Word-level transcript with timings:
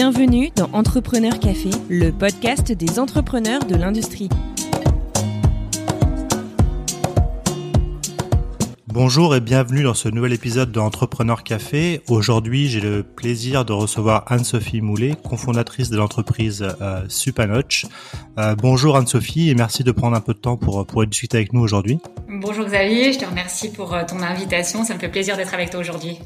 Bienvenue 0.00 0.50
dans 0.54 0.70
Entrepreneur 0.74 1.40
Café, 1.40 1.70
le 1.88 2.12
podcast 2.12 2.70
des 2.70 3.00
entrepreneurs 3.00 3.64
de 3.64 3.74
l'industrie. 3.74 4.28
Bonjour 8.86 9.34
et 9.34 9.40
bienvenue 9.40 9.82
dans 9.82 9.94
ce 9.94 10.08
nouvel 10.08 10.32
épisode 10.32 10.70
de 10.70 10.78
Entrepreneur 10.78 11.42
Café. 11.42 12.00
Aujourd'hui, 12.06 12.68
j'ai 12.68 12.80
le 12.80 13.02
plaisir 13.02 13.64
de 13.64 13.72
recevoir 13.72 14.22
Anne-Sophie 14.28 14.82
Moulet, 14.82 15.16
cofondatrice 15.28 15.90
de 15.90 15.96
l'entreprise 15.96 16.64
euh, 16.80 17.02
Supanoch. 17.08 17.86
Euh, 18.38 18.54
bonjour 18.54 18.96
Anne-Sophie 18.96 19.50
et 19.50 19.56
merci 19.56 19.82
de 19.82 19.90
prendre 19.90 20.16
un 20.16 20.20
peu 20.20 20.32
de 20.32 20.38
temps 20.38 20.56
pour, 20.56 20.86
pour 20.86 21.04
discuter 21.06 21.38
avec 21.38 21.52
nous 21.52 21.60
aujourd'hui. 21.60 21.98
Bonjour 22.28 22.66
Xavier, 22.66 23.12
je 23.12 23.18
te 23.18 23.24
remercie 23.24 23.72
pour 23.72 23.92
euh, 23.94 24.04
ton 24.08 24.22
invitation. 24.22 24.84
Ça 24.84 24.94
me 24.94 25.00
fait 25.00 25.08
plaisir 25.08 25.36
d'être 25.36 25.54
avec 25.54 25.70
toi 25.70 25.80
aujourd'hui. 25.80 26.20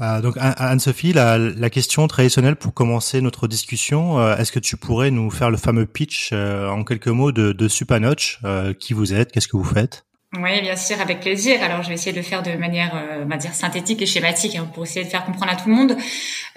Euh, 0.00 0.20
donc 0.20 0.34
Anne-Sophie, 0.38 1.12
la, 1.12 1.38
la, 1.38 1.70
question 1.70 2.06
traditionnelle 2.06 2.56
pour 2.56 2.74
commencer 2.74 3.20
notre 3.20 3.48
discussion, 3.48 4.18
euh, 4.18 4.36
est-ce 4.36 4.52
que 4.52 4.58
tu 4.58 4.76
pourrais 4.76 5.10
nous 5.10 5.30
faire 5.30 5.50
le 5.50 5.56
fameux 5.56 5.86
pitch 5.86 6.30
euh, 6.32 6.68
en 6.68 6.84
quelques 6.84 7.08
mots 7.08 7.32
de, 7.32 7.52
de 7.52 7.68
Supanoch 7.68 8.38
Qui 8.78 8.92
vous 8.92 9.12
êtes 9.12 9.32
Qu'est-ce 9.32 9.48
que 9.48 9.56
vous 9.56 9.64
faites? 9.64 10.04
Oui, 10.34 10.60
bien 10.60 10.76
sûr, 10.76 11.00
avec 11.00 11.20
plaisir. 11.20 11.62
Alors, 11.62 11.82
je 11.82 11.88
vais 11.88 11.94
essayer 11.94 12.12
de 12.12 12.18
le 12.18 12.22
faire 12.22 12.42
de 12.42 12.52
manière, 12.52 12.92
on 13.22 13.26
va 13.26 13.38
dire, 13.38 13.54
synthétique 13.54 14.02
et 14.02 14.06
schématique 14.06 14.56
hein, 14.56 14.70
pour 14.74 14.84
essayer 14.84 15.04
de 15.04 15.10
faire 15.10 15.24
comprendre 15.24 15.52
à 15.52 15.56
tout 15.56 15.70
le 15.70 15.74
monde. 15.74 15.96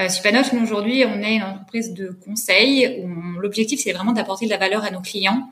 Euh, 0.02 0.08
nous 0.54 0.64
aujourd'hui, 0.64 1.06
on 1.06 1.22
est 1.22 1.36
une 1.36 1.44
entreprise 1.44 1.94
de 1.94 2.10
conseil 2.26 3.02
où 3.02 3.40
l'objectif, 3.40 3.80
c'est 3.82 3.94
vraiment 3.94 4.12
d'apporter 4.12 4.46
de 4.46 4.52
la 4.52 4.58
valeur 4.58 4.84
à 4.84 4.92
nos 4.92 5.00
clients 5.00 5.50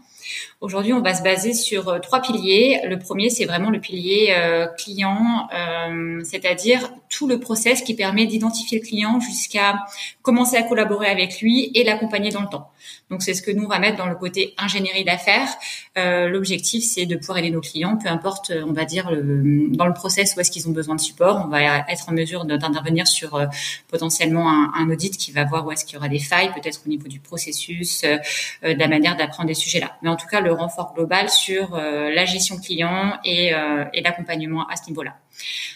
Aujourd'hui, 0.62 0.92
on 0.92 1.00
va 1.00 1.14
se 1.14 1.24
baser 1.24 1.54
sur 1.54 1.88
euh, 1.88 2.00
trois 2.00 2.22
piliers. 2.22 2.82
Le 2.84 3.00
premier, 3.00 3.30
c'est 3.30 3.46
vraiment 3.46 3.70
le 3.70 3.80
pilier 3.80 4.34
euh, 4.38 4.68
client, 4.78 5.48
euh, 5.54 6.20
c'est-à-dire 6.26 6.92
tout 7.08 7.30
le 7.30 7.40
process 7.40 7.82
qui 7.82 7.94
permet 7.94 8.26
d'identifier 8.26 8.80
le 8.80 8.86
client 8.86 9.22
jusqu'à 9.22 9.86
commencer 10.22 10.58
à 10.58 10.64
collaborer 10.64 11.08
avec 11.08 11.40
lui 11.40 11.72
et 11.76 11.86
l'accompagner 11.86 12.30
dans 12.30 12.42
le 12.42 12.50
temps. 12.50 12.72
Donc 13.10 13.24
c'est 13.24 13.34
ce 13.34 13.42
que 13.42 13.52
nous 13.52 13.64
on 13.64 13.68
va 13.68 13.80
mettre 13.80 13.98
dans 13.98 14.06
le 14.06 14.16
côté 14.16 14.54
ingénierie 14.58 15.04
d'affaires. 15.04 15.50
L'objectif 15.96 16.84
c'est 16.84 17.08
de 17.08 17.16
pouvoir 17.16 17.40
aider 17.40 17.50
nos 17.50 17.62
clients, 17.62 17.98
peu 17.98 18.08
importe, 18.08 18.54
on 18.66 18.72
va 18.72 18.86
dire 18.86 19.10
dans 19.12 19.88
le 19.88 19.94
process 19.94 20.36
où 20.36 20.40
est-ce 20.40 20.52
qu'ils 20.52 20.70
ont 20.70 20.72
besoin 20.72 20.96
de 20.96 21.02
support. 21.02 21.42
On 21.44 21.50
va 21.50 21.80
être 21.90 22.08
en 22.10 22.14
mesure 22.14 22.46
d'intervenir 22.46 23.08
sur 23.08 23.44
potentiellement 23.88 24.50
un, 24.50 24.72
un, 24.76 24.90
audit 24.92 25.18
qui 25.18 25.32
va 25.32 25.44
voir 25.46 25.66
où 25.66 25.72
est-ce 25.72 25.84
qu'il 25.84 25.96
y 25.96 25.98
aura 25.98 26.10
des 26.10 26.20
failles, 26.20 26.52
peut-être 26.54 26.82
au 26.86 26.90
niveau 26.90 27.08
du 27.08 27.20
processus, 27.20 28.04
de 28.04 28.20
la 28.62 28.88
manière 28.88 29.18
d'apprendre 29.18 29.48
des 29.48 29.56
sujets 29.56 29.80
là. 29.80 29.98
Mais 30.04 30.10
en 30.10 30.16
tout 30.16 30.28
cas 30.28 30.40
le 30.40 30.49
renfort 30.54 30.94
global 30.94 31.30
sur 31.30 31.76
euh, 31.76 32.10
la 32.12 32.26
gestion 32.26 32.58
client 32.58 33.14
et, 33.24 33.54
euh, 33.54 33.86
et 33.94 34.02
l'accompagnement 34.02 34.68
à 34.68 34.76
ce 34.76 34.88
niveau-là. 34.90 35.16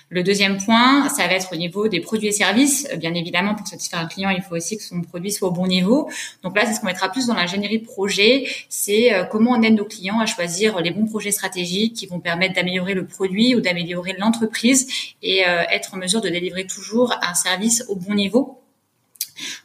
Le 0.09 0.23
deuxième 0.23 0.57
point, 0.57 1.09
ça 1.09 1.27
va 1.27 1.33
être 1.33 1.53
au 1.53 1.55
niveau 1.55 1.87
des 1.87 1.99
produits 1.99 2.27
et 2.27 2.31
services. 2.31 2.87
Bien 2.97 3.13
évidemment, 3.13 3.55
pour 3.55 3.65
satisfaire 3.65 3.99
un 3.99 4.07
client, 4.07 4.29
il 4.29 4.41
faut 4.41 4.55
aussi 4.55 4.77
que 4.77 4.83
son 4.83 5.01
produit 5.01 5.31
soit 5.31 5.47
au 5.47 5.51
bon 5.51 5.67
niveau. 5.67 6.09
Donc 6.43 6.55
là, 6.55 6.65
c'est 6.65 6.73
ce 6.73 6.81
qu'on 6.81 6.87
mettra 6.87 7.09
plus 7.09 7.27
dans 7.27 7.33
l'ingénierie 7.33 7.79
de 7.79 7.85
projet. 7.85 8.45
C'est 8.69 9.13
euh, 9.13 9.23
comment 9.23 9.51
on 9.51 9.61
aide 9.61 9.75
nos 9.75 9.85
clients 9.85 10.19
à 10.19 10.25
choisir 10.25 10.79
les 10.81 10.91
bons 10.91 11.05
projets 11.05 11.31
stratégiques 11.31 11.95
qui 11.95 12.07
vont 12.07 12.19
permettre 12.19 12.55
d'améliorer 12.55 12.93
le 12.93 13.05
produit 13.05 13.55
ou 13.55 13.61
d'améliorer 13.61 14.15
l'entreprise 14.17 14.87
et 15.21 15.39
être 15.39 15.93
en 15.93 15.97
mesure 15.97 16.21
de 16.21 16.29
délivrer 16.29 16.65
toujours 16.65 17.13
un 17.21 17.33
service 17.33 17.85
au 17.87 17.95
bon 17.95 18.13
niveau 18.13 18.62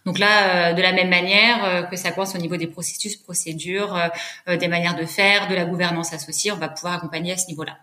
donc 0.06 0.18
là, 0.18 0.70
euh, 0.70 0.72
de 0.72 0.82
la 0.82 0.92
même 0.92 1.08
manière 1.08 1.64
euh, 1.64 1.82
que 1.82 1.96
ça 1.96 2.10
coince 2.12 2.34
au 2.34 2.38
niveau 2.38 2.56
des 2.56 2.66
processus, 2.66 3.16
procédures, 3.16 3.94
euh, 4.48 4.56
des 4.56 4.68
manières 4.68 4.96
de 4.96 5.04
faire, 5.04 5.48
de 5.48 5.54
la 5.54 5.64
gouvernance 5.64 6.12
associée, 6.12 6.52
on 6.52 6.56
va 6.56 6.68
pouvoir 6.68 6.94
accompagner 6.94 7.32
à 7.32 7.36
ce 7.36 7.48
niveau-là. 7.48 7.76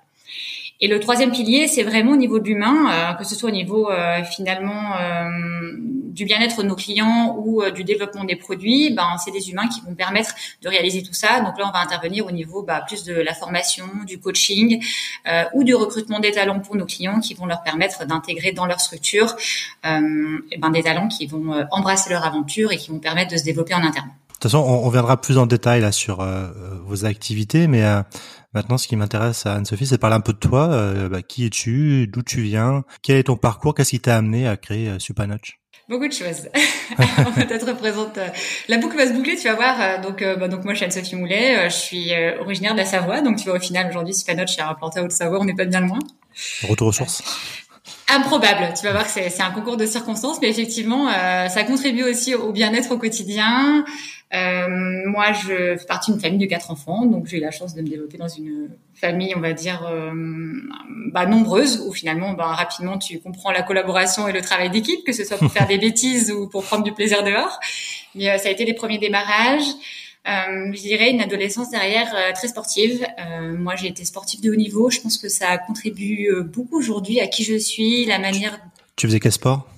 Et 0.82 0.88
le 0.88 1.00
troisième 1.00 1.32
pilier, 1.32 1.68
c'est 1.68 1.84
vraiment 1.84 2.12
au 2.12 2.18
niveau 2.18 2.40
de 2.40 2.46
l'humain, 2.46 2.92
euh, 2.92 3.14
que 3.14 3.24
ce 3.24 3.34
soit 3.34 3.50
au 3.50 3.54
niveau 3.54 3.90
euh, 3.90 4.24
finalement 4.26 4.98
euh, 4.98 5.30
du 5.78 6.26
bien-être 6.26 6.62
de 6.64 6.68
nos 6.68 6.76
clients 6.76 7.38
ou 7.40 7.64
du 7.72 7.86
développement 7.86 8.26
des 8.26 8.36
produits, 8.36 8.94
ben, 8.94 9.16
c'est 9.24 9.32
des 9.32 9.50
humains 9.50 9.68
qui 9.68 9.82
vont 9.82 9.96
permettre 9.96 10.34
de 10.62 10.70
réaliser 10.70 11.02
tout 11.02 11.14
ça. 11.14 11.40
Donc 11.40 11.58
là, 11.58 11.66
on 11.68 11.72
va 11.72 11.80
intervenir 11.80 12.26
au 12.26 12.32
niveau 12.32 12.62
bah, 12.62 12.84
plus 12.86 13.04
de 13.04 13.14
la 13.14 13.34
formation, 13.34 13.86
du 14.06 14.20
coaching 14.20 14.82
ou 15.54 15.66
du 15.66 15.76
recrutement 15.76 16.22
des 16.22 16.32
talents 16.32 16.62
pour 16.62 16.78
nos 16.78 16.86
clients 16.86 17.20
qui 17.20 17.34
vont 17.34 17.46
leur 17.46 17.64
permettre 17.64 18.06
d'intégrer 18.06 18.54
dans 18.54 18.66
leur 18.66 18.80
structure 18.80 19.36
ben, 19.84 20.70
des 20.72 20.84
talents 20.84 21.10
qui 21.10 21.28
vont 21.28 21.68
embrasser 21.72 22.10
leur 22.10 22.26
aventure 22.26 22.72
et 22.72 22.78
qui 22.78 22.92
vont 22.92 23.00
permettre 23.00 23.34
de 23.34 23.38
se 23.38 23.44
développer 23.44 23.74
en 23.74 23.84
interne. 23.84 24.08
De 24.08 24.34
toute 24.40 24.44
façon, 24.44 24.60
on, 24.60 24.90
viendra 24.90 25.20
plus 25.20 25.38
en 25.38 25.48
détail 25.48 25.82
là 25.82 25.92
sur 25.92 26.26
vos 26.86 27.04
activités, 27.04 27.68
mais 27.68 27.84
Maintenant, 28.56 28.78
ce 28.78 28.88
qui 28.88 28.96
m'intéresse 28.96 29.46
à 29.46 29.56
Anne-Sophie, 29.56 29.86
c'est 29.86 29.96
de 29.96 30.00
parler 30.00 30.16
un 30.16 30.22
peu 30.22 30.32
de 30.32 30.38
toi. 30.38 30.70
Euh, 30.72 31.10
bah, 31.10 31.22
qui 31.22 31.46
es-tu 31.46 32.08
D'où 32.08 32.22
tu 32.24 32.42
viens 32.42 32.86
Quel 33.04 33.18
est 33.18 33.24
ton 33.24 33.36
parcours 33.36 33.76
Qu'est-ce 33.76 33.90
qui 33.90 34.00
t'a 34.00 34.16
amené 34.16 34.48
à 34.48 34.56
créer 34.56 34.88
euh, 34.88 34.98
Supanoch 34.98 35.60
Beaucoup 35.90 36.08
de 36.08 36.14
choses. 36.14 36.48
On 37.20 37.34
peut-être 37.34 37.68
représente 37.68 38.18
euh, 38.18 38.30
la 38.70 38.78
boucle 38.78 38.96
va 38.96 39.08
se 39.08 39.12
boucler, 39.12 39.36
tu 39.36 39.50
vas 39.50 39.56
voir. 39.56 40.00
Donc, 40.00 40.24
bah, 40.24 40.48
donc 40.48 40.64
moi, 40.64 40.74
je 40.74 40.78
suis 40.78 40.86
Anne-Sophie 40.86 41.18
Moulet. 41.18 41.70
je 41.70 41.76
suis 41.76 42.12
originaire 42.40 42.72
de 42.72 42.78
la 42.78 42.86
Savoie. 42.86 43.20
Donc, 43.20 43.36
tu 43.36 43.44
vois, 43.44 43.58
au 43.58 43.62
final, 43.62 43.90
aujourd'hui, 43.90 44.14
Supanoch 44.14 44.58
est 44.58 44.62
implanté 44.62 45.02
à 45.02 45.04
Haute-Savoie. 45.04 45.38
On 45.42 45.44
n'est 45.44 45.54
pas 45.54 45.66
bien 45.66 45.82
loin. 45.82 46.00
Retour 46.64 46.88
aux 46.88 46.94
sources. 46.94 47.24
Improbable. 48.08 48.74
Tu 48.80 48.86
vas 48.86 48.94
voir 48.94 49.04
que 49.04 49.12
c'est 49.12 49.42
un 49.42 49.52
concours 49.52 49.76
de 49.76 49.86
circonstances, 49.86 50.38
mais 50.42 50.50
effectivement, 50.50 51.10
ça 51.50 51.64
contribue 51.66 52.04
aussi 52.04 52.36
au 52.36 52.54
bien-être 52.54 52.92
au 52.92 52.98
quotidien. 52.98 53.84
Euh, 54.36 54.68
moi, 55.06 55.32
je 55.34 55.78
fais 55.78 55.86
partie 55.88 56.12
d'une 56.12 56.20
famille 56.20 56.40
de 56.40 56.46
quatre 56.46 56.72
enfants, 56.72 57.06
donc 57.06 57.28
j'ai 57.28 57.38
eu 57.38 57.40
la 57.40 57.52
chance 57.52 57.74
de 57.74 57.82
me 57.82 57.88
développer 57.88 58.18
dans 58.18 58.28
une 58.28 58.70
famille, 58.94 59.34
on 59.36 59.40
va 59.40 59.54
dire, 59.54 59.88
euh, 59.90 60.12
bah, 61.12 61.26
nombreuse, 61.26 61.82
où 61.86 61.94
finalement, 61.94 62.34
bah, 62.34 62.48
rapidement, 62.48 62.98
tu 62.98 63.20
comprends 63.20 63.52
la 63.52 63.62
collaboration 63.62 64.28
et 64.28 64.34
le 64.34 64.42
travail 64.42 64.70
d'équipe, 64.70 65.06
que 65.06 65.14
ce 65.14 65.24
soit 65.24 65.38
pour 65.38 65.52
faire 65.52 65.68
des 65.70 65.78
bêtises 65.78 66.32
ou 66.32 66.48
pour 66.48 66.64
prendre 66.64 66.84
du 66.84 66.92
plaisir 66.92 67.24
dehors. 67.24 67.60
Mais 68.16 68.30
euh, 68.30 68.38
ça 68.38 68.50
a 68.50 68.52
été 68.52 68.66
les 68.66 68.74
premiers 68.74 68.98
démarrages. 68.98 69.68
Je 70.28 70.82
dirais 70.82 71.12
une 71.12 71.22
adolescence 71.22 71.70
derrière 71.70 72.34
très 72.34 72.48
sportive. 72.48 73.06
Moi, 73.60 73.76
j'ai 73.76 73.90
été 73.90 74.04
sportive 74.06 74.42
de 74.42 74.50
haut 74.50 74.56
niveau. 74.56 74.90
Je 74.90 75.00
pense 75.00 75.20
que 75.20 75.30
ça 75.30 75.60
contribue 75.60 76.32
beaucoup 76.46 76.80
aujourd'hui 76.80 77.20
à 77.20 77.28
qui 77.28 77.44
je 77.44 77.56
suis, 77.60 78.06
la 78.06 78.18
manière. 78.18 78.58
Tu 78.96 79.06
faisais 79.06 79.20
quel 79.20 79.32
sport? 79.32 79.70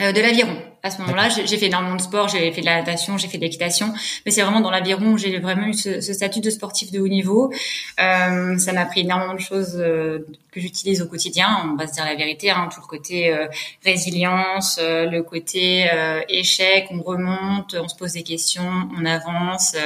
De 0.00 0.20
l'aviron 0.20 0.56
à 0.84 0.90
ce 0.90 1.00
moment-là. 1.00 1.30
J'ai 1.30 1.56
fait 1.56 1.66
énormément 1.66 1.96
de 1.96 2.02
sport, 2.02 2.28
j'ai 2.28 2.52
fait 2.52 2.60
de 2.60 2.66
la 2.66 2.76
natation, 2.76 3.16
j'ai 3.16 3.26
fait 3.26 3.38
de 3.38 3.42
l'équitation, 3.42 3.92
mais 4.24 4.30
c'est 4.30 4.42
vraiment 4.42 4.60
dans 4.60 4.70
l'aviron 4.70 5.12
où 5.12 5.18
j'ai 5.18 5.40
vraiment 5.40 5.66
eu 5.66 5.74
ce, 5.74 6.02
ce, 6.02 6.12
statut 6.12 6.40
de 6.40 6.50
sportif 6.50 6.92
de 6.92 7.00
haut 7.00 7.08
niveau. 7.08 7.50
Euh, 7.98 8.58
ça 8.58 8.72
m'a 8.72 8.84
pris 8.84 9.00
énormément 9.00 9.34
de 9.34 9.40
choses 9.40 9.76
euh, 9.78 10.18
que 10.54 10.60
j'utilise 10.60 11.02
au 11.02 11.06
quotidien. 11.06 11.48
On 11.64 11.74
va 11.74 11.86
se 11.86 11.94
dire 11.94 12.04
la 12.04 12.14
vérité, 12.14 12.50
hein, 12.50 12.68
tout 12.72 12.80
le 12.80 12.86
côté 12.86 13.32
euh, 13.32 13.46
résilience, 13.84 14.78
euh, 14.80 15.06
le 15.06 15.22
côté 15.22 15.90
euh, 15.92 16.20
échec, 16.28 16.86
on 16.90 17.02
remonte, 17.02 17.74
on 17.74 17.88
se 17.88 17.96
pose 17.96 18.12
des 18.12 18.22
questions, 18.22 18.88
on 18.96 19.04
avance, 19.04 19.76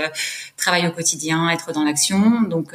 travail 0.57 0.87
au 0.87 0.91
quotidien, 0.91 1.49
être 1.49 1.73
dans 1.73 1.85
l'action. 1.85 2.43
Donc 2.43 2.73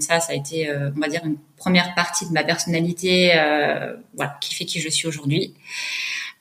ça, 0.00 0.20
ça 0.20 0.32
a 0.32 0.34
été, 0.34 0.70
on 0.96 1.00
va 1.00 1.08
dire, 1.08 1.22
une 1.24 1.36
première 1.56 1.94
partie 1.94 2.26
de 2.26 2.32
ma 2.32 2.42
personnalité, 2.42 3.32
voilà, 4.14 4.36
qui 4.40 4.54
fait 4.54 4.64
qui 4.64 4.80
je 4.80 4.88
suis 4.88 5.06
aujourd'hui. 5.06 5.54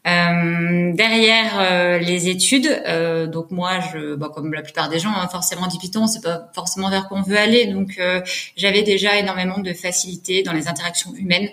Euh, 0.07 0.93
derrière 0.93 1.59
euh, 1.59 1.99
les 1.99 2.27
études, 2.27 2.65
euh, 2.87 3.27
donc 3.27 3.51
moi, 3.51 3.79
je, 3.93 4.15
bah, 4.15 4.31
comme 4.33 4.51
la 4.51 4.63
plupart 4.63 4.89
des 4.89 4.97
gens, 4.97 5.11
hein, 5.15 5.27
forcément 5.27 5.67
dit 5.67 5.77
Python, 5.77 6.07
c'est 6.07 6.23
pas 6.23 6.49
forcément 6.55 6.89
vers 6.89 7.07
quoi 7.07 7.19
on 7.19 7.21
veut 7.21 7.37
aller. 7.37 7.67
Donc 7.67 7.99
euh, 7.99 8.21
j'avais 8.55 8.81
déjà 8.81 9.17
énormément 9.17 9.59
de 9.59 9.73
facilité 9.73 10.41
dans 10.41 10.53
les 10.53 10.67
interactions 10.67 11.13
humaines, 11.13 11.49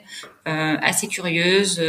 assez 0.48 1.08
curieuse, 1.08 1.82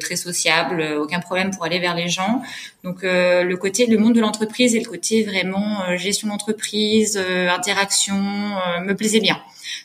très 0.00 0.16
sociable, 0.16 0.96
aucun 0.98 1.20
problème 1.20 1.50
pour 1.50 1.64
aller 1.64 1.78
vers 1.78 1.94
les 1.94 2.08
gens. 2.08 2.42
Donc 2.84 3.02
le 3.02 3.54
côté, 3.54 3.86
le 3.86 3.98
monde 3.98 4.14
de 4.14 4.20
l'entreprise 4.20 4.74
et 4.74 4.80
le 4.80 4.88
côté 4.88 5.22
vraiment 5.22 5.96
gestion 5.96 6.28
d'entreprise, 6.28 7.16
interaction, 7.18 8.16
me 8.84 8.94
plaisait 8.94 9.20
bien. 9.20 9.40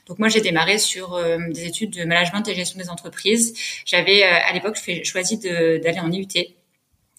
Donc 0.08 0.20
moi, 0.20 0.28
j'ai 0.30 0.42
démarré 0.42 0.78
sur 0.78 1.14
euh, 1.14 1.38
des 1.50 1.66
études 1.66 1.92
de 1.92 2.04
management 2.04 2.48
et 2.48 2.56
gestion 2.56 2.80
des 2.80 2.90
entreprises. 2.90 3.54
J'avais 3.86 4.24
euh, 4.24 4.50
à 4.50 4.54
l'époque 4.54 4.78
choisi 5.04 5.38
d'aller 5.38 6.00
en 6.00 6.12
IUT. 6.12 6.28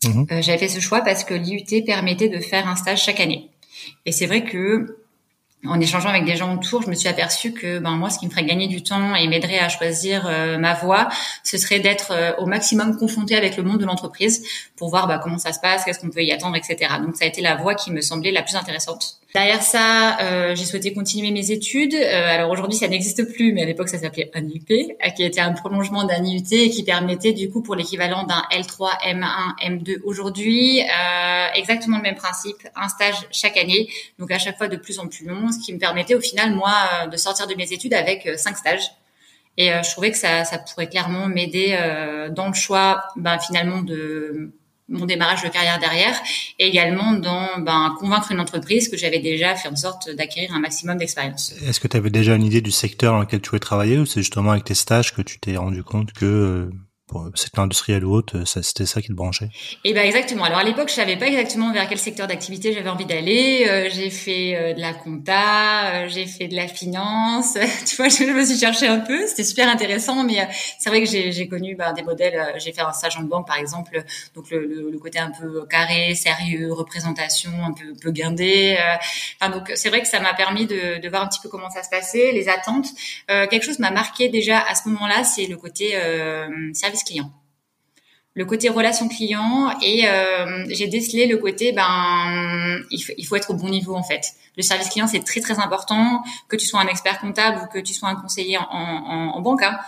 Mhm. 0.05 0.27
Euh, 0.31 0.43
j'avais 0.43 0.59
fait 0.59 0.69
ce 0.69 0.81
choix 0.81 1.01
parce 1.01 1.25
que 1.25 1.35
l'IUT 1.35 1.85
permettait 1.85 2.29
de 2.29 2.39
faire 2.39 2.69
un 2.69 2.77
stage 2.77 3.03
chaque 3.03 3.21
année. 3.21 3.49
Et 4.05 4.13
c'est 4.13 4.27
vrai 4.27 4.45
que 4.45 5.02
en 5.67 5.81
échangeant 5.81 6.09
avec 6.09 6.25
des 6.25 6.37
gens 6.37 6.55
autour, 6.55 6.83
je 6.83 6.91
me 6.91 6.95
suis 6.95 7.09
aperçue 7.09 7.53
que 7.53 7.79
ben 7.79 7.93
moi, 7.93 8.11
ce 8.11 8.19
qui 8.19 8.27
me 8.27 8.31
ferait 8.31 8.45
gagner 8.45 8.67
du 8.67 8.83
temps 8.83 9.15
et 9.15 9.29
m'aiderait 9.29 9.59
à 9.59 9.69
choisir 9.69 10.29
ma 10.59 10.75
voie, 10.75 11.09
ce 11.45 11.57
serait 11.57 11.79
d'être 11.79 12.13
au 12.39 12.47
maximum 12.47 12.97
confronté 12.97 13.37
avec 13.37 13.57
le 13.57 13.63
monde 13.63 13.79
de 13.79 13.85
l'entreprise 13.85 14.45
pour 14.77 14.91
voir 14.91 15.07
bah, 15.07 15.21
comment 15.23 15.39
ça 15.39 15.53
se 15.53 15.61
passe, 15.61 15.85
qu'est-ce 15.85 16.01
qu'on 16.01 16.11
peut 16.11 16.25
y 16.25 16.33
attendre, 16.33 16.57
etc. 16.57 16.95
Donc 17.05 17.17
ça 17.17 17.25
a 17.25 17.29
été 17.29 17.41
la 17.41 17.55
voie 17.55 17.75
qui 17.75 17.93
me 17.93 18.01
semblait 18.01 18.33
la 18.33 18.43
plus 18.43 18.57
intéressante. 18.57 19.22
Derrière 19.35 19.63
ça, 19.63 20.21
euh, 20.21 20.55
j'ai 20.55 20.67
souhaité 20.67 20.93
continuer 20.93 21.31
mes 21.31 21.53
études. 21.53 21.95
Euh, 21.95 22.29
alors 22.29 22.51
aujourd'hui, 22.51 22.77
ça 22.77 22.87
n'existe 22.87 23.33
plus, 23.33 23.55
mais 23.55 23.63
à 23.63 23.65
l'époque, 23.65 23.89
ça 23.89 23.99
s'appelait 23.99 24.31
un 24.35 24.45
UP, 24.45 24.71
euh, 24.71 25.09
qui 25.17 25.23
était 25.25 25.41
un 25.41 25.53
prolongement 25.53 26.05
d'un 26.05 26.23
IUT 26.23 26.53
et 26.53 26.69
qui 26.69 26.83
permettait 26.83 27.33
du 27.33 27.49
coup 27.49 27.63
pour 27.63 27.75
l'équivalent 27.75 28.25
d'un 28.25 28.43
L3, 28.53 28.91
M1, 29.07 29.57
M2 29.65 30.01
aujourd'hui, 30.05 30.83
euh, 30.83 31.47
exactement 31.55 31.97
le 31.97 32.03
même 32.03 32.15
principe, 32.15 32.69
un 32.77 32.89
stage 32.89 33.27
chaque 33.31 33.57
année, 33.57 33.89
donc 34.19 34.31
à 34.31 34.39
chaque 34.39 34.59
fois 34.59 34.69
de 34.69 34.77
plus 34.77 34.99
en 34.99 35.09
plus 35.09 35.25
long, 35.25 35.51
ce 35.51 35.65
qui 35.65 35.73
me 35.73 35.79
permettait 35.79 36.15
au 36.15 36.21
final, 36.21 36.55
moi, 36.55 36.75
euh, 37.05 37.07
de 37.07 37.17
sortir 37.17 37.47
de 37.47 37.55
mes 37.55 37.73
études 37.73 37.95
avec 37.95 38.29
cinq 38.37 38.59
stages. 38.59 38.93
Et 39.57 39.69
je 39.69 39.91
trouvais 39.91 40.11
que 40.11 40.17
ça, 40.17 40.45
ça 40.45 40.59
pourrait 40.59 40.89
clairement 40.89 41.29
m'aider 41.29 41.77
dans 42.31 42.49
le 42.49 42.55
choix, 42.55 43.03
ben, 43.17 43.39
finalement, 43.39 43.83
de 43.83 44.51
mon 44.93 45.07
démarrage 45.07 45.43
de 45.43 45.49
carrière 45.49 45.79
derrière, 45.81 46.15
et 46.59 46.69
également 46.69 47.13
dans 47.15 47.59
ben, 47.59 47.95
convaincre 47.99 48.31
une 48.31 48.41
entreprise 48.41 48.89
que 48.89 48.97
j'avais 48.97 49.19
déjà 49.19 49.57
fait 49.57 49.69
en 49.69 49.77
sorte 49.77 50.11
d'acquérir 50.11 50.55
un 50.55 50.61
maximum 50.61 50.99
d'expérience. 50.99 51.55
Est-ce 51.67 51.81
que 51.81 51.89
tu 51.89 51.97
avais 51.97 52.11
déjà 52.11 52.37
une 52.37 52.45
idée 52.45 52.61
du 52.61 52.71
secteur 52.71 53.13
dans 53.15 53.21
lequel 53.21 53.41
tu 53.41 53.51
voulais 53.51 53.61
travailler 53.61 53.99
ou 53.99 54.07
c'est 54.07 54.21
justement 54.21 54.53
avec 54.53 54.65
tes 54.65 54.75
stages 54.75 55.15
que 55.15 55.23
tu 55.23 55.41
t'es 55.41 55.57
rendu 55.57 55.83
compte 55.83 56.13
que 56.13 56.71
euh, 57.17 57.31
secteur 57.35 57.67
ou 58.03 58.15
autre, 58.15 58.45
c'était 58.47 58.87
ça 58.87 59.01
qui 59.01 59.09
te 59.09 59.13
branchait 59.13 59.49
Eh 59.85 59.93
ben 59.93 60.05
exactement. 60.05 60.45
Alors 60.45 60.59
à 60.59 60.65
l'époque, 60.65 60.89
je 60.89 60.95
savais 60.95 61.17
pas 61.17 61.27
exactement 61.27 61.73
vers 61.73 61.89
quel 61.89 61.99
secteur 61.99 62.27
d'activité 62.27 62.73
j'avais 62.73 62.89
envie 62.89 63.07
d'aller. 63.07 63.67
Euh, 63.69 63.89
j'ai 63.91 64.11
fait 64.11 64.57
euh, 64.57 64.75
de 64.75 64.81
la 64.81 64.93
compta, 64.93 66.05
euh, 66.05 66.09
j'ai 66.09 66.27
fait 66.27 66.49
de 66.49 66.57
la 66.57 66.69
finance. 66.69 67.55
tu 67.87 67.97
vois, 67.97 68.09
je 68.09 68.25
me 68.25 68.45
suis 68.45 68.59
cherché 68.59 68.87
un 68.87 69.01
peu. 69.01 69.27
C'était 69.27 69.45
super 69.45 69.69
intéressant, 69.69 70.25
mais 70.25 70.49
c'est 70.79 70.91
vrai 70.91 71.03
que 71.03 71.09
j'ai 71.09 71.49
connu 71.49 71.75
ben, 71.75 71.93
des 71.93 72.03
modèles. 72.03 72.55
J'ai 72.59 72.73
fait 72.73 72.83
un 72.83 72.93
stage 72.93 73.17
en 73.17 73.23
banque, 73.23 73.47
par 73.47 73.57
exemple, 73.57 74.03
donc 74.35 74.51
le, 74.51 74.91
le, 74.91 74.99
côté 74.99 75.19
un 75.19 75.31
peu 75.31 75.67
carré, 75.67 76.15
sérieux, 76.15 76.73
représentation, 76.73 77.51
un 77.65 77.73
peu, 77.73 77.95
peu 78.01 78.11
guindé. 78.11 78.79
Enfin, 79.41 79.51
donc 79.51 79.73
c'est 79.75 79.89
vrai 79.89 80.01
que 80.01 80.09
ça 80.09 80.21
m'a 80.21 80.35
permis 80.35 80.67
de, 80.67 81.01
de, 81.01 81.09
voir 81.09 81.23
un 81.23 81.27
petit 81.27 81.41
peu 81.41 81.49
comment 81.49 81.71
ça 81.71 81.83
se 81.83 81.89
passait, 81.89 82.33
les 82.33 82.49
attentes. 82.49 82.87
quelque 83.29 83.65
chose 83.65 83.79
m'a 83.79 83.91
marqué 83.91 84.29
déjà 84.29 84.61
à 84.61 84.75
ce 84.75 84.89
moment-là, 84.89 85.25
c'est 85.25 85.47
le 85.47 85.57
côté 85.57 85.95
service 86.75 87.02
client. 87.05 87.31
Le 88.35 88.47
côté 88.47 88.71
relation 88.71 89.09
client 89.09 89.71
et 89.83 90.09
euh, 90.09 90.65
j'ai 90.71 90.87
décelé 90.87 91.27
le 91.27 91.37
côté 91.37 91.73
ben 91.73 92.81
il 92.91 93.27
faut, 93.27 93.37
être 93.37 93.51
au 93.51 93.55
bon 93.55 93.69
niveau 93.69 93.95
en 93.95 94.03
fait. 94.03 94.25
Le 94.57 94.63
service 94.63 94.89
client 94.89 95.07
c'est 95.07 95.23
très 95.23 95.41
très 95.41 95.59
important 95.59 96.23
que 96.49 96.57
tu 96.57 96.67
sois 96.67 96.81
un 96.81 96.87
expert 96.87 97.19
comptable 97.21 97.61
ou 97.63 97.67
que 97.67 97.79
tu 97.79 97.93
sois 97.93 98.09
un 98.09 98.17
conseiller 98.17 98.57
en, 98.59 99.39
banque. 99.43 99.63
Hein. 99.63 99.79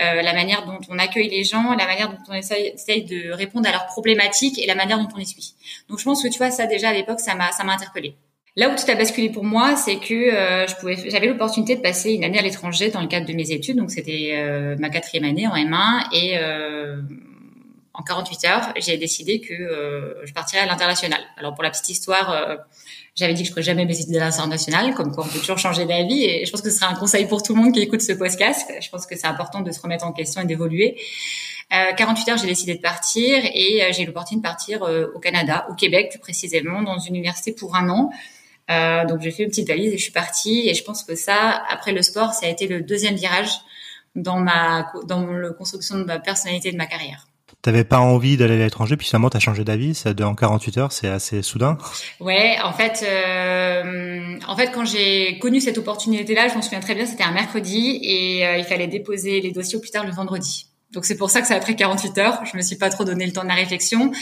Euh, 0.00 0.20
la 0.20 0.32
manière 0.32 0.66
dont 0.66 0.80
on 0.88 0.98
accueille 0.98 1.28
les 1.28 1.44
gens, 1.44 1.74
la 1.74 1.86
manière 1.86 2.08
dont 2.08 2.18
on 2.28 2.34
essaye, 2.34 3.04
de 3.04 3.30
répondre 3.30 3.68
à 3.68 3.72
leurs 3.72 3.86
problématiques 3.86 4.58
et 4.58 4.66
la 4.66 4.74
manière 4.74 4.98
dont 4.98 5.08
on 5.14 5.18
les 5.18 5.24
suit. 5.24 5.54
Donc 5.88 6.00
je 6.00 6.04
pense 6.04 6.24
que 6.24 6.28
tu 6.28 6.38
vois 6.38 6.50
ça 6.50 6.66
déjà 6.66 6.88
à 6.88 6.92
l'époque 6.92 7.20
ça 7.20 7.36
m'a 7.36 7.52
ça 7.52 7.62
m'a 7.62 7.74
interpellé. 7.74 8.16
Là 8.54 8.68
où 8.68 8.76
tout 8.76 8.90
a 8.90 8.94
basculé 8.94 9.30
pour 9.30 9.44
moi, 9.44 9.76
c'est 9.76 9.96
que 9.96 10.12
euh, 10.12 10.66
je 10.66 10.76
pouvais, 10.76 10.96
j'avais 11.08 11.26
l'opportunité 11.26 11.74
de 11.74 11.80
passer 11.80 12.12
une 12.12 12.22
année 12.22 12.38
à 12.38 12.42
l'étranger 12.42 12.90
dans 12.90 13.00
le 13.00 13.06
cadre 13.08 13.26
de 13.26 13.32
mes 13.32 13.50
études. 13.50 13.78
Donc 13.78 13.90
c'était 13.90 14.32
euh, 14.34 14.76
ma 14.78 14.90
quatrième 14.90 15.24
année 15.24 15.46
en 15.46 15.54
M1 15.54 16.08
et 16.12 16.36
euh, 16.36 17.00
en 17.94 18.02
48 18.02 18.44
heures, 18.44 18.74
j'ai 18.76 18.98
décidé 18.98 19.40
que 19.40 20.16
je 20.24 20.32
partirais 20.32 20.62
à 20.62 20.66
l'international. 20.66 21.20
Alors 21.38 21.54
pour 21.54 21.62
la 21.62 21.70
petite 21.70 21.90
histoire, 21.90 22.58
j'avais 23.14 23.34
dit 23.34 23.42
que 23.42 23.48
je 23.48 23.52
ferais 23.52 23.62
jamais 23.62 23.84
mes 23.84 24.00
études 24.00 24.16
à 24.16 24.20
l'international, 24.20 24.94
comme 24.94 25.14
quoi 25.14 25.26
on 25.26 25.28
peut 25.28 25.38
toujours 25.38 25.58
changer 25.58 25.84
d'avis. 25.84 26.24
Et 26.24 26.46
je 26.46 26.50
pense 26.50 26.62
que 26.62 26.70
ce 26.70 26.76
sera 26.78 26.90
un 26.90 26.94
conseil 26.94 27.26
pour 27.26 27.42
tout 27.42 27.54
le 27.54 27.60
monde 27.60 27.74
qui 27.74 27.80
écoute 27.80 28.00
ce 28.00 28.14
podcast. 28.14 28.72
Je 28.80 28.88
pense 28.88 29.04
que 29.04 29.14
c'est 29.14 29.26
important 29.26 29.60
de 29.60 29.70
se 29.70 29.78
remettre 29.78 30.06
en 30.06 30.12
question 30.12 30.40
et 30.40 30.46
d'évoluer. 30.46 30.96
48 31.70 32.30
heures, 32.30 32.38
j'ai 32.38 32.46
décidé 32.46 32.74
de 32.74 32.80
partir 32.80 33.44
et 33.44 33.82
j'ai 33.92 34.04
eu 34.04 34.06
l'opportunité 34.06 34.42
de 34.42 34.50
partir 34.50 34.82
au 35.14 35.18
Canada, 35.18 35.66
au 35.70 35.74
Québec 35.74 36.08
plus 36.10 36.18
précisément, 36.18 36.82
dans 36.82 36.98
une 36.98 37.14
université 37.14 37.52
pour 37.52 37.76
un 37.76 37.90
an. 37.90 38.10
Euh, 38.70 39.04
donc 39.06 39.20
j'ai 39.20 39.30
fait 39.30 39.42
une 39.42 39.50
petite 39.50 39.68
valise 39.68 39.92
et 39.92 39.98
je 39.98 40.02
suis 40.02 40.12
partie. 40.12 40.68
Et 40.68 40.74
je 40.74 40.84
pense 40.84 41.04
que 41.04 41.14
ça, 41.14 41.62
après 41.68 41.92
le 41.92 42.02
sport, 42.02 42.32
ça 42.32 42.46
a 42.46 42.48
été 42.48 42.66
le 42.66 42.82
deuxième 42.82 43.14
virage 43.14 43.50
dans 44.14 44.38
ma 44.38 44.92
dans 45.06 45.26
la 45.26 45.50
construction 45.50 45.98
de 45.98 46.04
ma 46.04 46.18
personnalité 46.18 46.70
de 46.70 46.76
ma 46.76 46.86
carrière. 46.86 47.26
T'avais 47.62 47.84
pas 47.84 48.00
envie 48.00 48.36
d'aller 48.36 48.54
à 48.54 48.64
l'étranger, 48.64 48.96
puis 48.96 49.06
finalement 49.06 49.30
t'as 49.30 49.38
changé 49.38 49.62
d'avis. 49.62 49.94
Ça 49.94 50.10
en 50.22 50.34
48 50.34 50.78
heures, 50.78 50.92
c'est 50.92 51.06
assez 51.06 51.42
soudain. 51.42 51.78
Ouais, 52.18 52.56
en 52.64 52.72
fait, 52.72 53.06
euh, 53.08 54.36
en 54.48 54.56
fait, 54.56 54.72
quand 54.72 54.84
j'ai 54.84 55.38
connu 55.38 55.60
cette 55.60 55.78
opportunité-là, 55.78 56.48
je 56.48 56.54
m'en 56.54 56.62
souviens 56.62 56.80
très 56.80 56.96
bien. 56.96 57.06
C'était 57.06 57.22
un 57.22 57.30
mercredi 57.30 58.00
et 58.02 58.46
euh, 58.46 58.56
il 58.56 58.64
fallait 58.64 58.88
déposer 58.88 59.40
les 59.40 59.52
dossiers 59.52 59.76
au 59.76 59.80
plus 59.80 59.90
tard 59.90 60.04
le 60.04 60.12
vendredi. 60.12 60.66
Donc 60.92 61.04
c'est 61.04 61.16
pour 61.16 61.30
ça 61.30 61.40
que 61.40 61.46
ça 61.46 61.54
a 61.54 61.60
pris 61.60 61.76
48 61.76 62.18
heures. 62.18 62.44
Je 62.44 62.56
me 62.56 62.62
suis 62.62 62.76
pas 62.76 62.90
trop 62.90 63.04
donné 63.04 63.26
le 63.26 63.32
temps 63.32 63.42
de 63.42 63.48
la 63.48 63.54
réflexion. 63.54 64.12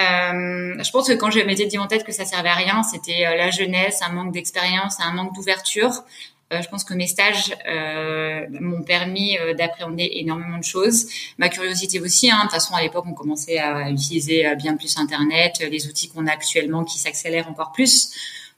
Euh, 0.00 0.82
je 0.82 0.90
pense 0.90 1.08
que 1.08 1.14
quand 1.14 1.30
je 1.30 1.40
m'étais 1.40 1.66
dit 1.66 1.78
en 1.78 1.86
tête 1.86 2.04
que 2.04 2.12
ça 2.12 2.24
servait 2.24 2.48
à 2.48 2.54
rien, 2.54 2.82
c'était 2.82 3.26
euh, 3.26 3.36
la 3.36 3.50
jeunesse, 3.50 4.00
un 4.02 4.12
manque 4.12 4.32
d'expérience, 4.32 5.00
un 5.00 5.12
manque 5.12 5.34
d'ouverture. 5.34 6.04
Euh, 6.52 6.60
je 6.60 6.68
pense 6.68 6.84
que 6.84 6.94
mes 6.94 7.06
stages 7.06 7.54
euh, 7.66 8.46
m'ont 8.60 8.82
permis 8.82 9.38
euh, 9.38 9.54
d'appréhender 9.54 10.10
énormément 10.14 10.58
de 10.58 10.64
choses. 10.64 11.06
Ma 11.38 11.48
curiosité 11.48 12.00
aussi. 12.00 12.30
Hein. 12.30 12.36
De 12.36 12.42
toute 12.42 12.52
façon, 12.52 12.74
à 12.74 12.82
l'époque, 12.82 13.04
on 13.08 13.14
commençait 13.14 13.58
à 13.58 13.90
utiliser 13.90 14.54
bien 14.56 14.76
plus 14.76 14.98
Internet, 14.98 15.64
les 15.70 15.86
outils 15.86 16.10
qu'on 16.10 16.26
a 16.26 16.32
actuellement 16.32 16.84
qui 16.84 16.98
s'accélèrent 16.98 17.48
encore 17.48 17.72
plus 17.72 18.10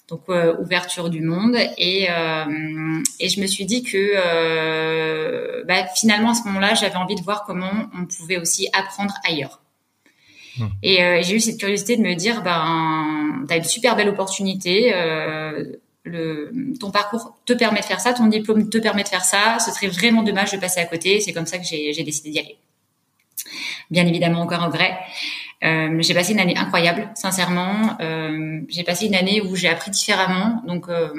donc 0.08 0.22
euh, 0.28 0.56
ouverture 0.58 1.10
du 1.10 1.20
monde. 1.20 1.56
Et 1.78 2.08
euh, 2.10 3.02
et 3.20 3.28
je 3.28 3.40
me 3.40 3.46
suis 3.46 3.64
dit 3.64 3.82
que 3.82 4.12
euh, 4.16 5.64
bah, 5.66 5.86
finalement 5.94 6.30
à 6.30 6.34
ce 6.34 6.44
moment-là 6.44 6.74
j'avais 6.74 6.96
envie 6.96 7.14
de 7.14 7.22
voir 7.22 7.44
comment 7.44 7.72
on 7.98 8.06
pouvait 8.06 8.36
aussi 8.36 8.68
apprendre 8.72 9.14
ailleurs. 9.28 9.60
Mmh. 10.56 10.66
et 10.84 11.22
j'ai 11.24 11.34
eu 11.34 11.40
cette 11.40 11.58
curiosité 11.58 11.96
de 11.96 12.02
me 12.02 12.14
dire 12.14 12.40
ben 12.42 13.44
t'as 13.48 13.56
une 13.56 13.64
super 13.64 13.96
belle 13.96 14.08
opportunité 14.08 14.92
le, 16.04 16.52
ton 16.78 16.92
parcours 16.92 17.36
te 17.44 17.52
permet 17.52 17.80
de 17.80 17.84
faire 17.84 17.98
ça 17.98 18.12
ton 18.12 18.28
diplôme 18.28 18.70
te 18.70 18.78
permet 18.78 19.02
de 19.02 19.08
faire 19.08 19.24
ça. 19.24 19.58
Ce 19.58 19.72
serait 19.72 19.88
vraiment 19.88 20.22
dommage 20.22 20.52
de 20.52 20.58
passer 20.58 20.78
à 20.78 20.84
côté. 20.84 21.20
C'est 21.20 21.32
comme 21.32 21.46
ça 21.46 21.58
que 21.58 21.64
j'ai 21.64 22.04
décidé 22.04 22.30
d'y 22.30 22.38
aller. 22.38 22.56
Bien 23.90 24.06
évidemment 24.06 24.42
encore 24.42 24.62
un 24.62 24.66
regret 24.66 24.96
euh, 25.62 25.96
j'ai 26.00 26.14
passé 26.14 26.32
une 26.32 26.40
année 26.40 26.56
incroyable, 26.56 27.10
sincèrement. 27.14 27.96
Euh, 28.00 28.60
j'ai 28.68 28.82
passé 28.82 29.06
une 29.06 29.14
année 29.14 29.40
où 29.40 29.56
j'ai 29.56 29.68
appris 29.68 29.90
différemment. 29.90 30.62
Donc, 30.66 30.88
euh, 30.88 31.10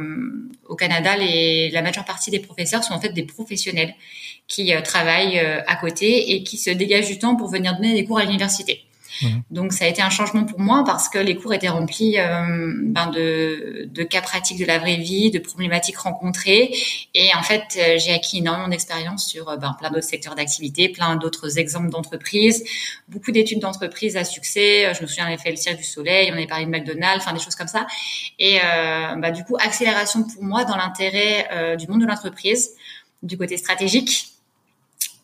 au 0.68 0.76
Canada, 0.76 1.16
la 1.18 1.82
majeure 1.82 2.06
partie 2.06 2.32
des 2.32 2.40
professeurs 2.40 2.84
sont 2.84 2.94
en 2.94 3.00
fait 3.00 3.10
des 3.10 3.24
professionnels 3.24 3.96
qui 4.48 4.72
travaillent 4.84 5.40
à 5.40 5.76
côté 5.76 6.34
et 6.34 6.44
qui 6.44 6.58
se 6.58 6.70
dégagent 6.70 7.08
du 7.08 7.18
temps 7.18 7.36
pour 7.36 7.50
venir 7.50 7.76
donner 7.76 7.94
des 7.94 8.06
cours 8.06 8.20
à 8.20 8.26
l'université. 8.26 8.85
Donc 9.50 9.74
ça 9.74 9.86
a 9.86 9.88
été 9.88 10.02
un 10.02 10.10
changement 10.10 10.44
pour 10.44 10.60
moi 10.60 10.84
parce 10.86 11.10
que 11.10 11.18
les 11.18 11.36
cours 11.36 11.54
étaient 11.54 11.70
remplis 11.70 12.20
euh, 12.20 12.74
ben 12.76 13.08
de, 13.08 14.04
cas 14.04 14.22
pratiques 14.22 14.60
de 14.60 14.66
la 14.66 14.78
vraie 14.78 14.98
vie, 14.98 15.32
de 15.32 15.40
problématiques 15.40 15.98
rencontrées. 15.98 16.74
Et 17.14 17.30
en 17.36 17.44
fait, 17.44 17.64
euh, 17.78 17.98
j'ai 17.98 18.14
acquis 18.14 18.40
énormément 18.40 18.68
d'expérience 18.68 19.26
sur 19.26 19.50
euh, 19.50 19.58
ben, 19.58 19.76
plein 19.80 19.90
d'autres 19.90 20.08
secteurs 20.08 20.36
d'activité, 20.36 20.90
plein 20.90 21.16
d'autres 21.16 21.58
exemples 21.58 21.90
d'entreprises, 21.90 22.64
beaucoup 23.08 23.32
d'études 23.32 23.60
d'entreprises 23.60 24.18
à 24.18 24.24
succès. 24.24 24.94
Je 24.94 25.02
me 25.02 25.08
souviens, 25.08 25.26
on 25.26 25.28
avait 25.28 25.38
fait 25.38 25.52
le 25.52 25.58
Cirque 25.58 25.78
du 25.78 25.84
Soleil, 25.84 26.30
on 26.32 26.36
avait 26.36 26.48
parlé 26.48 26.66
de 26.66 26.72
McDonald's, 26.72 27.24
enfin 27.24 27.34
des 27.34 27.44
choses 27.44 27.56
comme 27.56 27.68
ça. 27.68 27.88
Et 28.40 28.60
ben, 28.60 29.32
du 29.32 29.44
coup, 29.44 29.56
accélération 29.60 30.24
pour 30.24 30.44
moi 30.44 30.66
dans 30.66 30.76
l'intérêt 30.76 31.76
du 31.78 31.88
monde 31.88 32.02
de 32.02 32.06
l'entreprise, 32.06 32.72
du 33.24 33.38
côté 33.38 33.58
stratégique 33.58 34.35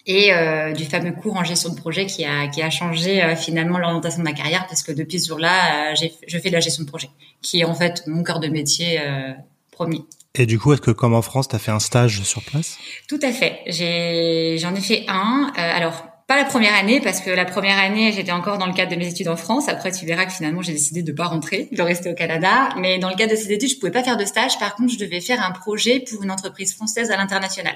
et 0.07 0.33
euh, 0.33 0.71
du 0.71 0.85
fameux 0.85 1.11
cours 1.11 1.35
en 1.35 1.43
gestion 1.43 1.69
de 1.69 1.75
projet 1.75 2.05
qui 2.05 2.25
a 2.25 2.47
qui 2.47 2.61
a 2.61 2.69
changé 2.69 3.23
euh, 3.23 3.35
finalement 3.35 3.77
l'orientation 3.77 4.19
de 4.19 4.23
ma 4.23 4.33
carrière 4.33 4.65
parce 4.67 4.83
que 4.83 4.91
depuis 4.91 5.19
ce 5.19 5.27
jour-là, 5.27 5.91
euh, 5.91 6.07
je 6.27 6.39
fais 6.39 6.49
de 6.49 6.55
la 6.55 6.59
gestion 6.59 6.83
de 6.83 6.89
projet, 6.89 7.09
qui 7.41 7.61
est 7.61 7.65
en 7.65 7.75
fait 7.75 8.03
mon 8.07 8.23
cœur 8.23 8.39
de 8.39 8.47
métier 8.47 8.99
euh, 8.99 9.33
premier. 9.71 10.01
Et 10.35 10.45
du 10.45 10.57
coup, 10.59 10.71
est-ce 10.73 10.81
que 10.81 10.91
comme 10.91 11.13
en 11.13 11.21
France, 11.21 11.49
tu 11.49 11.55
as 11.55 11.59
fait 11.59 11.71
un 11.71 11.79
stage 11.79 12.21
sur 12.23 12.41
place? 12.41 12.77
Tout 13.07 13.19
à 13.21 13.31
fait. 13.31 13.59
J'ai 13.67 14.57
j'en 14.59 14.73
ai 14.73 14.81
fait 14.81 15.05
un. 15.07 15.51
alors 15.55 16.05
pas 16.27 16.37
la 16.37 16.45
première 16.45 16.73
année 16.75 17.01
parce 17.01 17.19
que 17.19 17.29
la 17.29 17.43
première 17.43 17.77
année 17.77 18.13
j'étais 18.13 18.31
encore 18.31 18.57
dans 18.57 18.65
le 18.65 18.71
cadre 18.71 18.91
de 18.91 18.95
mes 18.95 19.09
études 19.09 19.27
en 19.27 19.35
France. 19.35 19.67
Après 19.67 19.91
tu 19.91 20.05
verras 20.05 20.25
que 20.25 20.31
finalement 20.31 20.61
j'ai 20.61 20.71
décidé 20.71 21.03
de 21.03 21.11
pas 21.11 21.25
rentrer, 21.25 21.67
de 21.73 21.81
rester 21.81 22.09
au 22.09 22.15
Canada. 22.15 22.69
Mais 22.77 22.99
dans 22.99 23.09
le 23.09 23.15
cadre 23.15 23.31
de 23.31 23.35
ces 23.35 23.51
études 23.51 23.69
je 23.69 23.77
pouvais 23.77 23.91
pas 23.91 24.03
faire 24.03 24.15
de 24.15 24.23
stage. 24.23 24.57
Par 24.57 24.75
contre 24.75 24.93
je 24.93 24.97
devais 24.97 25.19
faire 25.19 25.45
un 25.45 25.51
projet 25.51 25.99
pour 26.09 26.23
une 26.23 26.31
entreprise 26.31 26.73
française 26.73 27.11
à 27.11 27.17
l'international. 27.17 27.75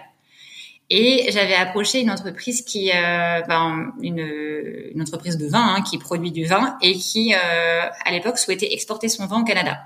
Et 0.90 1.32
j'avais 1.32 1.56
approché 1.56 2.02
une 2.02 2.12
entreprise 2.12 2.62
qui, 2.62 2.92
euh, 2.92 3.42
ben, 3.48 3.94
une, 4.02 4.20
une, 4.20 5.02
entreprise 5.02 5.38
de 5.38 5.48
vin 5.48 5.76
hein, 5.76 5.82
qui 5.82 5.98
produit 5.98 6.32
du 6.32 6.46
vin 6.46 6.78
et 6.82 6.94
qui, 6.94 7.34
euh, 7.34 7.82
à 8.06 8.12
l'époque, 8.12 8.38
souhaitait 8.38 8.72
exporter 8.72 9.10
son 9.10 9.26
vin 9.26 9.42
au 9.42 9.44
Canada. 9.44 9.80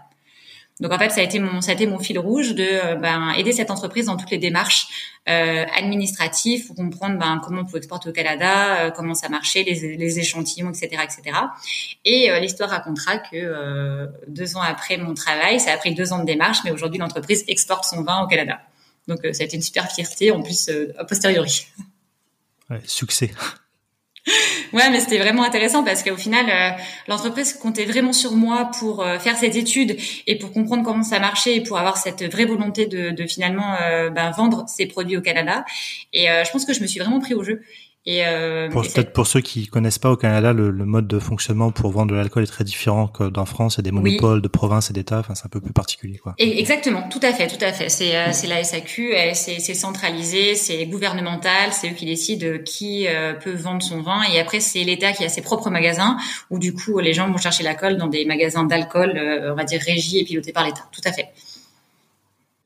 Donc 0.79 0.93
en 0.93 0.97
fait, 0.97 1.09
ça 1.09 1.19
a 1.19 1.23
été 1.23 1.39
mon, 1.39 1.59
ça 1.59 1.71
a 1.71 1.73
été 1.73 1.85
mon 1.87 1.99
fil 1.99 2.17
rouge 2.17 2.55
de 2.55 2.63
euh, 2.63 2.95
ben, 2.95 3.33
aider 3.37 3.51
cette 3.51 3.69
entreprise 3.69 4.05
dans 4.05 4.15
toutes 4.15 4.31
les 4.31 4.37
démarches 4.37 4.87
euh, 5.27 5.65
administratives 5.77 6.67
pour 6.67 6.75
comprendre 6.77 7.19
ben, 7.19 7.41
comment 7.43 7.61
on 7.61 7.65
peut 7.65 7.77
exporter 7.77 8.09
au 8.09 8.13
Canada, 8.13 8.85
euh, 8.85 8.91
comment 8.91 9.13
ça 9.13 9.27
marchait, 9.27 9.63
les, 9.63 9.97
les, 9.97 10.19
échantillons, 10.19 10.69
etc., 10.69 11.03
etc. 11.03 11.37
Et 12.05 12.31
euh, 12.31 12.39
l'histoire 12.39 12.69
racontera 12.69 13.17
que 13.17 14.09
deux 14.27 14.55
ans 14.55 14.61
après 14.61 14.97
mon 14.97 15.13
travail, 15.13 15.59
ça 15.59 15.73
a 15.73 15.77
pris 15.77 15.93
deux 15.93 16.13
ans 16.13 16.19
de 16.19 16.25
démarche, 16.25 16.59
mais 16.63 16.71
aujourd'hui 16.71 16.99
l'entreprise 16.99 17.43
exporte 17.49 17.83
son 17.83 18.01
vin 18.01 18.23
au 18.23 18.27
Canada. 18.27 18.59
Donc 19.09 19.25
euh, 19.25 19.33
ça 19.33 19.43
a 19.43 19.45
été 19.45 19.57
une 19.57 19.61
super 19.61 19.91
fierté 19.91 20.31
en 20.31 20.41
plus 20.41 20.69
euh, 20.69 20.93
a 20.97 21.03
posteriori. 21.03 21.67
Ouais, 22.69 22.81
succès. 22.85 23.31
Ouais, 24.73 24.91
mais 24.91 24.99
c'était 24.99 25.17
vraiment 25.17 25.43
intéressant 25.43 25.83
parce 25.83 26.03
qu'au 26.03 26.15
final, 26.15 26.45
euh, 26.47 26.83
l'entreprise 27.07 27.53
comptait 27.53 27.85
vraiment 27.85 28.13
sur 28.13 28.33
moi 28.33 28.69
pour 28.77 29.03
faire 29.19 29.35
cette 29.35 29.55
étude 29.55 29.97
et 30.27 30.37
pour 30.37 30.51
comprendre 30.51 30.83
comment 30.83 31.01
ça 31.01 31.19
marchait 31.19 31.55
et 31.55 31.63
pour 31.63 31.79
avoir 31.79 31.97
cette 31.97 32.21
vraie 32.31 32.45
volonté 32.45 32.85
de, 32.85 33.09
de 33.09 33.25
finalement 33.25 33.75
ben, 34.11 34.29
vendre 34.29 34.65
ses 34.69 34.85
produits 34.85 35.17
au 35.17 35.21
Canada. 35.21 35.65
Et 36.13 36.27
je 36.27 36.51
pense 36.51 36.65
que 36.65 36.73
je 36.73 36.81
me 36.81 36.85
suis 36.85 36.99
vraiment 36.99 37.19
pris 37.19 37.33
au 37.33 37.43
jeu. 37.43 37.63
Et, 38.09 38.25
euh, 38.25 38.69
peut-être 38.69 39.13
pour 39.13 39.27
ceux 39.27 39.39
qui 39.39 39.67
connaissent 39.67 39.99
pas 39.99 40.09
au 40.09 40.15
Canada, 40.15 40.51
le, 40.51 40.71
mode 40.71 41.07
de 41.07 41.19
fonctionnement 41.19 41.69
pour 41.69 41.91
vendre 41.91 42.09
de 42.09 42.15
l'alcool 42.15 42.41
est 42.41 42.47
très 42.47 42.63
différent 42.63 43.07
que 43.07 43.25
dans 43.25 43.45
France. 43.45 43.75
Il 43.75 43.77
y 43.77 43.81
a 43.81 43.83
des 43.83 43.91
monopoles 43.91 44.41
de 44.41 44.47
province 44.47 44.89
et 44.89 44.93
d'État. 44.93 45.19
Enfin, 45.19 45.35
c'est 45.35 45.45
un 45.45 45.49
peu 45.49 45.61
plus 45.61 45.73
particulier, 45.73 46.17
quoi. 46.17 46.33
exactement, 46.39 47.07
tout 47.07 47.19
à 47.21 47.33
fait, 47.33 47.45
tout 47.45 47.63
à 47.63 47.71
fait. 47.71 47.87
C'est 47.89 48.15
euh, 48.15 48.29
c'est 48.31 48.47
la 48.47 48.63
SAQ, 48.63 49.13
c'est 49.35 49.59
centralisé, 49.75 50.55
c'est 50.55 50.87
gouvernemental, 50.87 51.71
c'est 51.71 51.91
eux 51.91 51.93
qui 51.93 52.07
décident 52.07 52.57
qui 52.65 53.05
euh, 53.07 53.33
peut 53.33 53.53
vendre 53.53 53.83
son 53.83 54.01
vin. 54.01 54.23
Et 54.33 54.39
après, 54.39 54.59
c'est 54.59 54.83
l'État 54.83 55.11
qui 55.11 55.23
a 55.23 55.29
ses 55.29 55.43
propres 55.43 55.69
magasins 55.69 56.17
où 56.49 56.57
du 56.57 56.73
coup 56.73 56.97
les 56.97 57.13
gens 57.13 57.29
vont 57.29 57.37
chercher 57.37 57.61
l'alcool 57.61 57.97
dans 57.97 58.07
des 58.07 58.25
magasins 58.25 58.63
d'alcool, 58.63 59.13
euh, 59.17 59.51
on 59.51 59.55
va 59.55 59.65
dire 59.65 59.79
régis 59.85 60.15
et 60.15 60.23
pilotés 60.23 60.51
par 60.51 60.65
l'État. 60.65 60.81
Tout 60.91 61.01
à 61.05 61.11
fait. 61.11 61.29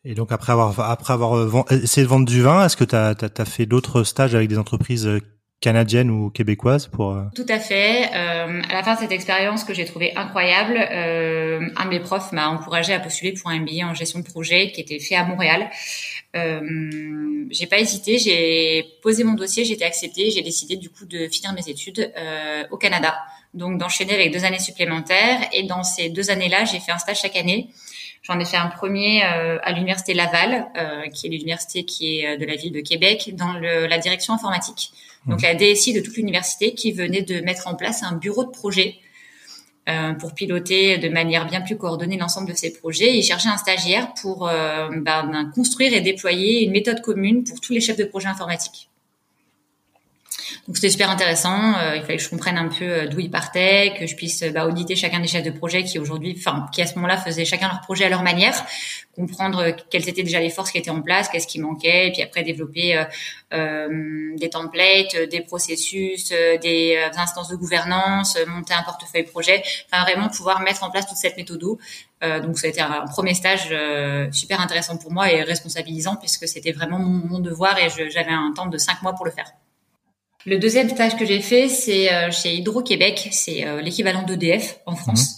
Et 0.05 0.15
donc 0.15 0.31
après 0.31 0.51
avoir 0.51 0.79
après 0.79 1.13
avoir 1.13 1.37
euh, 1.37 1.63
essayé 1.71 2.03
de 2.03 2.09
vendre 2.09 2.25
du 2.25 2.41
vin, 2.41 2.65
est-ce 2.65 2.75
que 2.75 2.83
tu 2.83 2.95
as, 2.95 3.15
as, 3.21 3.45
fait 3.45 3.65
d'autres 3.65 4.03
stages 4.03 4.35
avec 4.35 4.49
des 4.49 4.57
entreprises 4.57 5.07
euh, 5.07 5.21
canadiennes 5.63 6.11
ou 6.11 6.29
québécoises 6.29 6.87
pour 6.87 7.13
euh, 7.13 7.23
Tout 7.33 7.45
à 7.47 7.57
fait. 7.57 8.09
Euh, 8.13 8.61
à 8.69 8.73
la 8.73 8.83
fin 8.83 8.95
de 8.95 8.99
cette 8.99 9.13
expérience 9.13 9.63
que 9.63 9.73
j'ai 9.73 9.85
trouvée 9.85 10.13
incroyable, 10.17 10.77
euh, 10.77 11.61
un 11.77 11.85
de 11.85 11.89
mes 11.89 12.01
profs 12.01 12.33
m'a 12.33 12.49
encouragé 12.49 12.93
à 12.93 12.99
postuler 12.99 13.31
pour 13.31 13.49
un 13.49 13.59
MBA 13.59 13.85
en 13.85 13.93
gestion 13.93 14.19
de 14.19 14.25
projet 14.25 14.73
qui 14.73 14.81
était 14.81 14.99
fait 14.99 15.15
à 15.15 15.23
Montréal. 15.23 15.69
Euh, 16.35 17.45
j'ai 17.49 17.67
pas 17.67 17.79
hésité, 17.79 18.17
j'ai 18.17 18.85
posé 19.01 19.23
mon 19.23 19.35
dossier, 19.35 19.63
j'ai 19.63 19.75
été 19.75 19.85
acceptée, 19.85 20.31
j'ai 20.31 20.41
décidé 20.41 20.75
du 20.75 20.89
coup 20.89 21.05
de 21.05 21.29
finir 21.29 21.53
mes 21.53 21.69
études 21.69 22.11
euh, 22.17 22.63
au 22.69 22.77
Canada. 22.77 23.15
Donc 23.53 23.77
d'enchaîner 23.77 24.15
avec 24.15 24.33
deux 24.33 24.43
années 24.43 24.59
supplémentaires 24.59 25.39
et 25.53 25.63
dans 25.63 25.83
ces 25.83 26.09
deux 26.09 26.29
années-là, 26.29 26.65
j'ai 26.65 26.79
fait 26.79 26.91
un 26.91 26.97
stage 26.97 27.21
chaque 27.21 27.37
année. 27.37 27.69
J'en 28.23 28.39
ai 28.39 28.45
fait 28.45 28.57
un 28.57 28.67
premier 28.67 29.23
euh, 29.23 29.59
à 29.63 29.71
l'université 29.73 30.13
Laval, 30.13 30.67
euh, 30.77 31.07
qui 31.09 31.27
est 31.27 31.29
l'université 31.29 31.83
qui 31.83 32.19
est 32.19 32.27
euh, 32.27 32.37
de 32.37 32.45
la 32.45 32.55
ville 32.55 32.71
de 32.71 32.79
Québec, 32.79 33.31
dans 33.35 33.53
le, 33.53 33.85
la 33.85 33.97
direction 33.97 34.33
informatique. 34.33 34.91
Donc 35.27 35.41
mmh. 35.41 35.43
la 35.43 35.55
DSI 35.55 35.93
de 35.93 36.01
toute 36.01 36.15
l'université 36.15 36.73
qui 36.73 36.91
venait 36.91 37.21
de 37.21 37.41
mettre 37.41 37.67
en 37.67 37.75
place 37.75 38.01
un 38.03 38.15
bureau 38.15 38.43
de 38.43 38.49
projet 38.49 38.97
euh, 39.89 40.13
pour 40.13 40.33
piloter 40.33 40.97
de 40.97 41.09
manière 41.09 41.45
bien 41.45 41.59
plus 41.59 41.75
coordonnée 41.75 42.17
l'ensemble 42.17 42.47
de 42.47 42.55
ces 42.55 42.71
projets. 42.71 43.17
Ils 43.17 43.23
cherchaient 43.23 43.49
un 43.49 43.57
stagiaire 43.57 44.13
pour 44.13 44.47
euh, 44.47 44.87
ben, 44.95 45.51
construire 45.53 45.93
et 45.93 45.99
déployer 45.99 46.63
une 46.63 46.71
méthode 46.71 47.01
commune 47.01 47.43
pour 47.43 47.59
tous 47.59 47.73
les 47.73 47.81
chefs 47.81 47.97
de 47.97 48.05
projet 48.05 48.29
informatiques. 48.29 48.89
Donc 50.67 50.77
c'était 50.77 50.91
super 50.91 51.09
intéressant. 51.09 51.75
Euh, 51.75 51.97
il 51.97 52.03
fallait 52.03 52.15
que 52.15 52.23
je 52.23 52.29
comprenne 52.29 52.57
un 52.57 52.69
peu 52.69 52.85
euh, 52.85 53.07
d'où 53.07 53.19
ils 53.19 53.29
partaient, 53.29 53.93
que 53.99 54.07
je 54.07 54.15
puisse 54.15 54.43
bah, 54.43 54.65
auditer 54.65 54.95
chacun 54.95 55.19
des 55.19 55.27
chefs 55.27 55.43
de 55.43 55.51
projet 55.51 55.83
qui 55.83 55.99
aujourd'hui, 55.99 56.35
enfin 56.37 56.67
qui 56.71 56.81
à 56.81 56.87
ce 56.87 56.95
moment-là 56.95 57.17
faisaient 57.17 57.43
chacun 57.43 57.67
leur 57.67 57.81
projet 57.81 58.05
à 58.05 58.09
leur 58.09 58.23
manière, 58.23 58.55
comprendre 59.13 59.59
euh, 59.59 59.71
quelles 59.89 60.07
étaient 60.07 60.23
déjà 60.23 60.39
les 60.39 60.49
forces 60.49 60.71
qui 60.71 60.77
étaient 60.77 60.89
en 60.89 61.01
place, 61.01 61.27
qu'est-ce 61.27 61.47
qui 61.47 61.59
manquait, 61.59 62.07
et 62.07 62.11
puis 62.13 62.21
après 62.21 62.43
développer 62.43 63.03
euh, 63.53 64.31
des 64.37 64.49
templates, 64.49 65.17
des 65.29 65.41
processus, 65.41 66.29
des 66.29 66.97
instances 67.17 67.49
de 67.49 67.57
gouvernance, 67.57 68.37
monter 68.47 68.73
un 68.73 68.83
portefeuille 68.83 69.23
projet, 69.23 69.61
enfin 69.91 70.03
vraiment 70.03 70.29
pouvoir 70.29 70.61
mettre 70.61 70.83
en 70.83 70.89
place 70.89 71.05
toute 71.05 71.17
cette 71.17 71.35
méthode. 71.35 71.63
Euh, 72.23 72.39
donc 72.39 72.57
ça 72.57 72.67
a 72.67 72.69
été 72.69 72.79
un 72.79 73.05
premier 73.07 73.33
stage 73.33 73.73
super 74.31 74.61
intéressant 74.61 74.97
pour 74.97 75.11
moi 75.11 75.31
et 75.31 75.43
responsabilisant 75.43 76.15
puisque 76.15 76.47
c'était 76.47 76.71
vraiment 76.71 76.99
mon, 76.99 77.27
mon 77.27 77.39
devoir 77.39 77.77
et 77.77 77.89
j'avais 77.89 78.31
un 78.31 78.53
temps 78.55 78.67
de 78.67 78.77
cinq 78.77 79.01
mois 79.01 79.13
pour 79.13 79.25
le 79.25 79.31
faire. 79.31 79.51
Le 80.45 80.57
deuxième 80.57 80.89
stage 80.89 81.15
que 81.15 81.25
j'ai 81.25 81.39
fait, 81.39 81.69
c'est 81.69 82.11
euh, 82.11 82.29
chez 82.29 82.53
Hydro-Québec, 82.55 83.29
c'est 83.31 83.65
euh, 83.65 83.81
l'équivalent 83.81 84.23
d'EDF 84.23 84.79
en 84.85 84.95
France, 84.95 85.37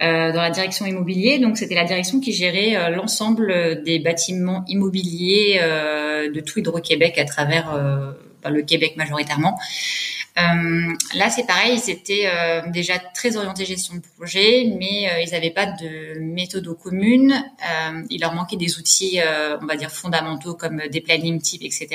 mhm. 0.00 0.08
euh, 0.08 0.32
dans 0.32 0.40
la 0.40 0.50
direction 0.50 0.86
immobilier. 0.86 1.38
Donc 1.38 1.58
c'était 1.58 1.74
la 1.74 1.84
direction 1.84 2.20
qui 2.20 2.32
gérait 2.32 2.90
l'ensemble 2.90 3.82
des 3.84 3.98
bâtiments 3.98 4.64
immobiliers 4.66 5.60
de 5.62 6.40
tout 6.40 6.58
Hydro-Québec 6.58 7.18
à 7.18 7.24
travers 7.24 7.78
le 8.48 8.62
Québec 8.62 8.94
majoritairement. 8.96 9.58
Euh, 10.38 10.94
là, 11.14 11.30
c'est 11.30 11.46
pareil, 11.46 11.80
ils 11.82 11.90
étaient 11.90 12.26
euh, 12.26 12.60
déjà 12.70 12.98
très 12.98 13.38
orientés 13.38 13.64
gestion 13.64 13.94
de 13.94 14.02
projet, 14.16 14.70
mais 14.78 15.08
euh, 15.08 15.20
ils 15.22 15.30
n'avaient 15.30 15.50
pas 15.50 15.64
de 15.64 16.18
méthode 16.20 16.66
commune. 16.78 17.42
Il 18.10 18.20
leur 18.20 18.34
manquait 18.34 18.56
des 18.56 18.78
outils, 18.78 19.18
on 19.60 19.66
va 19.66 19.76
dire 19.76 19.90
fondamentaux 19.90 20.54
comme 20.54 20.82
des 20.90 21.00
planning 21.00 21.40
types, 21.40 21.62
etc. 21.62 21.88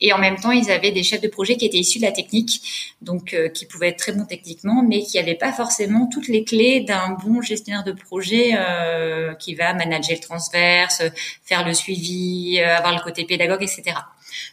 Et 0.00 0.12
en 0.12 0.18
même 0.18 0.36
temps, 0.36 0.52
ils 0.52 0.70
avaient 0.70 0.92
des 0.92 1.02
chefs 1.02 1.20
de 1.20 1.28
projet 1.28 1.56
qui 1.56 1.66
étaient 1.66 1.78
issus 1.78 1.98
de 1.98 2.04
la 2.04 2.12
technique, 2.12 2.94
donc 3.02 3.34
qui 3.54 3.66
pouvaient 3.66 3.88
être 3.88 3.98
très 3.98 4.12
bons 4.12 4.24
techniquement, 4.24 4.82
mais 4.82 5.02
qui 5.02 5.18
n'avaient 5.18 5.34
pas 5.34 5.52
forcément 5.52 6.08
toutes 6.12 6.28
les 6.28 6.44
clés 6.44 6.80
d'un 6.80 7.10
bon 7.10 7.40
gestionnaire 7.40 7.84
de 7.84 7.92
projet 7.92 8.56
qui 9.38 9.54
va 9.54 9.74
manager 9.74 10.16
le 10.16 10.22
transverse, 10.22 11.02
faire 11.44 11.66
le 11.66 11.74
suivi, 11.74 12.60
avoir 12.60 12.94
le 12.94 13.02
côté 13.02 13.24
pédagogue, 13.24 13.62
etc. 13.62 13.96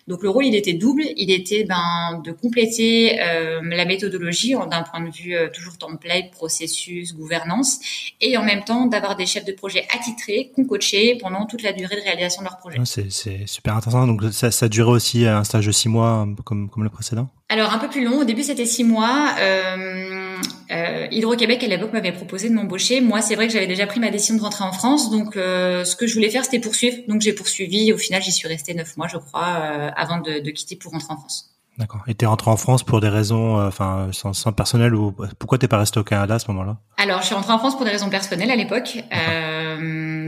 Donc 0.07 0.23
le 0.23 0.29
rôle, 0.29 0.45
il 0.45 0.55
était 0.55 0.73
double. 0.73 1.03
Il 1.17 1.31
était 1.31 1.63
ben, 1.63 2.21
de 2.23 2.31
compléter 2.31 3.19
euh, 3.21 3.61
la 3.63 3.85
méthodologie 3.85 4.53
d'un 4.69 4.83
point 4.83 5.01
de 5.01 5.09
vue 5.09 5.35
euh, 5.35 5.49
toujours 5.49 5.77
template, 5.77 6.31
processus, 6.31 7.13
gouvernance, 7.13 7.79
et 8.21 8.37
en 8.37 8.43
même 8.43 8.63
temps 8.63 8.85
d'avoir 8.85 9.15
des 9.15 9.25
chefs 9.25 9.45
de 9.45 9.53
projet 9.53 9.85
attitrés 9.93 10.51
qu'on 10.55 10.65
coachait 10.65 11.17
pendant 11.19 11.45
toute 11.45 11.61
la 11.61 11.73
durée 11.73 11.95
de 11.95 12.01
réalisation 12.01 12.41
de 12.41 12.47
leur 12.47 12.57
projet. 12.57 12.77
c'est 12.85 13.47
super 13.47 13.75
intéressant. 13.75 14.07
Donc 14.07 14.23
ça, 14.31 14.51
ça 14.51 14.67
durait 14.69 14.91
aussi 14.91 15.25
un 15.25 15.43
stage 15.43 15.67
de 15.67 15.71
six 15.71 15.89
mois 15.89 16.27
comme, 16.43 16.69
comme 16.69 16.83
le 16.83 16.89
précédent? 16.89 17.29
Alors 17.49 17.73
un 17.73 17.77
peu 17.77 17.89
plus 17.89 18.03
long. 18.03 18.19
Au 18.19 18.23
début 18.23 18.43
c'était 18.43 18.65
six 18.65 18.83
mois. 18.83 19.35
Euh, 19.39 20.37
euh, 20.71 21.07
Hydro-Québec 21.11 21.63
à 21.63 21.67
l'époque 21.67 21.93
m'avait 21.93 22.11
proposé 22.11 22.49
de 22.49 22.55
m'embaucher. 22.55 23.01
Moi 23.01 23.21
c'est 23.21 23.35
vrai 23.35 23.47
que 23.47 23.53
j'avais 23.53 23.67
déjà 23.67 23.85
pris 23.85 23.99
ma 23.99 24.09
décision 24.09 24.35
de 24.35 24.41
rentrer 24.41 24.63
en 24.63 24.71
France, 24.71 25.11
donc 25.11 25.37
euh, 25.37 25.83
ce 25.85 25.95
que 25.95 26.07
je 26.07 26.13
voulais 26.13 26.29
faire 26.29 26.43
c'était 26.43 26.59
poursuivre. 26.59 26.97
Donc 27.07 27.21
j'ai 27.21 27.33
poursuivi. 27.33 27.93
Au 27.93 27.97
final 27.97 28.21
j'y 28.21 28.31
suis 28.31 28.47
restée 28.47 28.73
neuf 28.73 28.97
mois 28.97 29.07
je 29.07 29.17
crois 29.17 29.59
euh, 29.61 29.91
avant 29.95 30.19
de, 30.19 30.39
de, 30.39 30.51
quitter 30.51 30.75
pour 30.75 30.91
rentrer 30.91 31.13
en 31.13 31.17
France. 31.17 31.53
D'accord. 31.77 32.01
Et 32.07 32.13
t'es 32.13 32.27
rentré 32.27 32.51
en 32.51 32.57
France 32.57 32.83
pour 32.83 33.01
des 33.01 33.09
raisons, 33.09 33.59
euh, 33.59 33.67
enfin, 33.67 34.09
sans, 34.11 34.33
sans, 34.33 34.51
personnel 34.51 34.93
ou 34.93 35.11
pourquoi 35.39 35.57
t'es 35.57 35.67
pas 35.67 35.79
resté 35.79 35.99
au 35.99 36.03
Canada 36.03 36.35
à 36.35 36.39
ce 36.39 36.49
moment-là? 36.51 36.77
Alors, 36.97 37.21
je 37.21 37.25
suis 37.25 37.35
rentrée 37.35 37.51
en 37.51 37.57
France 37.57 37.75
pour 37.75 37.85
des 37.85 37.91
raisons 37.91 38.09
personnelles 38.09 38.51
à 38.51 38.55
l'époque. 38.55 38.99
Euh, 39.11 39.62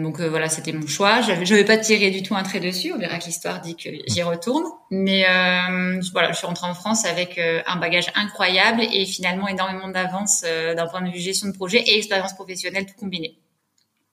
donc 0.02 0.20
euh, 0.20 0.30
voilà, 0.30 0.50
c'était 0.50 0.72
mon 0.72 0.88
choix. 0.88 1.22
Je 1.22 1.32
ne 1.32 1.58
vais 1.58 1.66
pas 1.66 1.78
tirer 1.78 2.12
du 2.12 2.24
tout 2.24 2.36
un 2.36 2.44
trait 2.44 2.60
dessus. 2.60 2.94
On 2.94 2.98
verra 2.98 3.18
que 3.20 3.26
l'histoire 3.26 3.62
dit 3.62 3.76
que 3.76 3.90
j'y 4.08 4.24
retourne. 4.24 4.64
Mais 4.92 5.26
euh, 5.26 6.02
voilà, 6.12 6.32
je 6.32 6.38
suis 6.38 6.48
rentrée 6.48 6.68
en 6.68 6.74
France 6.74 7.06
avec 7.06 7.38
euh, 7.38 7.62
un 7.68 7.78
bagage 7.78 8.12
incroyable 8.16 8.82
et 8.82 9.06
finalement 9.06 9.48
énormément 9.48 9.88
d'avance 9.90 10.42
d'un 10.42 10.88
point 10.88 11.02
de 11.02 11.10
vue 11.10 11.20
gestion 11.20 11.48
de 11.48 11.54
projet 11.54 11.80
et 11.80 11.98
expérience 11.98 12.34
professionnelle 12.34 12.86
tout 12.86 12.96
combiné. 13.00 13.38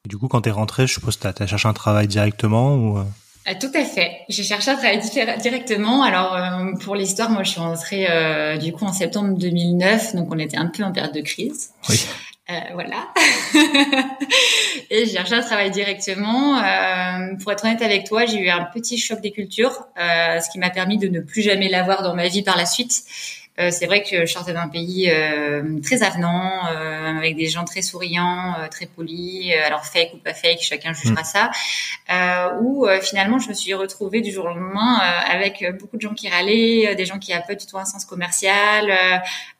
du 0.08 0.18
coup, 0.18 0.28
quand 0.28 0.42
t'es 0.42 0.50
rentrée, 0.50 0.86
je 0.86 0.94
suppose 0.94 1.16
que 1.16 1.28
t'as 1.28 1.44
as 1.44 1.46
cherché 1.46 1.68
un 1.68 1.72
travail 1.72 2.06
directement 2.06 2.74
ou 2.74 3.04
euh, 3.48 3.54
tout 3.60 3.70
à 3.74 3.84
fait. 3.84 4.20
J'ai 4.28 4.44
cherché 4.44 4.70
à 4.70 4.74
travailler 4.74 5.00
directement. 5.40 6.02
Alors 6.02 6.34
euh, 6.34 6.72
pour 6.84 6.94
l'histoire, 6.94 7.30
moi 7.30 7.42
je 7.42 7.50
suis 7.50 7.60
rentrée 7.60 8.06
euh, 8.08 8.56
du 8.56 8.72
coup 8.72 8.84
en 8.84 8.92
septembre 8.92 9.36
2009, 9.36 10.14
donc 10.14 10.28
on 10.30 10.38
était 10.38 10.56
un 10.56 10.66
peu 10.66 10.84
en 10.84 10.92
période 10.92 11.14
de 11.14 11.20
crise. 11.20 11.70
Oui. 11.88 12.06
Euh, 12.50 12.54
voilà. 12.74 13.08
et 14.90 15.06
j'ai 15.06 15.12
cherché 15.12 15.34
à 15.34 15.42
travailler 15.42 15.70
directement. 15.70 16.60
pour 17.40 17.52
être 17.52 17.64
honnête 17.64 17.82
avec 17.82 18.04
toi, 18.04 18.26
j'ai 18.26 18.38
eu 18.38 18.50
un 18.50 18.64
petit 18.64 18.98
choc 18.98 19.20
des 19.20 19.30
cultures, 19.30 19.86
ce 19.96 20.50
qui 20.50 20.58
m'a 20.58 20.70
permis 20.70 20.98
de 20.98 21.08
ne 21.08 21.20
plus 21.20 21.42
jamais 21.42 21.68
l'avoir 21.68 22.02
dans 22.02 22.14
ma 22.14 22.28
vie 22.28 22.42
par 22.42 22.56
la 22.56 22.66
suite. 22.66 23.04
Euh, 23.60 23.70
c'est 23.70 23.84
vrai 23.84 24.02
que 24.02 24.24
je 24.24 24.32
sortais 24.32 24.54
d'un 24.54 24.68
pays 24.68 25.10
euh, 25.10 25.78
très 25.82 26.02
avenant, 26.02 26.66
euh, 26.68 27.18
avec 27.18 27.36
des 27.36 27.48
gens 27.48 27.64
très 27.64 27.82
souriants, 27.82 28.54
très 28.70 28.86
polis. 28.86 29.52
alors 29.66 29.84
fake 29.84 30.14
ou 30.14 30.16
pas 30.16 30.32
fake, 30.32 30.60
chacun 30.62 30.94
jugera 30.94 31.20
mm. 31.20 31.24
ça. 31.24 32.54
où 32.60 32.86
finalement, 33.02 33.38
je 33.38 33.48
me 33.48 33.54
suis 33.54 33.74
retrouvée 33.74 34.22
du 34.22 34.32
jour 34.32 34.46
au 34.46 34.48
lendemain 34.48 34.98
avec 35.28 35.64
beaucoup 35.78 35.96
de 35.96 36.02
gens 36.02 36.14
qui 36.14 36.28
râlaient, 36.28 36.94
des 36.94 37.04
gens 37.04 37.18
qui 37.18 37.32
n'avaient 37.32 37.44
pas 37.46 37.54
du 37.54 37.66
tout 37.66 37.78
un 37.78 37.84
sens 37.84 38.04
commercial, 38.04 38.90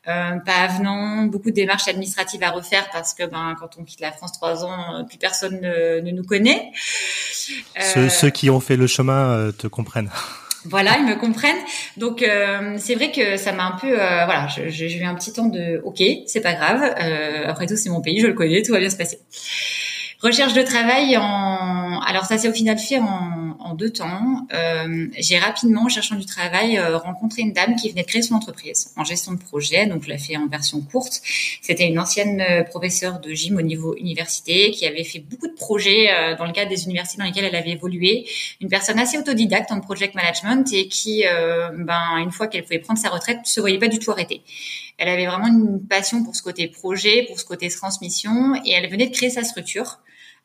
pas 0.05 0.41
avenant, 0.45 1.23
beaucoup 1.23 1.51
de 1.51 1.55
démarches 1.55 1.87
administratives 1.87 2.43
à 2.43 2.49
refaire 2.49 2.89
parce 2.91 3.13
que 3.13 3.25
ben 3.25 3.55
quand 3.59 3.77
on 3.77 3.83
quitte 3.83 4.01
la 4.01 4.11
France 4.11 4.31
trois 4.33 4.65
ans, 4.65 5.05
plus 5.07 5.17
personne 5.17 5.59
ne, 5.61 5.99
ne 5.99 6.11
nous 6.11 6.23
connaît. 6.23 6.71
Ceux, 7.79 8.09
ceux, 8.09 8.29
qui 8.29 8.49
ont 8.49 8.59
fait 8.59 8.77
le 8.77 8.87
chemin 8.87 9.51
te 9.57 9.67
comprennent. 9.67 10.11
Voilà, 10.65 10.97
ils 10.99 11.05
me 11.05 11.15
comprennent. 11.15 11.63
Donc 11.97 12.21
euh, 12.21 12.75
c'est 12.77 12.95
vrai 12.95 13.11
que 13.11 13.37
ça 13.37 13.51
m'a 13.51 13.65
un 13.65 13.71
peu, 13.71 13.91
euh, 13.91 14.25
voilà, 14.25 14.47
j'ai 14.47 14.97
eu 14.97 15.03
un 15.03 15.15
petit 15.15 15.33
temps 15.33 15.47
de, 15.47 15.81
ok, 15.83 16.01
c'est 16.25 16.41
pas 16.41 16.53
grave. 16.53 16.81
Euh, 17.01 17.47
après 17.47 17.65
tout, 17.65 17.75
c'est 17.75 17.89
mon 17.89 18.01
pays, 18.01 18.19
je 18.19 18.27
le 18.27 18.33
connais, 18.33 18.61
tout 18.61 18.71
va 18.71 18.79
bien 18.79 18.89
se 18.89 18.97
passer. 18.97 19.19
Recherche 20.21 20.53
de 20.53 20.61
travail 20.61 21.17
en, 21.17 21.99
alors 21.99 22.25
ça 22.25 22.37
s'est 22.37 22.47
au 22.47 22.53
final 22.53 22.77
fait 22.77 22.99
en, 22.99 23.42
en 23.63 23.73
deux 23.73 23.91
temps. 23.91 24.47
Euh, 24.53 25.07
j'ai 25.17 25.37
rapidement, 25.39 25.83
en 25.83 25.89
cherchant 25.89 26.15
du 26.15 26.25
travail, 26.25 26.77
euh, 26.77 26.97
rencontré 26.97 27.41
une 27.41 27.53
dame 27.53 27.75
qui 27.75 27.89
venait 27.89 28.03
de 28.03 28.07
créer 28.07 28.21
son 28.21 28.35
entreprise 28.35 28.91
en 28.97 29.03
gestion 29.03 29.33
de 29.33 29.39
projet, 29.39 29.85
donc 29.85 30.03
je 30.03 30.09
l'ai 30.09 30.17
fait 30.17 30.37
en 30.37 30.47
version 30.47 30.81
courte. 30.81 31.21
C'était 31.61 31.87
une 31.87 31.99
ancienne 31.99 32.41
euh, 32.41 32.63
professeure 32.63 33.19
de 33.19 33.31
gym 33.33 33.57
au 33.57 33.61
niveau 33.61 33.95
université 33.95 34.71
qui 34.71 34.85
avait 34.85 35.03
fait 35.03 35.19
beaucoup 35.19 35.47
de 35.47 35.53
projets 35.53 36.11
euh, 36.11 36.35
dans 36.35 36.45
le 36.45 36.51
cadre 36.51 36.69
des 36.69 36.83
universités 36.85 37.17
dans 37.17 37.25
lesquelles 37.25 37.45
elle 37.45 37.55
avait 37.55 37.71
évolué. 37.71 38.25
Une 38.61 38.69
personne 38.69 38.99
assez 38.99 39.17
autodidacte 39.17 39.71
en 39.71 39.79
project 39.79 40.15
management 40.15 40.71
et 40.73 40.87
qui, 40.87 41.23
ben 41.77 42.17
une 42.17 42.31
fois 42.31 42.47
qu'elle 42.47 42.63
pouvait 42.63 42.79
prendre 42.79 42.99
sa 42.99 43.09
retraite, 43.09 43.39
se 43.45 43.59
voyait 43.59 43.79
pas 43.79 43.87
du 43.87 43.99
tout 43.99 44.11
arrêter. 44.11 44.41
Elle 44.97 45.09
avait 45.09 45.25
vraiment 45.25 45.47
une 45.47 45.85
passion 45.85 46.23
pour 46.23 46.35
ce 46.35 46.41
côté 46.41 46.67
projet, 46.67 47.23
pour 47.27 47.39
ce 47.39 47.45
côté 47.45 47.69
transmission, 47.69 48.55
et 48.65 48.71
elle 48.71 48.89
venait 48.89 49.07
de 49.07 49.13
créer 49.13 49.29
sa 49.29 49.43
structure. 49.43 49.99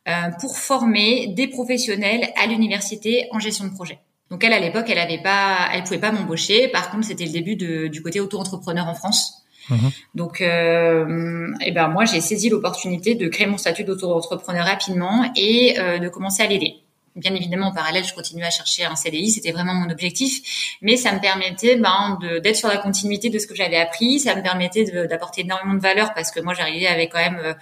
Euh, 0.08 0.30
pour 0.40 0.56
former 0.56 1.26
des 1.28 1.48
professionnels 1.48 2.30
à 2.36 2.46
l'université 2.46 3.28
en 3.30 3.38
gestion 3.38 3.66
de 3.66 3.74
projet. 3.74 3.98
Donc 4.30 4.42
elle, 4.42 4.54
à 4.54 4.58
l'époque, 4.58 4.86
elle 4.88 4.98
avait 4.98 5.20
pas, 5.22 5.68
elle 5.74 5.82
pouvait 5.82 5.98
pas 5.98 6.12
m'embaucher. 6.12 6.68
Par 6.68 6.90
contre, 6.90 7.04
c'était 7.04 7.26
le 7.26 7.32
début 7.32 7.56
de, 7.56 7.88
du 7.88 8.00
côté 8.00 8.18
auto-entrepreneur 8.18 8.86
en 8.86 8.94
France. 8.94 9.44
Mhm. 9.68 9.90
Donc, 10.14 10.40
euh, 10.40 11.52
et 11.60 11.72
ben 11.72 11.88
moi, 11.88 12.06
j'ai 12.06 12.22
saisi 12.22 12.48
l'opportunité 12.48 13.16
de 13.16 13.28
créer 13.28 13.46
mon 13.46 13.58
statut 13.58 13.84
d'auto-entrepreneur 13.84 14.64
rapidement 14.64 15.30
et 15.36 15.78
euh, 15.78 15.98
de 15.98 16.08
commencer 16.08 16.42
à 16.42 16.46
l'aider. 16.46 16.76
Bien 17.16 17.34
évidemment, 17.34 17.66
en 17.66 17.74
parallèle, 17.74 18.04
je 18.04 18.14
continuais 18.14 18.46
à 18.46 18.50
chercher 18.50 18.84
un 18.84 18.94
CDI, 18.94 19.32
c'était 19.32 19.50
vraiment 19.50 19.74
mon 19.74 19.90
objectif, 19.90 20.76
mais 20.82 20.96
ça 20.96 21.12
me 21.12 21.20
permettait 21.20 21.76
ben, 21.76 22.16
d'être 22.42 22.54
sur 22.54 22.68
la 22.68 22.76
continuité 22.76 23.28
de 23.28 23.38
ce 23.40 23.46
que 23.48 23.56
j'avais 23.56 23.76
appris, 23.76 24.20
ça 24.20 24.36
me 24.36 24.42
permettait 24.42 24.84
d'apporter 25.06 25.40
énormément 25.40 25.74
de 25.74 25.80
valeur 25.80 26.14
parce 26.14 26.30
que 26.30 26.38
moi, 26.40 26.54
j'arrivais 26.54 26.86
avec 26.86 27.10
quand 27.10 27.18
même 27.18 27.40
euh, 27.42 27.54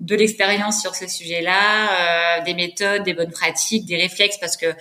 de 0.00 0.16
l'expérience 0.16 0.80
sur 0.80 0.94
ce 0.94 1.06
sujet-là, 1.06 2.38
euh, 2.40 2.44
des 2.44 2.54
méthodes, 2.54 3.02
des 3.02 3.14
bonnes 3.14 3.30
pratiques, 3.30 3.84
des 3.84 3.96
réflexes, 3.96 4.38
parce 4.38 4.56
que 4.56 4.74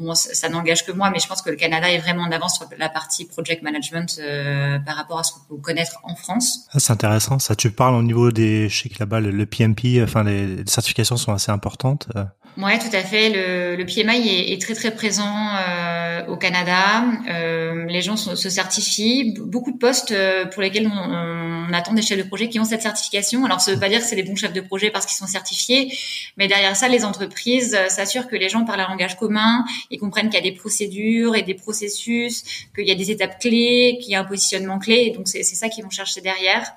bon, 0.00 0.14
ça, 0.14 0.48
n'engage 0.48 0.84
que 0.84 0.92
moi, 0.92 1.10
mais 1.10 1.18
je 1.18 1.28
pense 1.28 1.42
que 1.42 1.50
le 1.50 1.56
Canada 1.56 1.90
est 1.90 1.98
vraiment 1.98 2.24
en 2.24 2.32
avance 2.32 2.56
sur 2.56 2.66
la 2.78 2.88
partie 2.88 3.26
project 3.26 3.62
management 3.62 4.18
euh, 4.20 4.78
par 4.80 4.96
rapport 4.96 5.18
à 5.18 5.24
ce 5.24 5.32
qu'on 5.32 5.56
peut 5.56 5.60
connaître 5.60 6.00
en 6.02 6.16
France. 6.16 6.66
Ah, 6.72 6.80
c'est 6.80 6.92
intéressant. 6.92 7.38
Ça, 7.38 7.54
tu 7.54 7.70
parles 7.70 7.94
au 7.94 8.02
niveau 8.02 8.32
des, 8.32 8.68
je 8.68 8.82
sais 8.82 8.88
que 8.88 8.98
là-bas 8.98 9.20
le, 9.20 9.46
PMP, 9.46 10.02
enfin 10.02 10.24
les, 10.24 10.64
certifications 10.66 11.16
sont 11.16 11.32
assez 11.32 11.52
importantes. 11.52 12.08
Euh. 12.16 12.24
Ouais, 12.56 12.78
tout 12.78 12.94
à 12.94 13.02
fait. 13.02 13.30
Le, 13.30 13.76
le 13.76 13.86
PMI 13.86 14.28
est, 14.28 14.52
est, 14.52 14.60
très 14.60 14.74
très 14.74 14.90
présent 14.90 15.54
euh, 15.56 16.26
au 16.26 16.36
Canada. 16.36 17.04
Euh, 17.30 17.86
les 17.86 18.02
gens 18.02 18.16
se 18.16 18.50
certifient. 18.50 19.34
Beaucoup 19.38 19.70
de 19.70 19.78
postes 19.78 20.14
pour 20.52 20.60
lesquels 20.60 20.88
on, 20.88 21.70
on, 21.70 21.72
attend 21.72 21.94
des 21.94 22.02
chefs 22.02 22.18
de 22.18 22.24
projet 22.24 22.48
qui 22.48 22.58
ont 22.58 22.64
cette 22.64 22.82
certification. 22.82 23.44
Alors, 23.44 23.60
ça 23.60 23.72
veut 23.72 23.78
pas 23.78 23.88
dire 23.88 24.00
que 24.00 24.04
c'est 24.04 24.16
des 24.16 24.24
bons 24.24 24.34
chefs 24.34 24.52
de 24.52 24.60
projet 24.60 24.90
parce 24.90 25.06
qu'ils 25.06 25.16
sont 25.16 25.28
certifiés, 25.28 25.96
mais 26.36 26.48
derrière 26.48 26.74
ça, 26.74 26.88
les 26.88 27.04
entreprises 27.04 27.78
s'assurent 27.88 28.26
que 28.26 28.36
les 28.36 28.48
gens 28.48 28.64
parlent 28.64 28.80
un 28.80 28.88
langage 28.88 29.16
commun, 29.16 29.64
ils 29.90 29.98
comprennent 29.98 30.28
qu'il 30.28 30.42
y 30.42 30.48
a 30.48 30.50
des 30.50 30.56
procédures 30.56 31.34
et 31.34 31.42
des 31.42 31.54
processus, 31.54 32.44
qu'il 32.74 32.86
y 32.86 32.92
a 32.92 32.94
des 32.94 33.10
étapes 33.10 33.38
clés, 33.40 33.98
qu'il 34.00 34.12
y 34.12 34.14
a 34.14 34.20
un 34.20 34.24
positionnement 34.24 34.78
clé. 34.78 35.10
donc, 35.10 35.28
c'est 35.28 35.42
ça 35.42 35.68
qu'ils 35.68 35.84
vont 35.84 35.90
chercher 35.90 36.20
derrière. 36.20 36.72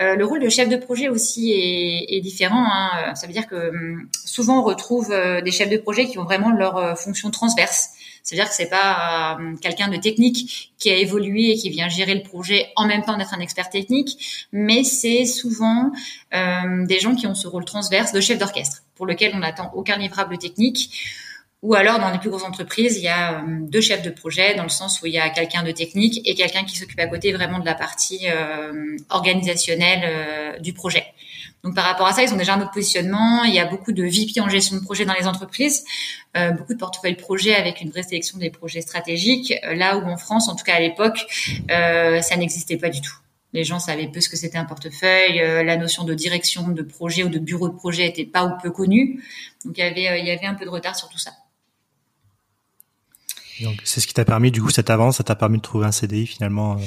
Euh, 0.00 0.16
le 0.16 0.24
rôle 0.24 0.40
de 0.40 0.48
chef 0.48 0.68
de 0.68 0.76
projet 0.76 1.08
aussi 1.08 1.52
est, 1.52 2.16
est 2.16 2.20
différent. 2.20 2.64
Hein. 2.64 3.14
Ça 3.14 3.26
veut 3.26 3.32
dire 3.32 3.46
que 3.46 3.70
hum, 3.70 4.08
souvent 4.24 4.60
on 4.60 4.62
retrouve 4.64 5.12
euh, 5.12 5.42
des 5.42 5.50
chefs 5.50 5.68
de 5.68 5.76
projet 5.76 6.06
qui 6.06 6.18
ont 6.18 6.24
vraiment 6.24 6.50
leur 6.50 6.76
euh, 6.76 6.94
fonction 6.94 7.30
transverse. 7.30 7.90
C'est-à-dire 8.24 8.48
que 8.48 8.54
c'est 8.54 8.70
pas 8.70 9.36
quelqu'un 9.60 9.88
de 9.88 9.96
technique 9.96 10.72
qui 10.78 10.90
a 10.90 10.94
évolué 10.94 11.50
et 11.50 11.56
qui 11.56 11.70
vient 11.70 11.88
gérer 11.88 12.14
le 12.14 12.22
projet 12.22 12.68
en 12.76 12.86
même 12.86 13.02
temps 13.02 13.16
d'être 13.16 13.34
un 13.34 13.40
expert 13.40 13.68
technique, 13.68 14.46
mais 14.52 14.84
c'est 14.84 15.24
souvent 15.24 15.90
des 16.32 17.00
gens 17.00 17.16
qui 17.16 17.26
ont 17.26 17.34
ce 17.34 17.48
rôle 17.48 17.64
transverse 17.64 18.12
de 18.12 18.20
chef 18.20 18.38
d'orchestre, 18.38 18.84
pour 18.94 19.06
lequel 19.06 19.32
on 19.34 19.38
n'attend 19.38 19.72
aucun 19.74 19.96
livrable 19.96 20.38
technique 20.38 20.92
ou 21.62 21.74
alors, 21.74 22.00
dans 22.00 22.10
les 22.10 22.18
plus 22.18 22.28
grosses 22.28 22.42
entreprises, 22.42 22.96
il 22.96 23.04
y 23.04 23.08
a 23.08 23.38
euh, 23.38 23.42
deux 23.60 23.80
chefs 23.80 24.02
de 24.02 24.10
projet, 24.10 24.56
dans 24.56 24.64
le 24.64 24.68
sens 24.68 25.00
où 25.00 25.06
il 25.06 25.12
y 25.12 25.18
a 25.18 25.30
quelqu'un 25.30 25.62
de 25.62 25.70
technique 25.70 26.20
et 26.28 26.34
quelqu'un 26.34 26.64
qui 26.64 26.76
s'occupe 26.76 26.98
à 26.98 27.06
côté 27.06 27.32
vraiment 27.32 27.60
de 27.60 27.64
la 27.64 27.74
partie 27.74 28.26
euh, 28.28 28.96
organisationnelle 29.10 30.00
euh, 30.04 30.58
du 30.58 30.72
projet. 30.72 31.04
Donc, 31.62 31.76
par 31.76 31.84
rapport 31.84 32.08
à 32.08 32.12
ça, 32.12 32.24
ils 32.24 32.34
ont 32.34 32.36
déjà 32.36 32.54
un 32.54 32.60
autre 32.60 32.72
positionnement. 32.72 33.44
Il 33.44 33.54
y 33.54 33.60
a 33.60 33.66
beaucoup 33.66 33.92
de 33.92 34.02
VP 34.02 34.40
en 34.40 34.48
gestion 34.48 34.76
de 34.76 34.82
projet 34.82 35.04
dans 35.04 35.14
les 35.14 35.28
entreprises, 35.28 35.84
beaucoup 36.34 36.74
de 36.74 36.78
portefeuilles 36.78 37.14
projets 37.14 37.54
avec 37.54 37.80
une 37.80 37.90
vraie 37.90 38.02
sélection 38.02 38.36
des 38.38 38.50
projets 38.50 38.80
stratégiques. 38.80 39.54
là 39.62 39.96
où 39.96 40.04
en 40.08 40.16
France, 40.16 40.48
en 40.48 40.56
tout 40.56 40.64
cas 40.64 40.74
à 40.74 40.80
l'époque, 40.80 41.24
ça 41.68 42.36
n'existait 42.36 42.78
pas 42.78 42.88
du 42.88 43.00
tout. 43.00 43.14
Les 43.52 43.62
gens 43.62 43.78
savaient 43.78 44.08
peu 44.08 44.20
ce 44.20 44.28
que 44.28 44.36
c'était 44.36 44.58
un 44.58 44.64
portefeuille. 44.64 45.38
la 45.38 45.76
notion 45.76 46.02
de 46.02 46.14
direction 46.14 46.66
de 46.66 46.82
projet 46.82 47.22
ou 47.22 47.28
de 47.28 47.38
bureau 47.38 47.68
de 47.68 47.76
projet 47.76 48.08
était 48.08 48.26
pas 48.26 48.44
ou 48.44 48.60
peu 48.60 48.72
connue. 48.72 49.22
Donc, 49.64 49.78
il 49.78 49.80
y 49.80 49.84
avait, 49.84 50.20
il 50.20 50.26
y 50.26 50.32
avait 50.32 50.46
un 50.46 50.54
peu 50.54 50.64
de 50.64 50.70
retard 50.70 50.96
sur 50.96 51.08
tout 51.08 51.18
ça. 51.18 51.30
Donc 53.62 53.80
c'est 53.84 54.00
ce 54.00 54.06
qui 54.06 54.14
t'a 54.14 54.24
permis, 54.24 54.50
du 54.50 54.62
coup, 54.62 54.70
cette 54.70 54.90
avance, 54.90 55.16
ça 55.16 55.24
t'a 55.24 55.34
permis 55.34 55.58
de 55.58 55.62
trouver 55.62 55.86
un 55.86 55.92
CDI 55.92 56.26
finalement. 56.26 56.74
Euh... 56.74 56.82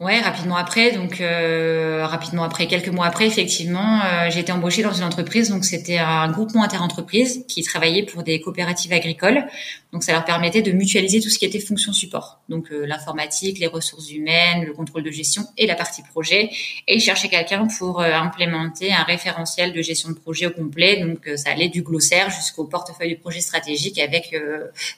Ouais, 0.00 0.20
rapidement 0.20 0.56
après, 0.56 0.92
donc 0.92 1.20
euh, 1.20 2.06
rapidement 2.06 2.44
après, 2.44 2.68
quelques 2.68 2.88
mois 2.88 3.06
après, 3.06 3.26
effectivement, 3.26 4.00
euh, 4.04 4.30
j'ai 4.30 4.38
été 4.38 4.52
embauchée 4.52 4.84
dans 4.84 4.92
une 4.92 5.02
entreprise. 5.02 5.48
Donc 5.48 5.64
c'était 5.64 5.98
un 5.98 6.30
groupement 6.30 6.62
interentreprise 6.62 7.44
qui 7.48 7.64
travaillait 7.64 8.04
pour 8.04 8.22
des 8.22 8.40
coopératives 8.40 8.92
agricoles. 8.92 9.44
Donc 9.92 10.04
ça 10.04 10.12
leur 10.12 10.24
permettait 10.24 10.62
de 10.62 10.70
mutualiser 10.70 11.20
tout 11.20 11.30
ce 11.30 11.36
qui 11.36 11.46
était 11.46 11.58
fonction 11.58 11.92
support, 11.92 12.40
donc 12.48 12.70
euh, 12.70 12.86
l'informatique, 12.86 13.58
les 13.58 13.66
ressources 13.66 14.12
humaines, 14.12 14.66
le 14.66 14.72
contrôle 14.72 15.02
de 15.02 15.10
gestion 15.10 15.44
et 15.56 15.66
la 15.66 15.74
partie 15.74 16.02
projet. 16.02 16.48
Et 16.86 16.94
ils 16.94 17.00
cherchaient 17.00 17.28
quelqu'un 17.28 17.66
pour 17.66 18.00
euh, 18.00 18.12
implémenter 18.12 18.92
un 18.92 19.02
référentiel 19.02 19.72
de 19.72 19.82
gestion 19.82 20.10
de 20.10 20.14
projet 20.14 20.46
au 20.46 20.52
complet. 20.52 21.00
Donc 21.00 21.26
euh, 21.26 21.36
ça 21.36 21.50
allait 21.50 21.70
du 21.70 21.82
glossaire 21.82 22.30
jusqu'au 22.30 22.66
portefeuille 22.66 23.08
du 23.08 23.16
projet 23.16 23.40
stratégique 23.40 23.98
avec 23.98 24.32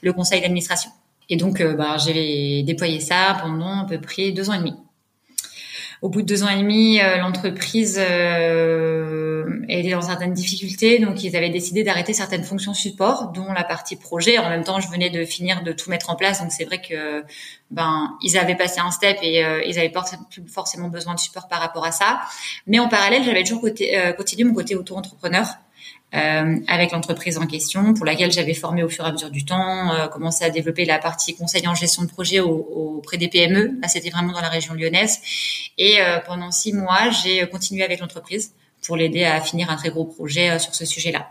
le 0.02 0.12
conseil 0.12 0.42
d'administration. 0.42 0.90
Et 1.30 1.36
donc, 1.36 1.60
euh, 1.60 1.74
bah, 1.74 1.96
j'ai 1.96 2.62
déployé 2.64 3.00
ça 3.00 3.38
pendant 3.40 3.82
à 3.82 3.86
peu 3.86 4.00
près 4.00 4.32
deux 4.32 4.50
ans 4.50 4.54
et 4.54 4.58
demi. 4.58 4.74
Au 6.02 6.08
bout 6.08 6.22
de 6.22 6.26
deux 6.26 6.42
ans 6.42 6.48
et 6.48 6.58
demi, 6.58 6.98
euh, 7.00 7.18
l'entreprise 7.18 8.00
euh, 8.00 9.62
était 9.68 9.90
dans 9.90 10.00
certaines 10.00 10.32
difficultés, 10.32 10.98
donc 10.98 11.22
ils 11.22 11.36
avaient 11.36 11.50
décidé 11.50 11.84
d'arrêter 11.84 12.14
certaines 12.14 12.42
fonctions 12.42 12.72
support, 12.72 13.32
dont 13.32 13.52
la 13.52 13.64
partie 13.64 13.96
projet. 13.96 14.38
En 14.38 14.48
même 14.48 14.64
temps, 14.64 14.80
je 14.80 14.88
venais 14.88 15.10
de 15.10 15.26
finir 15.26 15.62
de 15.62 15.72
tout 15.72 15.90
mettre 15.90 16.08
en 16.08 16.16
place, 16.16 16.40
donc 16.40 16.52
c'est 16.52 16.64
vrai 16.64 16.80
que 16.80 17.22
ben 17.70 18.16
ils 18.22 18.38
avaient 18.38 18.56
passé 18.56 18.80
un 18.80 18.90
step 18.90 19.18
et 19.22 19.44
ils 19.66 19.78
avaient 19.78 19.90
pas 19.90 20.04
forcément 20.48 20.88
besoin 20.88 21.14
de 21.14 21.20
support 21.20 21.48
par 21.48 21.60
rapport 21.60 21.84
à 21.84 21.92
ça. 21.92 22.22
Mais 22.66 22.78
en 22.78 22.88
parallèle, 22.88 23.22
j'avais 23.22 23.44
toujours 23.44 23.68
continué 24.16 24.44
mon 24.44 24.54
côté 24.54 24.76
auto-entrepreneur 24.76 25.46
euh, 26.14 26.56
avec 26.66 26.90
l'entreprise 26.92 27.38
en 27.38 27.46
question, 27.46 27.94
pour 27.94 28.04
laquelle 28.04 28.32
j'avais 28.32 28.54
formé 28.54 28.82
au 28.82 28.88
fur 28.88 29.04
et 29.04 29.08
à 29.08 29.12
mesure 29.12 29.30
du 29.30 29.44
temps, 29.44 29.92
euh, 29.92 30.08
commencé 30.08 30.44
à 30.44 30.50
développer 30.50 30.84
la 30.84 30.98
partie 30.98 31.36
conseil 31.36 31.66
en 31.68 31.74
gestion 31.74 32.02
de 32.02 32.08
projet 32.08 32.40
auprès 32.40 33.16
des 33.16 33.28
PME. 33.28 33.78
Là, 33.80 33.88
c'était 33.88 34.10
vraiment 34.10 34.32
dans 34.32 34.40
la 34.40 34.48
région 34.48 34.74
lyonnaise. 34.74 35.20
Et 35.78 36.00
euh, 36.00 36.18
pendant 36.26 36.50
six 36.50 36.72
mois, 36.72 37.10
j'ai 37.10 37.46
continué 37.48 37.84
avec 37.84 38.00
l'entreprise 38.00 38.52
pour 38.84 38.96
l'aider 38.96 39.24
à 39.24 39.40
finir 39.40 39.70
un 39.70 39.76
très 39.76 39.90
gros 39.90 40.04
projet 40.04 40.50
euh, 40.50 40.58
sur 40.58 40.74
ce 40.74 40.84
sujet-là. 40.84 41.28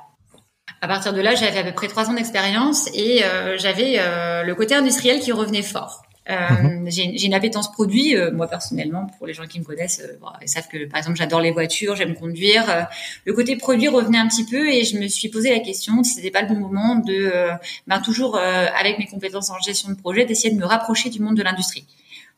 À 0.81 0.87
partir 0.87 1.11
de 1.11 1.19
là, 1.19 1.35
j'avais 1.35 1.59
à 1.59 1.63
peu 1.63 1.73
près 1.73 1.87
trois 1.87 2.09
ans 2.09 2.13
d'expérience 2.13 2.87
et 2.93 3.21
j'avais 3.57 3.97
le 4.45 4.53
côté 4.53 4.75
industriel 4.75 5.19
qui 5.19 5.33
revenait 5.33 5.61
fort. 5.61 6.03
Euh, 6.29 6.49
mhm. 6.49 6.91
J'ai 6.91 7.25
une 7.25 7.33
appétence 7.33 7.71
produit, 7.71 8.15
euh, 8.15 8.31
moi 8.31 8.47
personnellement, 8.47 9.07
pour 9.17 9.25
les 9.25 9.33
gens 9.33 9.47
qui 9.47 9.59
me 9.59 9.65
connaissent, 9.65 10.01
euh, 10.03 10.17
ils 10.41 10.47
savent 10.47 10.67
que 10.67 10.85
par 10.85 10.99
exemple 10.99 11.17
j'adore 11.17 11.41
les 11.41 11.51
voitures, 11.51 11.95
j'aime 11.95 12.13
conduire. 12.13 12.87
le 13.25 13.33
côté 13.33 13.55
produit 13.55 13.87
revenait 13.87 14.19
un 14.19 14.27
petit 14.27 14.45
peu 14.45 14.69
et 14.69 14.83
je 14.83 14.97
me 14.97 15.07
suis 15.07 15.29
posé 15.29 15.49
la 15.49 15.59
question 15.59 16.03
si 16.03 16.15
c'était 16.15 16.31
pas 16.31 16.41
le 16.41 16.47
bon 16.47 16.59
moment 16.59 16.95
de, 16.95 17.31
ben, 17.87 17.99
toujours 17.99 18.37
avec 18.37 18.99
mes 18.99 19.07
compétences 19.07 19.49
en 19.49 19.59
gestion 19.59 19.89
de 19.89 19.95
projet, 19.95 20.25
d'essayer 20.25 20.53
de 20.53 20.59
me 20.59 20.65
rapprocher 20.65 21.09
du 21.09 21.19
monde 21.19 21.35
de 21.35 21.43
l'industrie 21.43 21.85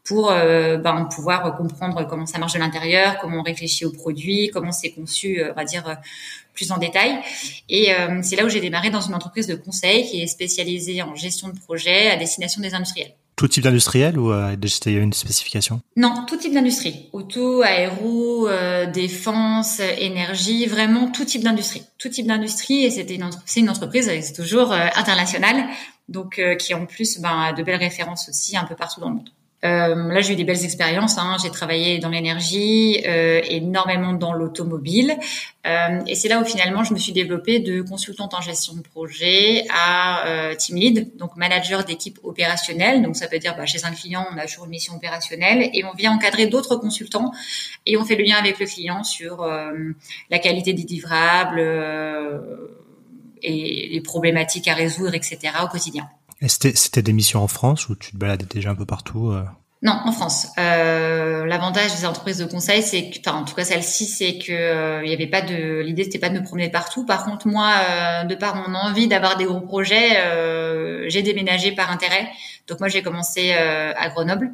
pour 0.06 0.28
ben, 0.30 1.10
pouvoir 1.14 1.56
comprendre 1.58 2.08
comment 2.08 2.26
ça 2.26 2.40
marche 2.40 2.54
de 2.54 2.60
l'intérieur, 2.60 3.18
comment 3.20 3.40
on 3.40 3.44
réfléchit 3.44 3.86
au 3.86 3.92
produit, 3.92 4.50
comment 4.54 4.72
c'est 4.72 4.92
conçu, 4.92 5.42
on 5.50 5.54
va 5.54 5.66
dire 5.66 5.98
plus 6.54 6.72
en 6.72 6.78
détail. 6.78 7.20
Et 7.68 7.94
c'est 8.22 8.36
là 8.36 8.46
où 8.46 8.50
j'ai 8.50 8.62
démarré 8.62 8.90
dans 8.90 9.02
une 9.02 9.16
entreprise 9.16 9.48
de 9.48 9.56
conseil 9.56 10.10
qui 10.10 10.22
est 10.22 10.28
spécialisée 10.28 11.02
en 11.02 11.16
gestion 11.16 11.50
de 11.50 11.60
projet 11.60 12.10
à 12.10 12.16
destination 12.16 12.62
des 12.62 12.74
industriels. 12.74 13.14
Tout 13.42 13.48
type 13.48 13.64
d'industriel 13.64 14.20
ou 14.20 14.32
euh, 14.32 14.56
il 14.86 14.94
y 14.94 14.98
a 15.00 15.02
une 15.02 15.14
spécification? 15.14 15.82
Non, 15.96 16.26
tout 16.28 16.38
type 16.38 16.54
d'industrie. 16.54 17.10
Auto, 17.12 17.64
aéro, 17.64 18.48
euh, 18.48 18.86
défense, 18.86 19.80
énergie, 19.80 20.68
vraiment 20.68 21.10
tout 21.10 21.26
type 21.26 21.44
d'industrie. 21.44 21.82
Tout 21.98 22.10
type 22.10 22.28
d'industrie 22.28 22.86
et 22.86 22.92
c'était 22.92 23.16
une, 23.16 23.68
entreprise, 23.68 24.12
c'est 24.22 24.34
toujours 24.34 24.72
euh, 24.72 24.86
internationale, 24.96 25.66
donc 26.08 26.38
euh, 26.38 26.54
qui 26.54 26.76
en 26.76 26.86
plus 26.86 27.20
ben, 27.20 27.46
a 27.46 27.54
de 27.54 27.64
belles 27.64 27.80
références 27.80 28.30
aussi 28.30 28.56
un 28.56 28.66
peu 28.66 28.76
partout 28.76 29.02
dans 29.02 29.10
le 29.10 29.16
monde. 29.16 29.30
Euh, 29.64 30.12
là, 30.12 30.22
j'ai 30.22 30.34
eu 30.34 30.36
des 30.36 30.44
belles 30.44 30.64
expériences. 30.64 31.18
Hein. 31.18 31.38
J'ai 31.42 31.52
travaillé 31.52 32.00
dans 32.00 32.10
l'énergie, 32.10 33.04
euh, 33.06 33.42
énormément 33.44 34.14
dans 34.14 34.34
l'automobile, 34.34 35.18
euh, 35.68 36.00
et 36.08 36.16
c'est 36.16 36.28
là 36.28 36.40
où 36.40 36.46
finalement 36.46 36.84
je 36.84 36.94
me 36.94 36.98
suis 36.98 37.12
développée 37.12 37.60
de 37.60 37.82
consultante 37.82 38.34
en 38.34 38.42
gestion 38.42 38.74
de 38.74 38.82
projet 38.82 39.66
à 39.70 40.28
euh, 40.28 40.56
team 40.56 40.78
lead, 40.78 41.16
donc 41.18 41.36
manager 41.36 41.84
d'équipe 41.86 42.18
opérationnelle. 42.24 43.04
Donc 43.04 43.16
ça 43.16 43.28
veut 43.28 43.38
dire 43.38 43.56
bah, 43.56 43.68
chez 43.68 43.86
un 43.86 43.92
client, 43.92 44.26
on 44.34 44.38
a 44.38 44.48
toujours 44.48 44.66
une 44.66 44.72
mission 44.72 44.96
opérationnelle 44.96 45.70
et 45.74 45.84
on 45.86 45.94
vient 45.94 46.14
encadrer 46.14 46.48
d'autres 46.48 46.78
consultants 46.78 47.32
et 47.86 47.96
on 47.98 48.06
fait 48.06 48.16
le 48.16 48.24
lien 48.24 48.38
avec 48.38 48.60
le 48.60 48.66
client 48.66 49.04
sur 49.04 49.44
euh, 49.44 49.72
la 50.32 50.40
qualité 50.40 50.74
des 50.74 50.84
livrables 50.84 51.60
euh, 51.60 52.40
et 53.44 53.90
les 53.92 54.02
problématiques 54.02 54.68
à 54.68 54.74
résoudre, 54.74 55.14
etc. 55.14 55.40
au 55.64 55.68
quotidien. 55.68 56.10
C'était 56.48 57.02
des 57.02 57.14
missions 57.14 57.44
en 57.44 57.48
France 57.48 57.90
ou 57.90 57.96
tu 57.96 58.12
te 58.12 58.18
baladais 58.18 58.46
déjà 58.46 58.72
un 58.72 58.76
peu 58.76 58.86
partout 58.86 59.30
euh? 59.30 59.44
Non, 59.84 60.00
en 60.06 60.12
France. 60.12 60.48
Euh, 60.60 61.46
L'avantage 61.48 61.96
des 61.96 62.06
entreprises 62.06 62.38
de 62.38 62.46
conseil, 62.46 62.84
c'est 62.84 63.12
enfin, 63.20 63.38
en 63.38 63.46
tout 63.46 63.56
cas 63.56 63.64
celle-ci, 63.64 64.06
c'est 64.06 64.38
que 64.38 64.52
euh, 64.52 65.04
il 65.04 65.10
y 65.10 65.14
avait 65.14 65.28
pas 65.28 65.42
de, 65.42 65.80
l'idée 65.80 66.04
c'était 66.04 66.20
pas 66.20 66.30
de 66.30 66.40
me 66.40 66.44
promener 66.44 66.70
partout. 66.70 67.04
Par 67.04 67.26
contre, 67.26 67.48
moi, 67.48 67.74
euh, 67.90 68.24
de 68.26 68.36
par 68.36 68.56
mon 68.56 68.76
envie 68.76 69.08
d'avoir 69.08 69.38
des 69.38 69.46
gros 69.46 69.62
projets, 69.62 71.10
j'ai 71.10 71.24
déménagé 71.24 71.72
par 71.72 71.92
intérêt. 71.92 72.30
Donc 72.68 72.80
moi, 72.80 72.90
j'ai 72.90 73.02
commencé 73.02 73.54
à 73.54 74.10
Grenoble. 74.10 74.52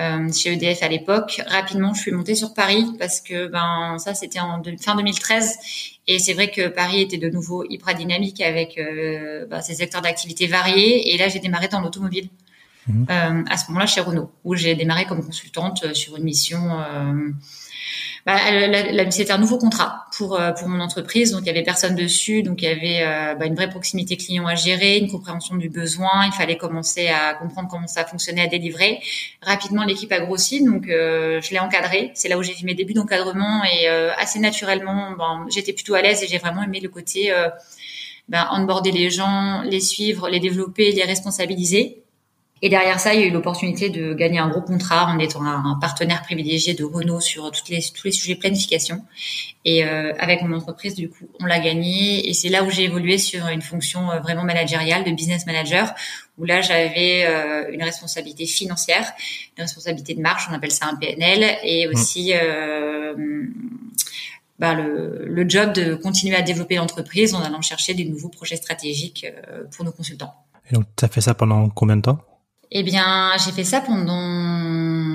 Euh, 0.00 0.32
chez 0.32 0.52
EDF 0.52 0.82
à 0.82 0.88
l'époque. 0.88 1.42
Rapidement, 1.46 1.92
je 1.94 2.02
suis 2.02 2.12
montée 2.12 2.34
sur 2.34 2.54
Paris 2.54 2.86
parce 2.98 3.20
que 3.20 3.48
ben 3.48 3.98
ça 3.98 4.14
c'était 4.14 4.38
en 4.38 4.62
fin 4.80 4.94
2013 4.94 5.58
et 6.06 6.18
c'est 6.18 6.34
vrai 6.34 6.50
que 6.50 6.68
Paris 6.68 7.00
était 7.00 7.18
de 7.18 7.28
nouveau 7.28 7.64
hyper 7.68 7.94
dynamique 7.94 8.40
avec 8.40 8.78
euh, 8.78 9.46
ben, 9.46 9.60
ses 9.60 9.74
secteurs 9.74 10.00
d'activité 10.00 10.46
variés. 10.46 11.12
Et 11.14 11.18
là, 11.18 11.28
j'ai 11.28 11.40
démarré 11.40 11.68
dans 11.68 11.80
l'automobile. 11.80 12.28
Mmh. 12.86 13.04
Euh, 13.10 13.42
à 13.50 13.56
ce 13.56 13.68
moment-là, 13.68 13.86
chez 13.86 14.00
Renault, 14.00 14.30
où 14.44 14.54
j'ai 14.54 14.74
démarré 14.74 15.04
comme 15.04 15.24
consultante 15.24 15.92
sur 15.94 16.16
une 16.16 16.24
mission 16.24 16.80
bah, 18.28 19.10
c'était 19.10 19.30
un 19.30 19.38
nouveau 19.38 19.56
contrat 19.56 20.04
pour 20.14 20.38
euh, 20.38 20.52
pour 20.52 20.68
mon 20.68 20.80
entreprise, 20.80 21.32
donc 21.32 21.40
il 21.44 21.46
y 21.46 21.50
avait 21.50 21.62
personne 21.62 21.94
dessus, 21.94 22.42
donc 22.42 22.60
il 22.60 22.66
y 22.66 22.68
avait 22.68 23.00
euh, 23.00 23.34
bah, 23.34 23.46
une 23.46 23.54
vraie 23.54 23.70
proximité 23.70 24.18
client 24.18 24.46
à 24.46 24.54
gérer, 24.54 24.98
une 24.98 25.10
compréhension 25.10 25.56
du 25.56 25.70
besoin. 25.70 26.26
Il 26.26 26.32
fallait 26.32 26.58
commencer 26.58 27.08
à 27.08 27.32
comprendre 27.32 27.68
comment 27.70 27.86
ça 27.86 28.04
fonctionnait, 28.04 28.42
à 28.42 28.46
délivrer. 28.46 29.00
Rapidement, 29.40 29.82
l'équipe 29.82 30.12
a 30.12 30.20
grossi, 30.20 30.62
donc 30.62 30.88
euh, 30.88 31.40
je 31.40 31.52
l'ai 31.52 31.58
encadré. 31.58 32.10
C'est 32.12 32.28
là 32.28 32.36
où 32.36 32.42
j'ai 32.42 32.52
fait 32.52 32.66
mes 32.66 32.74
débuts 32.74 32.92
d'encadrement 32.92 33.62
et 33.64 33.88
assez 33.88 34.40
naturellement, 34.40 35.12
bon, 35.12 35.48
j'étais 35.48 35.72
plutôt 35.72 35.94
à 35.94 36.02
l'aise 36.02 36.22
et 36.22 36.26
j'ai 36.26 36.36
vraiment 36.36 36.62
aimé 36.62 36.80
le 36.80 36.90
côté 36.90 37.32
ben, 38.28 38.46
les 38.92 39.08
gens, 39.08 39.62
les 39.62 39.80
suivre, 39.80 40.28
les 40.28 40.38
développer, 40.38 40.92
les 40.92 41.04
responsabiliser. 41.04 42.02
Et 42.62 42.68
derrière 42.68 42.98
ça, 43.00 43.14
il 43.14 43.20
y 43.20 43.22
a 43.24 43.26
eu 43.26 43.30
l'opportunité 43.30 43.88
de 43.90 44.14
gagner 44.14 44.38
un 44.38 44.48
gros 44.48 44.62
contrat 44.62 45.06
en 45.06 45.18
étant 45.18 45.44
un, 45.44 45.78
partenaire 45.80 46.22
privilégié 46.22 46.74
de 46.74 46.84
Renault 46.84 47.20
sur 47.20 47.50
toutes 47.50 47.68
les, 47.68 47.80
tous 47.80 48.04
les 48.04 48.12
sujets 48.12 48.34
planification. 48.34 49.04
Et 49.64 49.84
euh, 49.84 50.12
avec 50.18 50.42
mon 50.42 50.56
entreprise, 50.56 50.94
du 50.94 51.08
coup, 51.08 51.28
on 51.40 51.46
l'a 51.46 51.60
gagné. 51.60 52.28
Et 52.28 52.34
c'est 52.34 52.48
là 52.48 52.64
où 52.64 52.70
j'ai 52.70 52.84
évolué 52.84 53.18
sur 53.18 53.46
une 53.48 53.62
fonction 53.62 54.10
euh, 54.10 54.20
vraiment 54.20 54.44
managériale 54.44 55.04
de 55.04 55.10
business 55.10 55.46
manager, 55.46 55.94
où 56.38 56.44
là, 56.44 56.60
j'avais 56.60 57.26
euh, 57.26 57.70
une 57.72 57.82
responsabilité 57.82 58.46
financière, 58.46 59.12
une 59.56 59.62
responsabilité 59.64 60.14
de 60.14 60.20
marge, 60.20 60.48
on 60.50 60.54
appelle 60.54 60.70
ça 60.70 60.86
un 60.86 60.96
PNL, 60.96 61.58
et 61.62 61.86
mmh. 61.86 61.90
aussi... 61.90 62.32
Euh, 62.34 63.14
bah, 64.58 64.74
le, 64.74 65.26
le 65.26 65.48
job 65.48 65.72
de 65.72 65.94
continuer 65.94 66.34
à 66.34 66.42
développer 66.42 66.76
l'entreprise 66.76 67.34
en 67.34 67.42
allant 67.42 67.62
chercher 67.62 67.94
des 67.94 68.04
nouveaux 68.04 68.28
projets 68.28 68.56
stratégiques 68.56 69.26
euh, 69.48 69.64
pour 69.70 69.84
nos 69.84 69.92
consultants. 69.92 70.34
Et 70.70 70.74
donc, 70.74 70.86
tu 70.96 71.04
as 71.04 71.08
fait 71.08 71.20
ça 71.20 71.34
pendant 71.34 71.68
combien 71.68 71.96
de 71.96 72.02
temps? 72.02 72.18
Eh 72.70 72.82
bien, 72.82 73.32
j'ai 73.44 73.52
fait 73.52 73.64
ça 73.64 73.80
pendant 73.80 75.08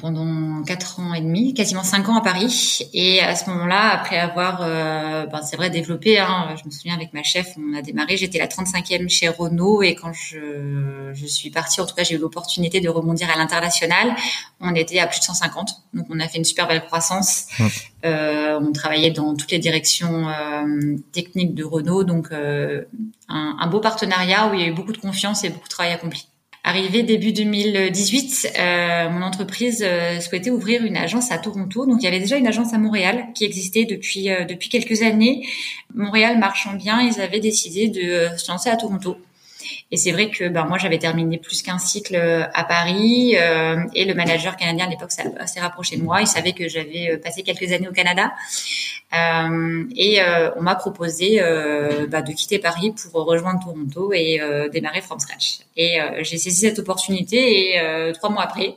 pendant 0.00 0.62
quatre 0.62 1.00
ans 1.00 1.14
et 1.14 1.20
demi, 1.20 1.54
quasiment 1.54 1.82
cinq 1.82 2.08
ans 2.08 2.16
à 2.16 2.20
Paris. 2.20 2.80
Et 2.92 3.20
à 3.20 3.34
ce 3.34 3.48
moment-là, 3.50 3.92
après 3.92 4.18
avoir, 4.18 4.60
euh, 4.62 5.26
ben, 5.26 5.42
c'est 5.42 5.56
vrai, 5.56 5.70
développé, 5.70 6.18
hein, 6.18 6.54
je 6.60 6.64
me 6.66 6.70
souviens 6.70 6.94
avec 6.94 7.12
ma 7.12 7.22
chef, 7.22 7.54
on 7.58 7.76
a 7.76 7.82
démarré. 7.82 8.16
J'étais 8.16 8.38
la 8.38 8.46
35e 8.46 9.08
chez 9.08 9.28
Renault 9.28 9.82
et 9.82 9.94
quand 9.94 10.12
je, 10.12 11.10
je 11.12 11.26
suis 11.26 11.50
partie, 11.50 11.80
en 11.80 11.86
tout 11.86 11.94
cas, 11.94 12.02
j'ai 12.02 12.14
eu 12.14 12.18
l'opportunité 12.18 12.80
de 12.80 12.88
rebondir 12.88 13.28
à 13.30 13.36
l'international. 13.36 14.14
On 14.60 14.74
était 14.74 14.98
à 14.98 15.06
plus 15.06 15.20
de 15.20 15.24
150, 15.24 15.70
donc 15.94 16.06
on 16.10 16.20
a 16.20 16.28
fait 16.28 16.38
une 16.38 16.44
super 16.44 16.68
belle 16.68 16.84
croissance. 16.84 17.46
Euh, 18.02 18.58
on 18.58 18.72
travaillait 18.72 19.10
dans 19.10 19.34
toutes 19.34 19.50
les 19.50 19.58
directions 19.58 20.26
euh, 20.30 20.96
techniques 21.12 21.54
de 21.54 21.64
Renault, 21.64 22.02
donc 22.02 22.28
euh, 22.32 22.84
un, 23.28 23.58
un 23.60 23.66
beau 23.66 23.80
partenariat 23.80 24.48
où 24.48 24.54
il 24.54 24.60
y 24.60 24.64
a 24.64 24.68
eu 24.68 24.72
beaucoup 24.72 24.92
de 24.92 24.98
confiance 24.98 25.44
et 25.44 25.50
beaucoup 25.50 25.68
de 25.68 25.74
travail 25.74 25.92
accompli. 25.92 26.26
Arrivé 26.70 27.02
début 27.02 27.32
2018, 27.32 28.52
euh, 28.56 29.10
mon 29.10 29.22
entreprise 29.22 29.82
euh, 29.84 30.20
souhaitait 30.20 30.50
ouvrir 30.50 30.84
une 30.84 30.96
agence 30.96 31.32
à 31.32 31.38
Toronto. 31.38 31.84
Donc 31.84 31.96
il 32.00 32.04
y 32.04 32.06
avait 32.06 32.20
déjà 32.20 32.36
une 32.36 32.46
agence 32.46 32.72
à 32.72 32.78
Montréal 32.78 33.26
qui 33.34 33.44
existait 33.44 33.86
depuis 33.86 34.30
euh, 34.30 34.44
depuis 34.44 34.68
quelques 34.68 35.02
années. 35.02 35.44
Montréal 35.96 36.38
marchant 36.38 36.74
bien, 36.74 37.00
ils 37.00 37.20
avaient 37.20 37.40
décidé 37.40 37.88
de 37.88 38.28
se 38.36 38.52
lancer 38.52 38.70
à 38.70 38.76
Toronto. 38.76 39.16
Et 39.90 39.96
c'est 39.96 40.12
vrai 40.12 40.30
que 40.30 40.48
ben 40.48 40.64
moi 40.64 40.78
j'avais 40.78 40.98
terminé 40.98 41.38
plus 41.38 41.62
qu'un 41.62 41.78
cycle 41.78 42.14
euh, 42.14 42.44
à 42.54 42.64
Paris 42.64 43.36
euh, 43.36 43.76
et 43.94 44.04
le 44.04 44.14
manager 44.14 44.56
canadien 44.56 44.86
à 44.86 44.90
l'époque 44.90 45.12
s'est 45.12 45.60
rapproché 45.60 45.96
de 45.96 46.02
moi. 46.02 46.20
Il 46.20 46.26
savait 46.26 46.52
que 46.52 46.68
j'avais 46.68 47.10
euh, 47.10 47.18
passé 47.18 47.42
quelques 47.42 47.72
années 47.72 47.88
au 47.88 47.92
Canada 47.92 48.32
et 49.12 50.20
on 50.56 50.62
m'a 50.62 50.76
proposé 50.76 51.40
bah, 52.08 52.22
de 52.22 52.32
quitter 52.32 52.60
Paris 52.60 52.94
pour 53.10 53.24
rejoindre 53.24 53.58
Toronto 53.58 54.12
et 54.12 54.40
démarrer 54.72 55.00
from 55.00 55.18
scratch. 55.18 55.62
Et 55.76 55.98
j'ai 56.20 56.38
saisi 56.38 56.60
cette 56.60 56.78
opportunité 56.78 57.74
et 57.74 58.12
trois 58.12 58.30
mois 58.30 58.44
après 58.44 58.76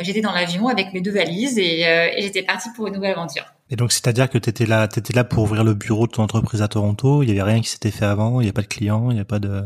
j'étais 0.00 0.22
dans 0.22 0.32
l'avion 0.32 0.68
avec 0.68 0.94
mes 0.94 1.02
deux 1.02 1.12
valises 1.12 1.58
et, 1.58 1.84
j'étais 2.18 2.42
partie 2.42 2.70
pour 2.74 2.86
une 2.86 2.94
nouvelle 2.94 3.12
aventure. 3.12 3.44
Et 3.68 3.76
donc, 3.76 3.92
c'est-à-dire 3.92 4.30
que 4.30 4.38
tu 4.38 4.48
étais 4.48 4.64
là, 4.64 4.88
là 5.14 5.24
pour 5.24 5.42
ouvrir 5.42 5.62
le 5.62 5.74
bureau 5.74 6.06
de 6.06 6.12
ton 6.12 6.22
entreprise 6.22 6.62
à 6.62 6.68
Toronto. 6.68 7.22
Il 7.22 7.28
y 7.28 7.32
avait 7.32 7.42
rien 7.42 7.60
qui 7.60 7.68
s'était 7.68 7.90
fait 7.90 8.06
avant. 8.06 8.40
Il 8.40 8.44
n'y 8.44 8.50
a 8.50 8.54
pas 8.54 8.62
de 8.62 8.68
clients. 8.68 9.10
Il 9.10 9.14
n'y 9.14 9.20
a 9.20 9.24
pas 9.24 9.40
de. 9.40 9.64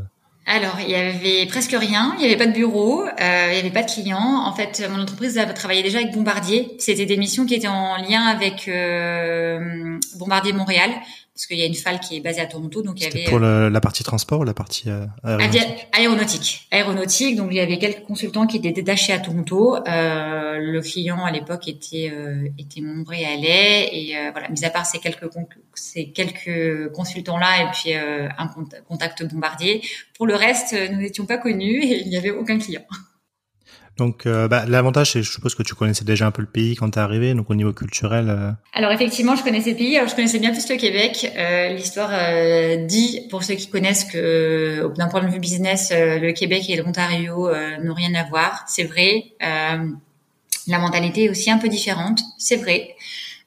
Alors, 0.53 0.79
il 0.81 0.91
y 0.91 0.97
avait 0.97 1.47
presque 1.47 1.77
rien. 1.79 2.13
Il 2.19 2.23
n'y 2.23 2.27
avait 2.27 2.37
pas 2.37 2.49
de 2.49 2.53
bureau, 2.53 3.05
euh, 3.05 3.49
il 3.51 3.53
n'y 3.53 3.61
avait 3.61 3.71
pas 3.71 3.85
de 3.85 3.91
clients. 3.91 4.43
En 4.45 4.53
fait, 4.53 4.85
mon 4.91 5.01
entreprise 5.01 5.41
travaillait 5.55 5.85
déjà 5.85 5.99
avec 5.99 6.13
Bombardier. 6.13 6.75
C'était 6.81 7.07
des 7.07 7.17
missions 7.17 7.47
qui 7.47 7.55
étaient 7.55 7.69
en 7.69 7.97
lien 7.99 8.23
avec 8.23 8.67
euh, 8.67 9.97
Bombardier 10.17 10.53
Montréal 10.53 10.91
parce 11.35 11.47
qu'il 11.47 11.59
y 11.59 11.63
a 11.63 11.67
une 11.67 11.75
FAL 11.75 12.01
qui 12.01 12.17
est 12.17 12.21
basée 12.21 12.41
à 12.41 12.47
Toronto, 12.47 12.83
donc 12.83 13.01
il 13.01 13.05
y 13.05 13.07
avait 13.07 13.25
pour 13.25 13.39
la 13.39 13.81
partie 13.81 14.03
transport 14.03 14.41
ou 14.41 14.45
la 14.45 14.53
partie 14.53 14.91
euh, 14.91 15.07
aéronautique. 15.25 15.89
aéronautique. 15.93 16.69
Aéronautique, 16.71 17.37
donc 17.37 17.49
il 17.51 17.57
y 17.57 17.61
avait 17.61 17.79
quelques 17.79 18.03
consultants 18.03 18.47
qui 18.47 18.59
étaient 18.59 18.73
détachés 18.73 19.13
à 19.13 19.21
Toronto. 19.21 19.77
Euh, 19.89 20.59
le 20.59 20.81
client 20.81 21.25
à 21.25 21.31
l'époque 21.31 21.69
était 21.69 22.11
euh, 22.13 22.49
était 22.59 22.81
Montréalais 22.81 23.89
et 23.93 24.17
euh, 24.17 24.31
voilà, 24.33 24.49
mis 24.49 24.65
à 24.65 24.71
part 24.71 24.85
ces 24.87 24.99
quelques 24.99 25.29
ces 25.75 26.11
quelques 26.11 26.93
consultants 26.93 27.39
là 27.39 27.63
et 27.63 27.71
puis 27.73 27.95
euh, 27.95 28.29
un 28.37 28.49
contact 28.89 29.25
bombardier, 29.25 29.83
pour 30.17 30.27
le 30.27 30.35
reste 30.35 30.75
nous 30.93 30.99
n'étions 30.99 31.27
pas 31.27 31.39
connus 31.39 31.83
et 31.83 32.03
il 32.03 32.09
n'y 32.09 32.17
avait 32.17 32.31
aucun 32.31 32.59
client. 32.59 32.83
Donc, 34.01 34.25
euh, 34.25 34.49
bah, 34.49 34.65
l'avantage, 34.67 35.13
c'est, 35.13 35.23
je 35.23 35.31
suppose 35.31 35.55
que 35.55 35.63
tu 35.63 35.75
connaissais 35.75 36.07
déjà 36.07 36.27
un 36.27 36.31
peu 36.31 36.41
le 36.41 36.49
pays 36.49 36.75
quand 36.75 36.89
t'es 36.89 37.01
arrivé, 37.01 37.35
donc 37.35 37.51
au 37.51 37.55
niveau 37.55 37.75
culturel. 37.75 38.31
Euh... 38.31 38.51
Alors 38.73 38.93
effectivement, 38.93 39.37
je 39.37 39.43
connaissais 39.43 39.73
le 39.73 39.77
pays. 39.77 39.95
Alors 39.99 40.09
je 40.09 40.15
connaissais 40.15 40.39
bien 40.39 40.53
plus 40.53 40.67
le 40.71 40.77
Québec. 40.77 41.31
Euh, 41.37 41.69
l'histoire 41.75 42.09
euh, 42.11 42.87
dit, 42.87 43.21
pour 43.29 43.45
ceux 43.45 43.57
qui 43.57 43.69
connaissent, 43.69 44.05
que 44.05 44.91
d'un 44.97 45.09
point 45.09 45.23
de 45.23 45.31
vue 45.31 45.39
business, 45.39 45.93
le 45.93 46.33
Québec 46.33 46.65
et 46.71 46.77
l'Ontario 46.77 47.51
n'ont 47.83 47.93
rien 47.93 48.15
à 48.15 48.25
voir. 48.25 48.65
C'est 48.67 48.85
vrai. 48.85 49.35
la 49.39 50.79
mentalité 50.79 51.25
est 51.25 51.29
aussi 51.29 51.51
un 51.51 51.59
peu 51.59 51.69
différente. 51.69 52.21
C'est 52.39 52.57
vrai. 52.57 52.97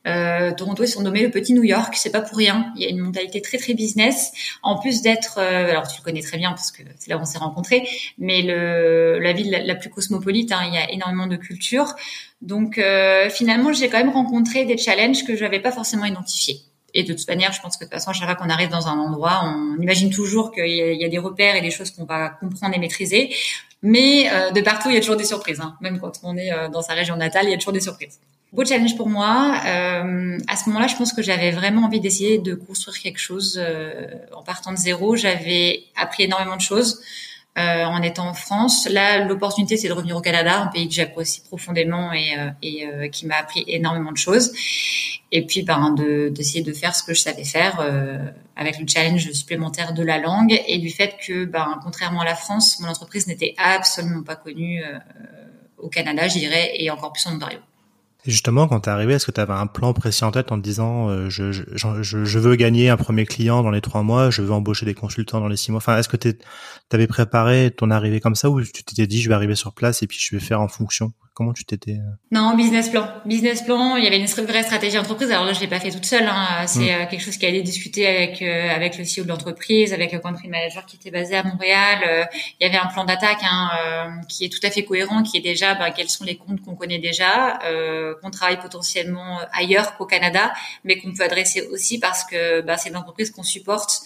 Euh, 0.08 0.52
Toronto, 0.54 0.84
ils 0.84 0.88
sont 0.88 1.02
nommés 1.02 1.22
le 1.22 1.32
petit 1.32 1.54
New 1.54 1.64
York. 1.64 1.96
C'est 1.98 2.12
pas 2.12 2.22
pour 2.22 2.38
rien. 2.38 2.72
Il 2.76 2.84
y 2.84 2.86
a 2.86 2.90
une 2.90 3.00
mentalité 3.00 3.42
très 3.42 3.58
très 3.58 3.74
business. 3.74 4.32
En 4.62 4.78
plus 4.78 5.02
d'être, 5.02 5.38
euh, 5.38 5.70
alors 5.70 5.88
tu 5.88 5.98
le 6.00 6.04
connais 6.04 6.22
très 6.22 6.38
bien 6.38 6.52
parce 6.52 6.72
que 6.72 6.84
c'est 6.98 7.10
là 7.10 7.18
où 7.18 7.22
on 7.22 7.26
s'est 7.26 7.38
rencontrés, 7.38 7.88
mais 8.18 8.42
le, 8.42 9.20
la 9.20 9.34
ville 9.34 9.62
la, 9.66 9.76
plus 9.76 9.90
cosmopolite, 9.90 10.52
hein, 10.52 10.62
il 10.68 10.74
y 10.74 10.78
a 10.78 10.92
énormément 10.92 11.28
de 11.28 11.38
culture. 11.38 11.96
Donc 12.42 12.78
euh, 12.78 13.30
finalement, 13.30 13.72
j'ai 13.74 13.90
quand 13.90 14.00
même 14.00 14.14
rencontré 14.14 14.66
des 14.66 14.78
challenges 14.78 15.24
que 15.26 15.36
je 15.36 15.44
n'avais 15.44 15.60
pas 15.60 15.72
forcément 15.72 16.06
identifiés. 16.06 16.60
Et 16.96 17.04
de 17.04 17.14
toute 17.14 17.28
manière, 17.28 17.52
je 17.54 17.62
pense 17.62 17.76
que 17.76 17.86
de 17.86 17.90
toute 17.90 17.94
façon, 17.94 18.14
chaque 18.14 18.28
fois 18.28 18.36
qu'on 18.36 18.52
arrive 18.52 18.70
dans 18.70 18.88
un 18.88 19.00
endroit, 19.00 19.42
on 19.46 19.82
imagine 19.82 20.12
toujours 20.12 20.52
qu'il 20.52 20.68
y, 20.68 20.96
y, 20.96 21.06
a 21.06 21.10
des 21.10 21.18
repères 21.18 21.56
et 21.56 21.62
des 21.62 21.72
choses 21.72 21.90
qu'on 21.90 22.06
va 22.06 22.30
comprendre 22.30 22.76
et 22.76 22.80
maîtriser. 22.80 23.34
Mais 23.84 24.30
euh, 24.32 24.52
de 24.52 24.62
partout, 24.62 24.90
il 24.90 24.96
y 24.96 24.98
a 24.98 25.02
toujours 25.02 25.18
des 25.18 25.26
surprises. 25.26 25.60
Hein. 25.60 25.76
Même 25.82 26.00
quand 26.00 26.20
on 26.24 26.38
est 26.38 26.52
euh, 26.52 26.70
dans 26.70 26.82
sa 26.82 26.94
région 26.94 27.18
natale, 27.18 27.46
il 27.46 27.52
y 27.52 27.54
a 27.54 27.58
toujours 27.58 27.74
des 27.74 27.82
surprises 27.82 28.20
beau 28.54 28.64
challenge 28.64 28.96
pour 28.96 29.10
moi. 29.10 29.56
Euh, 29.66 30.38
à 30.48 30.56
ce 30.56 30.70
moment-là, 30.70 30.88
je 30.88 30.96
pense 30.96 31.12
que 31.12 31.22
j'avais 31.22 31.52
vraiment 31.52 31.84
envie 31.88 32.00
d'essayer 32.00 32.38
de 32.38 32.54
construire 32.56 32.98
quelque 33.00 33.20
chose 33.20 33.60
euh, 33.62 34.08
en 34.34 34.44
partant 34.44 34.72
de 34.72 34.78
zéro. 34.78 35.16
J'avais 35.16 35.84
appris 35.96 36.24
énormément 36.24 36.56
de 36.56 36.62
choses 36.62 37.02
euh, 37.60 37.86
en 37.86 38.02
étant 38.02 38.28
en 38.28 38.34
France. 38.34 38.90
Là, 38.90 39.26
l'opportunité, 39.26 39.78
c'est 39.78 39.88
de 39.88 39.94
revenir 39.94 40.18
au 40.18 40.22
Canada, 40.22 40.60
un 40.60 40.68
pays 40.68 40.88
que 40.88 40.96
j'apprécie 40.96 41.42
profondément 41.42 42.12
et, 42.12 42.36
euh, 42.36 42.50
et 42.64 42.88
euh, 42.88 43.10
qui 43.10 43.28
m'a 43.28 43.36
appris 43.36 43.64
énormément 43.68 44.12
de 44.12 44.18
choses. 44.18 44.52
Et 45.32 45.46
puis, 45.46 45.62
ben, 45.62 45.94
d'essayer 46.32 46.64
de, 46.64 46.74
faire 46.74 46.96
ce 46.96 47.04
que 47.04 47.14
je 47.14 47.22
savais 47.22 47.44
faire 47.44 47.80
avec 48.56 48.80
le 48.80 48.86
challenge 48.88 49.32
supplémentaire 49.32 49.94
de 49.94 50.04
la 50.04 50.18
langue 50.20 50.60
et 50.68 50.80
du 50.80 50.90
fait 50.90 51.16
que, 51.26 51.46
ben, 51.46 51.80
contrairement 51.84 52.22
à 52.22 52.26
la 52.26 52.36
France, 52.36 52.80
mon 52.80 52.88
entreprise 52.88 53.28
n'était 53.28 53.54
absolument 53.58 54.24
pas 54.24 54.36
connue 54.36 54.84
au 55.78 55.90
Canada, 55.90 56.28
je 56.28 56.38
dirais, 56.38 56.74
et 56.76 56.92
encore 56.92 57.14
plus 57.14 57.26
en 57.26 57.36
Ontario. 57.36 57.60
Justement, 58.26 58.70
quand 58.70 58.82
tu 58.82 58.90
es 58.90 58.92
arrivé, 58.92 59.14
est-ce 59.14 59.26
que 59.26 59.32
tu 59.32 59.42
avais 59.42 59.54
un 59.54 59.68
plan 59.68 59.94
précis 59.94 60.24
en 60.24 60.32
tête 60.32 60.54
en 60.54 60.58
te 60.58 60.64
disant 60.64 61.10
euh, 61.10 61.30
je, 61.30 61.52
je, 61.52 61.64
je, 61.74 62.24
je, 62.24 62.40
veux 62.40 62.56
gagner 62.56 62.90
un 62.90 62.96
premier 62.96 63.26
client 63.26 63.64
dans 63.64 63.72
les 63.72 63.82
trois 63.82 64.02
mois, 64.02 64.30
je 64.30 64.42
veux 64.42 64.52
embaucher 64.52 64.86
des 64.86 64.94
consultants 64.94 65.42
dans 65.42 65.50
les 65.50 65.58
six 65.58 65.72
mois? 65.72 65.80
Enfin, 65.80 65.98
est-ce 65.98 66.08
que 66.08 66.16
tu 66.16 66.34
avais 66.92 67.08
préparé 67.08 67.72
ton 67.72 67.92
arrivée 67.92 68.22
comme 68.22 68.36
ça 68.36 68.50
ou 68.50 68.62
tu 68.62 68.72
t'étais 68.72 69.08
dit 69.08 69.22
je 69.22 69.28
vais 69.28 69.36
arriver 69.36 69.56
sur 69.56 69.74
place 69.74 70.04
et 70.04 70.08
puis 70.08 70.18
je 70.20 70.36
vais 70.36 70.42
faire 70.42 70.62
en 70.62 70.70
fonction? 70.70 71.12
Comment 71.36 71.54
tu 71.54 71.66
t'étais 71.66 71.94
euh 71.94 72.16
Non, 72.32 72.56
business 72.56 72.90
plan. 72.90 73.08
Business 73.26 73.64
plan. 73.64 73.96
Il 73.96 74.04
y 74.04 74.08
avait 74.08 74.20
une 74.20 74.28
vraie 74.28 74.62
stratégie 74.62 74.98
d'entreprise. 74.98 75.32
Alors 75.32 75.46
là, 75.46 75.54
je 75.54 75.60
l'ai 75.62 75.68
pas 75.68 75.80
fait 75.80 75.90
toute 75.90 76.06
seule. 76.06 76.28
Hein. 76.28 76.68
C'est 76.68 76.80
mm. 76.80 76.90
euh, 76.90 77.06
quelque 77.08 77.22
chose 77.22 77.38
qui 77.38 77.46
a 77.48 77.50
été 77.50 77.64
discuté 77.64 78.06
avec 78.06 78.42
euh, 78.44 78.70
avec 78.70 79.00
le 79.00 79.04
CEO 79.04 79.24
de 79.24 79.30
l'entreprise, 79.30 79.94
avec 79.94 80.12
le 80.12 80.20
country 80.20 80.48
manager 80.48 80.86
qui 80.86 80.98
était 80.98 81.10
basé 81.10 81.36
à 81.36 81.44
Montréal. 81.44 82.28
il 82.60 82.68
y 82.68 82.70
avait 82.70 82.78
un 82.78 82.86
plan 82.86 83.04
d'attaque 83.04 83.42
hein, 83.44 84.22
qui 84.30 84.46
est 84.46 84.50
tout 84.50 84.60
à 84.64 84.70
fait 84.70 84.84
cohérent, 84.84 85.24
qui 85.24 85.38
est 85.38 85.42
déjà 85.42 85.74
bah, 85.74 85.90
quels 85.90 86.10
sont 86.10 86.24
les 86.24 86.36
comptes 86.36 86.62
qu'on 86.62 86.76
connaît 86.76 87.00
déjà, 87.00 87.60
qu'on 88.22 88.30
travaille 88.30 88.60
potentiellement 88.60 89.40
ailleurs 89.54 89.98
qu'au 89.98 90.06
Canada, 90.06 90.54
mais 90.84 91.00
qu'on 91.00 91.14
peut 91.14 91.24
adresser 91.24 91.62
aussi 91.72 92.00
parce 92.00 92.24
que 92.24 92.62
bah, 92.62 92.78
c'est 92.78 92.90
une 92.90 92.98
entreprise 92.98 93.32
qu'on 93.32 93.44
supporte 93.44 94.04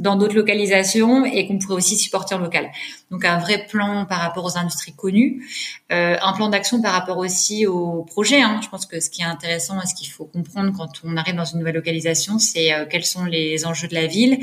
dans 0.00 0.16
d'autres 0.16 0.34
localisations 0.34 1.24
et 1.24 1.46
qu'on 1.46 1.58
pourrait 1.58 1.76
aussi 1.76 1.96
supporter 1.96 2.34
en 2.34 2.38
local. 2.38 2.70
Donc 3.10 3.24
un 3.24 3.38
vrai 3.38 3.66
plan 3.68 4.06
par 4.06 4.18
rapport 4.18 4.44
aux 4.44 4.56
industries 4.56 4.94
connues, 4.94 5.46
euh, 5.92 6.16
un 6.20 6.32
plan 6.32 6.48
d'action 6.48 6.80
par 6.80 6.92
rapport 6.92 7.18
aussi 7.18 7.66
aux 7.66 8.02
projets. 8.04 8.40
Hein. 8.40 8.60
Je 8.62 8.68
pense 8.68 8.86
que 8.86 8.98
ce 8.98 9.10
qui 9.10 9.22
est 9.22 9.26
intéressant 9.26 9.80
et 9.80 9.86
ce 9.86 9.94
qu'il 9.94 10.08
faut 10.08 10.24
comprendre 10.24 10.72
quand 10.76 10.88
on 11.04 11.16
arrive 11.16 11.36
dans 11.36 11.44
une 11.44 11.58
nouvelle 11.58 11.74
localisation, 11.74 12.38
c'est 12.38 12.72
euh, 12.72 12.86
quels 12.88 13.04
sont 13.04 13.24
les 13.24 13.66
enjeux 13.66 13.88
de 13.88 13.94
la 13.94 14.06
ville, 14.06 14.38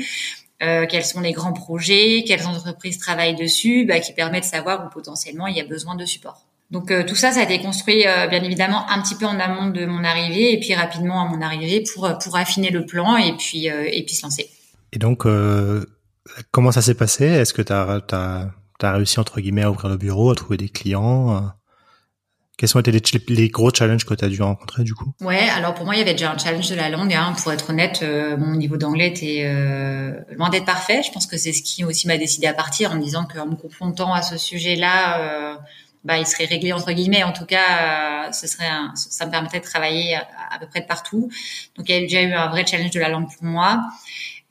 euh, 0.62 0.86
quels 0.86 1.04
sont 1.04 1.20
les 1.20 1.32
grands 1.32 1.52
projets, 1.52 2.24
quelles 2.26 2.46
entreprises 2.46 2.98
travaillent 2.98 3.36
dessus, 3.36 3.84
bah, 3.84 3.98
qui 3.98 4.12
permettent 4.12 4.44
de 4.44 4.48
savoir 4.48 4.86
où 4.86 4.90
potentiellement 4.90 5.48
il 5.48 5.56
y 5.56 5.60
a 5.60 5.64
besoin 5.64 5.96
de 5.96 6.04
support. 6.04 6.44
Donc 6.70 6.92
euh, 6.92 7.02
tout 7.02 7.16
ça, 7.16 7.32
ça 7.32 7.40
a 7.40 7.42
été 7.42 7.60
construit 7.60 8.04
bien 8.30 8.42
évidemment 8.44 8.88
un 8.90 9.02
petit 9.02 9.16
peu 9.16 9.26
en 9.26 9.40
amont 9.40 9.70
de 9.70 9.86
mon 9.86 10.04
arrivée 10.04 10.52
et 10.52 10.60
puis 10.60 10.74
rapidement 10.74 11.22
à 11.22 11.28
mon 11.28 11.40
arrivée 11.40 11.82
pour 11.82 12.16
pour 12.18 12.36
affiner 12.36 12.70
le 12.70 12.84
plan 12.84 13.16
et 13.16 13.32
puis 13.32 13.66
et 13.66 14.04
puis 14.04 14.14
se 14.14 14.22
lancer. 14.22 14.50
Et 14.92 14.98
donc, 14.98 15.26
euh, 15.26 15.84
comment 16.50 16.72
ça 16.72 16.82
s'est 16.82 16.94
passé? 16.94 17.24
Est-ce 17.24 17.54
que 17.54 17.62
tu 17.62 17.72
as, 17.72 18.00
as, 18.10 18.92
réussi, 18.92 19.20
entre 19.20 19.40
guillemets, 19.40 19.62
à 19.62 19.70
ouvrir 19.70 19.88
le 19.88 19.96
bureau, 19.96 20.30
à 20.30 20.34
trouver 20.34 20.56
des 20.56 20.68
clients 20.68 21.36
euh? 21.36 21.40
Quels 22.58 22.76
ont 22.76 22.80
été 22.80 22.90
les, 22.90 23.00
les 23.28 23.48
gros 23.50 23.72
challenges 23.72 24.04
que 24.04 24.14
tu 24.14 24.24
as 24.24 24.28
dû 24.28 24.42
rencontrer 24.42 24.82
du 24.82 24.92
coup? 24.92 25.12
Ouais, 25.20 25.48
alors 25.50 25.74
pour 25.74 25.84
moi, 25.84 25.94
il 25.94 25.98
y 25.98 26.02
avait 26.02 26.14
déjà 26.14 26.32
un 26.32 26.36
challenge 26.38 26.68
de 26.68 26.74
la 26.74 26.88
langue. 26.88 27.14
Hein. 27.14 27.32
Pour 27.40 27.52
être 27.52 27.70
honnête, 27.70 28.00
euh, 28.02 28.36
mon 28.36 28.56
niveau 28.56 28.76
d'anglais 28.76 29.06
était 29.06 29.44
euh, 29.44 30.10
loin 30.36 30.50
d'être 30.50 30.64
parfait. 30.64 31.02
Je 31.06 31.12
pense 31.12 31.28
que 31.28 31.36
c'est 31.36 31.52
ce 31.52 31.62
qui 31.62 31.84
aussi 31.84 32.08
m'a 32.08 32.18
décidé 32.18 32.48
à 32.48 32.54
partir 32.54 32.90
en 32.90 32.96
me 32.96 33.00
disant 33.00 33.26
qu'en 33.26 33.46
me 33.46 33.54
confrontant 33.54 34.12
à 34.12 34.22
ce 34.22 34.36
sujet-là, 34.36 35.20
euh, 35.20 35.56
bah, 36.02 36.18
il 36.18 36.26
serait 36.26 36.46
réglé 36.46 36.72
entre 36.72 36.90
guillemets. 36.90 37.22
En 37.22 37.32
tout 37.32 37.46
cas, 37.46 38.32
ce 38.32 38.48
serait 38.48 38.66
un, 38.66 38.92
ça 38.96 39.24
me 39.26 39.30
permettrait 39.30 39.60
de 39.60 39.64
travailler 39.64 40.16
à, 40.16 40.26
à, 40.50 40.58
peu 40.58 40.66
près 40.66 40.80
de 40.80 40.86
partout. 40.86 41.30
Donc 41.76 41.88
il 41.88 41.94
y 41.94 41.98
a 41.98 42.00
déjà 42.00 42.22
eu 42.22 42.32
un 42.32 42.48
vrai 42.48 42.66
challenge 42.66 42.90
de 42.90 42.98
la 42.98 43.08
langue 43.08 43.28
pour 43.32 43.44
moi. 43.44 43.84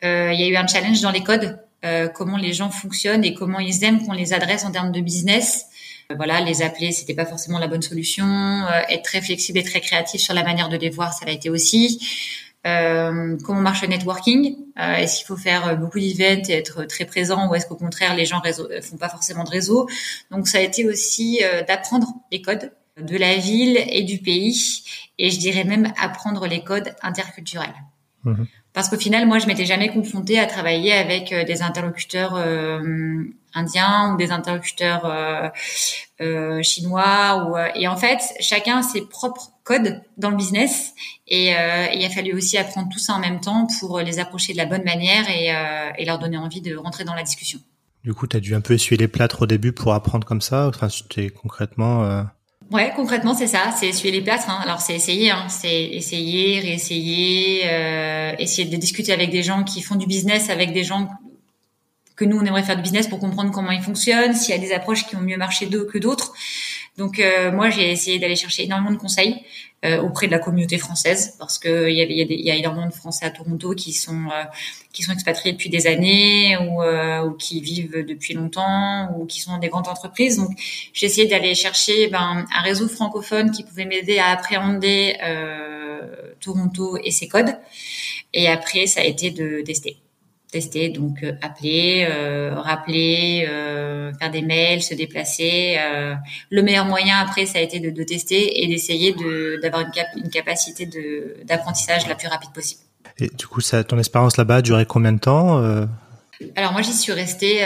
Euh, 0.03 0.31
il 0.33 0.39
y 0.39 0.43
a 0.43 0.47
eu 0.47 0.55
un 0.55 0.67
challenge 0.67 1.01
dans 1.01 1.11
les 1.11 1.23
codes, 1.23 1.59
euh, 1.85 2.07
comment 2.07 2.37
les 2.37 2.53
gens 2.53 2.69
fonctionnent 2.69 3.23
et 3.23 3.33
comment 3.33 3.59
ils 3.59 3.83
aiment 3.83 4.05
qu'on 4.05 4.13
les 4.13 4.33
adresse 4.33 4.65
en 4.65 4.71
termes 4.71 4.91
de 4.91 5.01
business. 5.01 5.65
Euh, 6.11 6.15
voilà, 6.15 6.41
les 6.41 6.61
appeler, 6.61 6.91
c'était 6.91 7.13
pas 7.13 7.25
forcément 7.25 7.59
la 7.59 7.67
bonne 7.67 7.81
solution. 7.81 8.65
être 8.89 9.03
très 9.03 9.21
flexible 9.21 9.59
et 9.59 9.63
très 9.63 9.81
créatif 9.81 10.21
sur 10.21 10.33
la 10.33 10.43
manière 10.43 10.69
de 10.69 10.77
les 10.77 10.89
voir, 10.89 11.13
ça 11.13 11.25
l'a 11.25 11.31
été 11.31 11.49
aussi. 11.49 11.99
Euh, 12.65 13.37
comment 13.45 13.61
marche 13.61 13.81
le 13.81 13.87
networking? 13.87 14.57
Euh, 14.79 14.95
Est-ce 14.95 15.17
qu'il 15.17 15.27
faut 15.27 15.37
faire 15.37 15.77
beaucoup 15.77 15.99
d'events 15.99 16.43
et 16.49 16.53
être 16.53 16.83
très 16.85 17.05
présent 17.05 17.49
ou 17.49 17.55
est-ce 17.55 17.65
qu'au 17.65 17.75
contraire 17.75 18.15
les 18.15 18.25
gens 18.25 18.39
réseau, 18.39 18.67
font 18.81 18.97
pas 18.97 19.09
forcément 19.09 19.43
de 19.43 19.49
réseau? 19.49 19.87
Donc 20.31 20.47
ça 20.47 20.57
a 20.57 20.61
été 20.61 20.85
aussi 20.85 21.41
d'apprendre 21.67 22.07
les 22.31 22.41
codes 22.41 22.71
de 22.99 23.15
la 23.15 23.35
ville 23.37 23.77
et 23.89 24.03
du 24.03 24.17
pays 24.17 24.83
et 25.17 25.29
je 25.29 25.39
dirais 25.39 25.63
même 25.63 25.93
apprendre 26.01 26.47
les 26.47 26.63
codes 26.63 26.93
interculturels. 27.01 27.75
Mmh. 28.23 28.43
Parce 28.77 28.89
qu'au 28.89 28.97
final, 28.97 29.25
moi, 29.25 29.39
je 29.39 29.47
m'étais 29.47 29.65
jamais 29.65 29.89
confrontée 29.89 30.37
à 30.37 30.45
travailler 30.45 30.93
avec 30.93 31.31
euh, 31.31 31.43
des 31.43 31.63
interlocuteurs 31.63 32.35
euh, 32.35 33.23
indiens 33.55 34.13
ou 34.13 34.17
des 34.17 34.29
interlocuteurs 34.29 35.01
euh, 36.21 36.61
chinois. 36.61 37.71
Et 37.73 37.87
en 37.87 37.97
fait, 37.97 38.19
chacun 38.39 38.77
a 38.77 38.83
ses 38.83 39.01
propres 39.01 39.49
codes 39.63 40.03
dans 40.17 40.29
le 40.29 40.35
business. 40.35 40.93
Et, 41.27 41.47
il 41.47 42.05
a 42.05 42.09
fallu 42.13 42.35
aussi 42.35 42.55
apprendre 42.55 42.89
tout 42.93 42.99
ça 42.99 43.13
en 43.13 43.19
même 43.19 43.39
temps 43.39 43.67
pour 43.79 43.99
les 43.99 44.19
approcher 44.19 44.53
de 44.53 44.57
la 44.57 44.67
bonne 44.67 44.83
manière 44.83 45.27
et, 45.27 45.47
et 45.99 46.05
leur 46.05 46.19
donner 46.19 46.37
envie 46.37 46.61
de 46.61 46.75
rentrer 46.75 47.03
dans 47.03 47.15
la 47.15 47.23
discussion. 47.23 47.57
Du 48.03 48.13
coup, 48.13 48.27
tu 48.27 48.37
as 48.37 48.39
dû 48.39 48.53
un 48.53 48.61
peu 48.61 48.75
essuyer 48.75 48.97
les 48.97 49.07
plâtres 49.07 49.41
au 49.41 49.47
début 49.47 49.71
pour 49.71 49.95
apprendre 49.95 50.27
comme 50.27 50.41
ça. 50.41 50.67
Enfin, 50.67 50.87
c'était 50.87 51.29
concrètement. 51.31 52.27
Ouais, 52.71 52.91
concrètement, 52.95 53.33
c'est 53.33 53.47
ça, 53.47 53.71
c'est 53.77 53.87
essuyer 53.87 54.11
les 54.11 54.21
plâtres. 54.21 54.49
Hein. 54.49 54.59
Alors, 54.61 54.81
c'est 54.81 54.93
essayer, 54.93 55.31
hein. 55.31 55.45
c'est 55.47 55.85
essayer, 55.85 56.59
réessayer, 56.59 57.61
euh, 57.65 58.33
essayer 58.39 58.67
de 58.67 58.75
discuter 58.75 59.13
avec 59.13 59.29
des 59.29 59.41
gens 59.41 59.63
qui 59.63 59.81
font 59.81 59.95
du 59.95 60.05
business, 60.05 60.49
avec 60.49 60.73
des 60.73 60.83
gens 60.83 61.07
que 62.17 62.25
nous, 62.25 62.37
on 62.37 62.43
aimerait 62.43 62.63
faire 62.63 62.75
du 62.75 62.81
business 62.81 63.07
pour 63.07 63.19
comprendre 63.19 63.51
comment 63.51 63.71
ils 63.71 63.81
fonctionnent, 63.81 64.33
s'il 64.33 64.53
y 64.53 64.57
a 64.57 64.61
des 64.61 64.73
approches 64.73 65.05
qui 65.07 65.15
ont 65.15 65.21
mieux 65.21 65.37
marché 65.37 65.67
d'eux 65.67 65.85
que 65.85 65.97
d'autres. 65.97 66.33
Donc, 66.97 67.19
euh, 67.19 67.51
moi, 67.51 67.69
j'ai 67.69 67.91
essayé 67.91 68.19
d'aller 68.19 68.35
chercher 68.35 68.63
énormément 68.63 68.91
de 68.91 68.97
conseils 68.97 69.43
euh, 69.85 70.01
auprès 70.01 70.25
de 70.25 70.31
la 70.31 70.39
communauté 70.39 70.79
française 70.79 71.35
parce 71.37 71.59
que 71.59 71.87
il 71.87 71.95
y, 71.95 72.01
a, 72.01 72.05
y, 72.05 72.21
a 72.23 72.25
y 72.25 72.49
a 72.49 72.55
énormément 72.55 72.87
de 72.87 72.93
Français 72.93 73.27
à 73.27 73.29
Toronto 73.29 73.75
qui 73.75 73.93
sont 73.93 74.25
euh, 74.31 74.43
qui 74.91 75.03
sont 75.03 75.11
expatriés 75.11 75.53
depuis 75.53 75.69
des 75.69 75.85
années 75.85 76.57
ou, 76.57 76.81
euh, 76.81 77.21
ou, 77.21 77.33
qui 77.33 77.61
vivent 77.61 78.03
depuis 78.03 78.33
longtemps 78.33 79.15
ou 79.15 79.27
qui 79.27 79.39
sont 79.39 79.51
dans 79.51 79.59
des 79.59 79.69
grandes 79.69 79.87
entreprises. 79.87 80.37
Donc 80.37 80.49
j'ai 80.93 81.05
essayé 81.05 81.27
d'aller 81.27 81.53
chercher 81.53 82.07
ben, 82.07 82.47
un 82.51 82.61
réseau 82.63 82.87
francophone 82.87 83.51
qui 83.51 83.63
pouvait 83.63 83.85
m'aider 83.85 84.17
à 84.17 84.29
appréhender 84.29 85.15
Toronto 86.39 86.97
et 87.03 87.11
ses 87.11 87.27
codes. 87.27 87.55
Et 88.33 88.47
après 88.47 88.87
ça 88.87 89.01
a 89.01 89.03
été 89.03 89.29
de 89.29 89.61
tester 89.61 89.97
tester, 90.51 90.89
donc 90.89 91.23
euh, 91.23 91.33
appeler, 91.41 92.07
euh, 92.09 92.55
rappeler, 92.55 93.45
euh, 93.49 94.13
faire 94.13 94.31
des 94.31 94.41
mails, 94.41 94.81
se 94.81 94.93
déplacer. 94.93 95.77
le 96.49 96.61
meilleur 96.61 96.85
moyen 96.85 97.17
après, 97.19 97.45
ça 97.45 97.59
a 97.59 97.61
été 97.61 97.79
de, 97.79 97.89
de 97.89 98.03
tester 98.03 98.63
et 98.63 98.67
d'essayer 98.67 99.13
de, 99.13 99.59
d'avoir 99.61 99.83
une, 99.83 99.91
cap 99.91 100.07
une 100.15 100.29
capacité 100.29 100.85
de, 100.85 101.37
d'apprentissage 101.45 102.07
la 102.07 102.15
plus 102.15 102.27
rapide 102.27 102.51
possible. 102.53 102.81
Et 103.19 103.29
du 103.29 103.47
coup, 103.47 103.61
ça, 103.61 103.83
ton 103.83 103.97
expérience 103.97 104.37
là-bas 104.37 104.57
a 104.57 104.61
duré 104.61 104.85
combien 104.85 105.11
de 105.11 105.19
temps 105.19 105.57
Alors 106.55 106.71
moi, 106.71 106.81
j'y 106.81 106.93
suis 106.93 107.13
restée, 107.13 107.65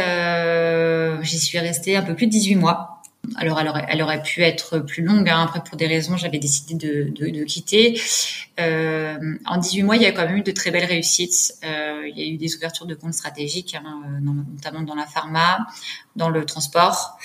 j'y 1.21 1.39
suis 1.39 1.59
restée 1.59 1.95
un 1.95 2.01
peu 2.01 2.15
plus 2.15 2.27
de 2.27 2.31
18 2.31 2.55
mois. 2.55 3.00
Alors, 3.36 3.60
elle 3.60 4.01
aurait, 4.01 4.23
pu 4.23 4.41
être 4.41 4.79
plus 4.79 5.03
longue. 5.03 5.29
Hein. 5.29 5.43
Après, 5.43 5.63
pour 5.63 5.77
des 5.77 5.88
raisons, 5.88 6.17
j'avais 6.17 6.39
décidé 6.39 6.73
de, 6.73 7.12
de, 7.31 7.43
quitter. 7.43 8.01
Euh, 8.60 9.17
en 9.45 9.57
18 9.57 9.84
mois, 9.84 9.95
il 9.95 10.01
y 10.01 10.05
a 10.05 10.12
quand 10.12 10.25
même 10.25 10.38
eu 10.38 10.43
de 10.43 10.51
très 10.51 10.71
belles 10.71 10.86
réussites. 10.86 11.53
Euh, 11.63 12.07
il 12.07 12.17
y 12.17 12.23
a 12.23 12.25
eu 12.25 12.38
des 12.38 12.55
ouvertures 12.55 12.88
de 12.88 12.95
comptes 12.95 13.13
stratégiques, 13.13 13.75
hein, 13.75 14.01
notamment 14.21 14.81
dans 14.81 14.95
la 14.95 15.05
pharma, 15.05 15.67
dans 16.15 16.29
le 16.29 16.45
transport, 16.45 17.17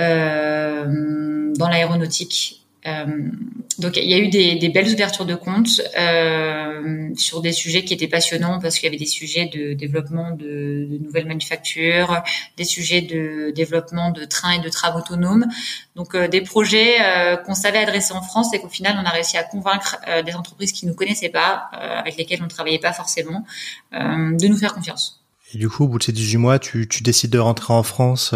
euh, 0.00 1.52
dans 1.56 1.68
l'aéronautique 1.68 2.56
euh, 2.56 2.59
donc 2.84 3.96
il 3.96 4.10
y 4.10 4.14
a 4.14 4.18
eu 4.18 4.28
des, 4.28 4.56
des 4.56 4.68
belles 4.68 4.88
ouvertures 4.92 5.26
de 5.26 5.34
comptes 5.34 5.80
euh, 5.98 7.10
sur 7.14 7.40
des 7.40 7.52
sujets 7.52 7.84
qui 7.84 7.94
étaient 7.94 8.08
passionnants 8.08 8.58
parce 8.58 8.76
qu'il 8.78 8.86
y 8.86 8.88
avait 8.88 8.96
des 8.96 9.06
sujets 9.06 9.46
de 9.46 9.74
développement 9.74 10.30
de, 10.30 10.86
de, 10.90 10.98
nouvelles 10.98 11.26
manufactures, 11.26 12.22
des 12.56 12.64
sujets 12.64 13.02
de 13.02 13.52
développement 13.54 14.10
de 14.10 14.24
trains 14.24 14.52
et 14.52 14.60
de 14.60 14.68
tram 14.68 14.96
autonomes. 14.96 15.46
Donc 15.94 16.14
euh, 16.14 16.28
des 16.28 16.40
projets 16.40 16.96
euh, 17.00 17.36
qu'on 17.36 17.54
savait 17.54 17.78
adresser 17.78 18.12
en 18.12 18.22
France 18.22 18.54
et 18.54 18.60
qu'au 18.60 18.68
final 18.68 18.98
on 18.98 19.06
a 19.06 19.10
réussi 19.10 19.36
à 19.36 19.42
convaincre 19.42 19.96
euh, 20.08 20.22
des 20.22 20.34
entreprises 20.34 20.72
qui 20.72 20.86
nous 20.86 20.94
connaissaient 20.94 21.28
pas, 21.28 21.68
avec 21.72 22.16
lesquelles 22.16 22.42
on 22.42 22.48
travaillait 22.48 22.78
pas 22.78 22.92
forcément, 22.92 23.44
de 23.92 24.48
nous 24.48 24.56
faire 24.56 24.74
confiance. 24.74 25.19
Et 25.52 25.58
du 25.58 25.68
coup, 25.68 25.84
au 25.84 25.88
bout 25.88 25.98
de 25.98 26.04
ces 26.04 26.12
18 26.12 26.36
mois, 26.38 26.58
tu, 26.58 26.88
tu 26.88 27.02
décides 27.02 27.30
de 27.30 27.38
rentrer 27.38 27.72
en 27.72 27.82
France 27.82 28.34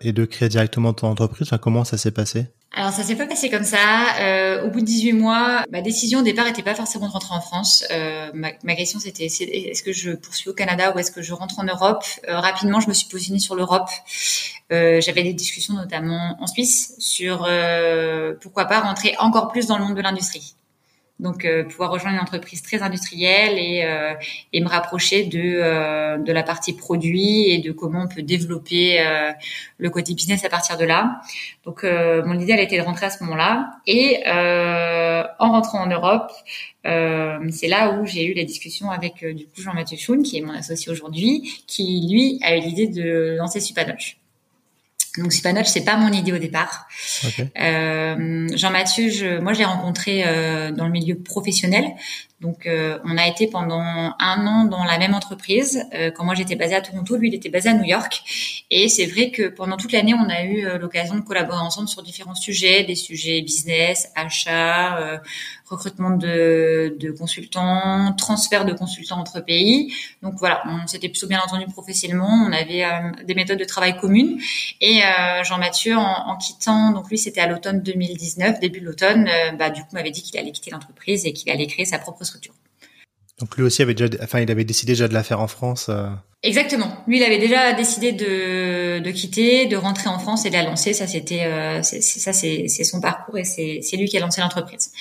et 0.00 0.12
de 0.12 0.24
créer 0.24 0.48
directement 0.48 0.92
ton 0.92 1.08
entreprise. 1.08 1.48
Enfin, 1.48 1.58
comment 1.58 1.84
ça 1.84 1.96
s'est 1.96 2.10
passé? 2.10 2.48
Alors 2.76 2.92
ça 2.92 3.02
s'est 3.02 3.16
pas 3.16 3.26
passé 3.26 3.48
comme 3.48 3.64
ça. 3.64 3.78
Euh, 4.20 4.66
au 4.66 4.70
bout 4.70 4.80
de 4.80 4.84
18 4.84 5.14
mois, 5.14 5.64
ma 5.72 5.80
décision 5.80 6.18
au 6.18 6.22
départ 6.22 6.44
n'était 6.44 6.62
pas 6.62 6.74
forcément 6.74 7.06
de 7.06 7.12
rentrer 7.12 7.34
en 7.34 7.40
France. 7.40 7.84
Euh, 7.90 8.30
ma, 8.34 8.50
ma, 8.64 8.74
question 8.74 9.00
c'était 9.00 9.24
est-ce 9.24 9.82
que 9.82 9.92
je 9.92 10.12
poursuis 10.12 10.50
au 10.50 10.52
Canada 10.52 10.92
ou 10.94 10.98
est-ce 10.98 11.10
que 11.10 11.22
je 11.22 11.32
rentre 11.32 11.58
en 11.58 11.64
Europe? 11.64 12.04
Euh, 12.28 12.38
Rapidement, 12.38 12.80
je 12.80 12.88
me 12.88 12.92
suis 12.92 13.08
positionnée 13.08 13.38
sur 13.38 13.54
l'Europe. 13.54 13.88
Euh, 14.72 15.00
j'avais 15.00 15.22
des 15.22 15.32
discussions 15.32 15.72
notamment 15.72 16.36
en 16.38 16.46
Suisse 16.46 16.94
sur 16.98 17.46
euh, 17.48 18.34
pourquoi 18.42 18.66
pas 18.66 18.80
rentrer 18.80 19.14
encore 19.20 19.48
plus 19.48 19.66
dans 19.66 19.78
le 19.78 19.84
monde 19.84 19.96
de 19.96 20.02
l'industrie. 20.02 20.54
Donc 21.18 21.46
euh, 21.46 21.64
pouvoir 21.64 21.90
rejoindre 21.90 22.16
une 22.16 22.22
entreprise 22.22 22.62
très 22.62 22.82
industrielle 22.82 23.58
et, 23.58 23.84
euh, 23.84 24.12
et 24.52 24.60
me 24.60 24.68
rapprocher 24.68 25.24
de, 25.24 25.40
euh, 25.40 26.18
de 26.18 26.32
la 26.32 26.42
partie 26.42 26.74
produit 26.74 27.50
et 27.50 27.58
de 27.58 27.72
comment 27.72 28.02
on 28.02 28.08
peut 28.08 28.22
développer 28.22 29.02
le 29.78 29.90
côté 29.90 30.14
business 30.14 30.44
à 30.44 30.48
partir 30.48 30.76
de 30.76 30.84
là. 30.84 31.20
Donc 31.64 31.84
mon 31.84 32.38
idée 32.38 32.52
elle 32.52 32.60
a 32.60 32.62
été 32.62 32.78
de 32.78 32.82
rentrer 32.82 33.06
à 33.06 33.10
ce 33.10 33.22
moment-là 33.24 33.70
et 33.86 34.22
en 34.26 35.50
rentrant 35.50 35.82
en 35.82 35.86
Europe, 35.86 36.30
c'est 36.84 37.68
là 37.68 37.98
où 37.98 38.06
j'ai 38.06 38.26
eu 38.26 38.34
la 38.34 38.44
discussion 38.44 38.90
avec 38.90 39.24
du 39.24 39.46
coup 39.46 39.60
Jean-Mathieu 39.60 39.96
Schoun 39.96 40.22
qui 40.22 40.38
est 40.38 40.42
mon 40.42 40.52
associé 40.52 40.92
aujourd'hui, 40.92 41.62
qui 41.66 42.08
lui 42.10 42.38
a 42.42 42.56
eu 42.56 42.60
l'idée 42.60 42.88
de 42.88 43.36
lancer 43.38 43.60
Supanoche. 43.60 44.18
Donc 45.18 45.32
Supanoche, 45.32 45.68
c'est 45.68 45.84
pas 45.84 45.96
mon 45.96 46.12
idée 46.12 46.32
au 46.32 46.38
départ. 46.38 46.86
Euh, 47.58 48.48
Jean-Mathieu, 48.54 49.10
je, 49.10 49.38
moi 49.38 49.52
je 49.52 49.60
l'ai 49.60 49.64
rencontré 49.64 50.24
euh, 50.26 50.70
dans 50.70 50.84
le 50.84 50.92
milieu 50.92 51.16
professionnel. 51.18 51.84
Donc 52.40 52.66
euh, 52.66 52.98
on 53.04 53.16
a 53.16 53.26
été 53.26 53.46
pendant 53.46 53.80
un 53.80 54.46
an 54.46 54.64
dans 54.64 54.84
la 54.84 54.98
même 54.98 55.14
entreprise. 55.14 55.82
Euh, 55.94 56.10
quand 56.10 56.24
moi 56.24 56.34
j'étais 56.34 56.54
basée 56.54 56.74
à 56.74 56.82
Toronto, 56.82 57.16
lui 57.16 57.28
il 57.28 57.34
était 57.34 57.48
basé 57.48 57.70
à 57.70 57.72
New 57.72 57.84
York. 57.84 58.22
Et 58.70 58.88
c'est 58.88 59.06
vrai 59.06 59.30
que 59.30 59.48
pendant 59.48 59.78
toute 59.78 59.92
l'année, 59.92 60.12
on 60.14 60.28
a 60.28 60.42
eu 60.44 60.66
euh, 60.66 60.78
l'occasion 60.78 61.14
de 61.14 61.22
collaborer 61.22 61.60
ensemble 61.60 61.88
sur 61.88 62.02
différents 62.02 62.34
sujets, 62.34 62.84
des 62.84 62.94
sujets 62.94 63.40
business, 63.40 64.10
achat, 64.14 65.20
recrutement 65.68 66.10
de, 66.10 66.96
de, 66.98 67.10
consultants, 67.10 68.14
transfert 68.16 68.64
de 68.64 68.72
consultants 68.72 69.18
entre 69.18 69.40
pays. 69.40 69.92
Donc 70.22 70.34
voilà, 70.38 70.62
on 70.66 70.86
s'était 70.86 71.08
plutôt 71.08 71.26
bien 71.26 71.40
entendu 71.44 71.66
professionnellement. 71.66 72.46
On 72.46 72.52
avait 72.52 72.84
euh, 72.84 73.24
des 73.24 73.34
méthodes 73.34 73.58
de 73.58 73.64
travail 73.64 73.96
communes. 73.98 74.38
Et 74.80 75.02
euh, 75.02 75.42
Jean-Mathieu, 75.42 75.96
en, 75.96 76.28
en, 76.28 76.36
quittant, 76.36 76.92
donc 76.92 77.10
lui 77.10 77.18
c'était 77.18 77.40
à 77.40 77.46
l'automne 77.46 77.80
2019, 77.80 78.60
début 78.60 78.80
de 78.80 78.86
l'automne, 78.86 79.28
euh, 79.28 79.52
bah, 79.52 79.70
du 79.70 79.82
coup 79.82 79.88
m'avait 79.92 80.10
dit 80.10 80.22
qu'il 80.22 80.38
allait 80.38 80.52
quitter 80.52 80.70
l'entreprise 80.70 81.26
et 81.26 81.32
qu'il 81.32 81.50
allait 81.50 81.66
créer 81.66 81.84
sa 81.84 81.98
propre 81.98 82.24
structure. 82.24 82.54
Donc 83.38 83.56
lui 83.56 83.64
aussi 83.64 83.82
avait 83.82 83.94
déjà, 83.94 84.10
enfin 84.22 84.40
il 84.40 84.50
avait 84.50 84.64
décidé 84.64 84.92
déjà 84.92 85.08
de 85.08 85.14
la 85.14 85.22
faire 85.22 85.40
en 85.40 85.48
France. 85.48 85.88
Euh. 85.88 86.08
Exactement. 86.46 87.02
Lui, 87.08 87.18
il 87.18 87.24
avait 87.24 87.38
déjà 87.38 87.72
décidé 87.72 88.12
de, 88.12 89.00
de 89.00 89.10
quitter, 89.10 89.66
de 89.66 89.76
rentrer 89.76 90.08
en 90.08 90.18
France 90.18 90.46
et 90.46 90.50
de 90.50 90.54
la 90.54 90.62
lancer. 90.62 90.92
Ça, 90.92 91.08
c'était, 91.08 91.44
euh, 91.44 91.82
ça, 91.82 92.32
c'est, 92.32 92.68
son 92.68 93.00
parcours 93.00 93.36
et 93.36 93.44
c'est, 93.44 93.96
lui 93.96 94.06
qui 94.06 94.16
a 94.16 94.20
lancé 94.20 94.40
l'entreprise. 94.40 94.92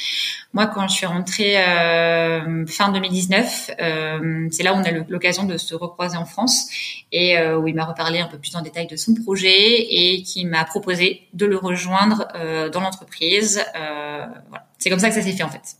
Moi, 0.54 0.66
quand 0.66 0.88
je 0.88 0.96
suis 0.96 1.06
rentrée 1.06 1.58
euh, 1.58 2.66
fin 2.66 2.92
2019, 2.92 3.72
euh, 3.80 4.48
c'est 4.50 4.64
là 4.64 4.74
où 4.74 4.78
on 4.78 4.84
a 4.84 4.92
l'occasion 4.92 5.44
de 5.44 5.58
se 5.58 5.76
recroiser 5.76 6.18
en 6.18 6.26
France 6.26 6.68
et 7.12 7.38
euh, 7.38 7.60
où 7.60 7.68
il 7.68 7.76
m'a 7.76 7.86
reparlé 7.86 8.20
un 8.20 8.28
peu 8.28 8.40
plus 8.40 8.56
en 8.56 8.62
détail 8.62 8.88
de 8.88 8.96
son 8.96 9.14
projet 9.14 9.54
et 9.54 10.24
qui 10.24 10.46
m'a 10.46 10.66
proposé 10.66 11.28
de 11.34 11.46
le 11.46 11.58
rejoindre 11.58 12.28
euh, 12.36 12.70
dans 12.70 12.80
l'entreprise. 12.80 13.64
voilà. 13.74 14.66
C'est 14.80 14.90
comme 14.90 15.00
ça 15.00 15.10
que 15.10 15.16
ça 15.16 15.22
s'est 15.22 15.34
fait 15.34 15.44
en 15.44 15.50
fait. 15.50 15.76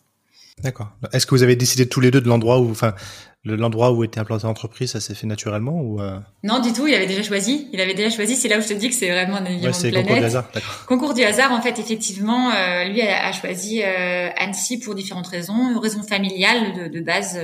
D'accord. 0.64 0.90
Est-ce 1.12 1.26
que 1.26 1.36
vous 1.36 1.44
avez 1.44 1.56
décidé 1.56 1.88
tous 1.88 2.00
les 2.00 2.12
deux 2.12 2.22
de 2.22 2.28
l'endroit 2.28 2.60
où, 2.60 2.72
enfin, 2.72 2.96
l'endroit 3.44 3.92
où 3.92 4.04
était 4.04 4.20
implantée 4.20 4.48
l'entreprise, 4.48 4.92
ça 4.92 5.02
s'est 5.02 5.14
fait 5.14 5.28
naturellement 5.28 5.82
ou 5.82 6.02
euh? 6.02 6.18
Non, 6.44 6.60
du 6.60 6.72
tout. 6.72 6.88
Il 6.88 6.94
avait 6.94 7.08
déjà 7.08 7.24
choisi. 7.24 7.68
Il 7.74 7.82
avait 7.82 7.94
déjà 7.94 8.10
choisi. 8.10 8.36
C'est 8.36 8.48
là 8.48 8.58
où 8.58 8.62
je 8.62 8.70
te 8.70 8.74
dis 8.74 8.90
que 8.90 8.96
c'est 8.96 9.10
vraiment 9.10 9.36
un 9.36 9.46
alignement 9.46 9.70
de 9.70 9.78
planète. 9.78 10.06
Concours 10.06 10.18
du 10.18 10.26
hasard. 10.26 10.52
Concours 10.88 11.14
du 11.14 11.24
hasard, 11.24 11.52
en 11.52 11.62
fait, 11.62 11.78
effectivement, 11.78 12.52
euh, 12.52 12.86
lui 12.86 13.02
a, 13.02 13.32
choisi 13.34 13.82
euh, 13.84 14.30
Annecy 14.38 14.80
pour 14.80 14.96
différentes 14.96 15.28
raisons. 15.28 15.72
Une 15.72 15.78
raison 15.78 16.04
familiale 16.04 16.74
de, 16.74 16.88
de 16.88 17.02
base. 17.04 17.38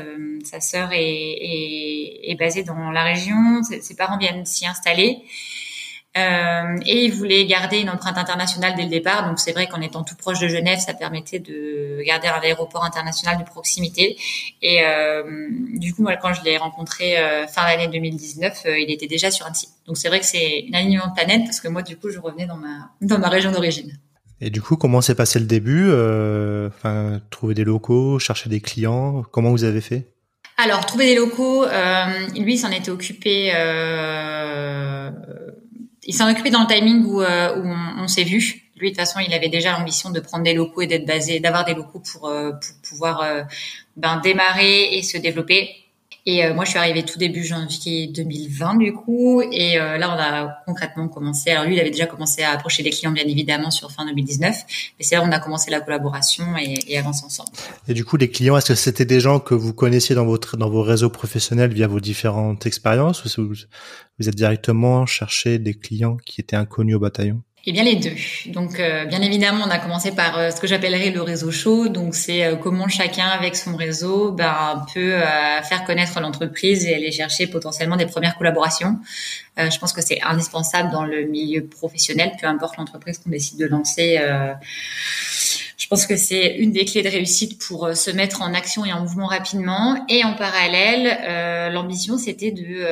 sa 0.44 0.62
sœur 0.62 0.90
est, 0.94 1.02
est, 1.02 2.32
est, 2.32 2.36
basée 2.36 2.64
dans 2.64 2.92
la 2.92 3.04
région. 3.04 3.62
Ses 3.64 3.96
parents 3.96 4.18
viennent 4.18 4.46
s'y 4.46 4.66
installer. 4.66 5.20
Euh, 6.18 6.78
et 6.86 7.06
il 7.06 7.14
voulait 7.14 7.46
garder 7.46 7.80
une 7.80 7.90
empreinte 7.90 8.18
internationale 8.18 8.74
dès 8.76 8.84
le 8.84 8.90
départ. 8.90 9.28
Donc 9.28 9.40
c'est 9.40 9.54
vrai 9.54 9.68
qu'en 9.68 9.80
étant 9.80 10.04
tout 10.04 10.16
proche 10.16 10.40
de 10.40 10.50
Genève, 10.50 10.80
ça 10.80 10.94
permettait 10.94 11.40
de 11.40 12.02
garder 12.06 12.28
un 12.28 12.42
aéroport 12.42 12.84
international 12.84 13.38
de 13.38 13.44
proximité. 13.44 14.18
Et 14.62 14.80
euh, 14.84 15.24
du 15.74 15.94
coup, 15.94 16.04
moi, 16.04 16.18
quand 16.18 16.34
je 16.34 16.44
l'ai 16.44 16.58
rencontré 16.58 17.18
euh, 17.18 17.48
fin 17.48 17.64
d'année 17.64 17.88
2019, 17.88 18.64
euh, 18.66 18.80
il 18.80 18.92
était 18.92 19.08
déjà 19.08 19.32
sur 19.32 19.46
Annecy. 19.46 19.70
Donc 19.88 19.98
c'est 19.98 20.10
vrai 20.10 20.20
que 20.20 20.26
c'est 20.26 20.66
un 20.74 20.80
alignement 20.80 21.08
de 21.08 21.14
planète 21.14 21.44
parce 21.46 21.62
que 21.62 21.70
moi, 21.70 21.82
du 21.82 21.96
coup, 21.96 22.10
je 22.10 22.20
revenais 22.20 22.46
dans 22.46 22.58
ma 22.58 22.90
dans 23.02 23.18
ma 23.18 23.30
région 23.30 23.52
d'origine. 23.52 23.98
Et 24.42 24.50
du 24.50 24.62
coup, 24.62 24.76
comment 24.76 25.00
s'est 25.00 25.16
passé 25.16 25.40
le 25.40 25.46
début 25.46 25.86
Enfin, 26.68 27.22
trouver 27.30 27.54
des 27.54 27.64
locaux, 27.64 28.20
chercher 28.20 28.50
des 28.50 28.60
clients. 28.60 29.24
Comment 29.32 29.52
vous 29.52 29.64
avez 29.64 29.82
fait? 29.82 30.10
Alors, 30.58 30.86
trouver 30.86 31.06
des 31.06 31.16
locaux. 31.16 31.66
lui, 32.36 32.58
s'en 32.58 32.72
était 32.72 32.90
occupé 32.90 33.52
il 36.04 36.14
s'en 36.14 36.30
occupait 36.30 36.50
dans 36.50 36.62
le 36.62 36.68
timing 36.68 37.06
où, 37.06 37.22
euh, 37.22 37.62
on, 37.98 38.08
s'est 38.08 38.24
vu. 38.24 38.64
Lui, 38.78 38.92
de 38.92 38.96
toute 38.96 39.06
façon, 39.06 39.20
il 39.20 39.34
avait 39.34 39.50
déjà 39.50 39.78
l'ambition 39.78 40.10
de 40.10 40.20
prendre 40.20 40.44
des 40.44 40.54
locaux 40.54 40.82
et 40.82 40.88
d'être 40.88 41.06
basé, 41.06 41.40
d'avoir 41.40 41.66
des 41.66 41.76
locaux 41.76 42.02
pour, 42.12 42.28
euh, 42.28 42.52
pouvoir 42.90 43.22
euh, 43.22 43.44
ben, 43.96 44.20
démarrer 44.22 44.96
et 44.96 45.04
se 45.04 45.18
développer. 45.18 45.70
Et 46.26 46.52
moi, 46.54 46.66
je 46.66 46.72
suis 46.72 46.80
arrivée 46.80 47.04
tout 47.04 47.18
début 47.18 47.44
janvier 47.44 48.08
2020 48.08 48.76
du 48.76 48.94
coup, 48.94 49.42
et 49.42 49.78
là, 49.78 50.16
on 50.16 50.20
a 50.20 50.58
concrètement 50.66 51.08
commencé. 51.08 51.50
Alors 51.50 51.66
lui, 51.66 51.76
il 51.76 51.80
avait 51.80 51.90
déjà 51.90 52.06
commencé 52.06 52.44
à 52.44 52.52
approcher 52.52 52.84
des 52.84 52.92
clients, 52.92 53.12
bien 53.12 53.26
évidemment, 53.26 53.72
sur 53.72 53.92
fin 53.92 54.06
2019, 54.06 54.56
mais 55.00 55.04
c'est 55.04 55.16
là 55.16 55.24
on 55.26 55.32
a 55.32 55.40
commencé 55.40 55.72
la 55.72 55.82
collaboration 55.82 56.56
et, 56.58 56.76
et 56.88 56.98
avancer 56.98 57.26
ensemble. 57.26 57.50
Et 57.88 57.94
du 57.94 58.06
coup, 58.06 58.18
les 58.18 58.30
clients, 58.30 58.56
est-ce 58.58 58.68
que 58.68 58.76
c'était 58.76 59.06
des 59.06 59.20
gens 59.20 59.40
que 59.40 59.56
vous 59.56 59.74
connaissiez 59.74 60.16
dans 60.16 60.26
votre 60.26 60.58
dans 60.58 60.70
vos 60.70 60.84
réseaux 60.84 61.10
professionnels 61.10 61.74
via 61.74 61.88
vos 61.88 62.00
différentes 62.00 62.66
expériences, 62.66 63.38
ou 63.38 63.54
vous 64.20 64.30
êtes 64.30 64.36
directement 64.36 65.06
cherché 65.06 65.58
des 65.60 65.74
clients 65.74 66.18
qui 66.18 66.42
étaient 66.42 66.56
inconnus 66.56 66.96
au 66.96 67.00
bataillon? 67.00 67.42
Eh 67.68 67.74
bien 67.74 67.84
les 67.84 67.96
deux. 67.96 68.16
Donc 68.48 68.80
euh, 68.80 69.06
bien 69.06 69.22
évidemment, 69.22 69.64
on 69.68 69.70
a 69.70 69.78
commencé 69.78 70.12
par 70.12 70.38
euh, 70.38 70.50
ce 70.50 70.60
que 70.60 70.66
j'appellerais 70.66 71.12
le 71.12 71.22
réseau 71.22 71.52
chaud. 71.52 71.90
Donc 71.90 72.16
c'est 72.16 72.44
euh, 72.44 72.56
comment 72.56 72.88
chacun 72.88 73.28
avec 73.28 73.56
son 73.56 73.76
réseau 73.76 74.32
ben, 74.32 74.84
peut 74.94 75.20
faire 75.64 75.84
connaître 75.86 76.20
l'entreprise 76.20 76.86
et 76.86 76.96
aller 76.96 77.12
chercher 77.12 77.46
potentiellement 77.46 77.98
des 77.98 78.08
premières 78.08 78.36
collaborations. 78.38 79.00
je 79.58 79.78
pense 79.78 79.94
que 79.94 80.02
c'est 80.02 80.22
indispensable 80.24 80.92
dans 80.92 81.06
le 81.06 81.26
milieu 81.26 81.64
professionnel, 81.66 82.32
peu 82.42 82.48
importe 82.48 82.78
l'entreprise 82.78 83.20
qu'on 83.20 83.30
décide 83.30 83.60
de 83.60 83.68
lancer. 83.68 84.20
je 85.78 85.88
pense 85.88 86.08
que 86.08 86.18
c'est 86.18 86.56
une 86.58 86.72
des 86.72 86.86
clés 86.86 87.04
de 87.04 87.10
réussite 87.10 87.62
pour 87.62 87.96
se 87.96 88.12
mettre 88.12 88.42
en 88.42 88.54
action 88.54 88.86
et 88.86 88.94
en 88.94 89.02
mouvement 89.02 89.28
rapidement. 89.28 90.04
Et 90.10 90.24
en 90.24 90.34
parallèle, 90.34 91.72
l'ambition 91.74 92.18
c'était 92.18 92.52
de 92.52 92.88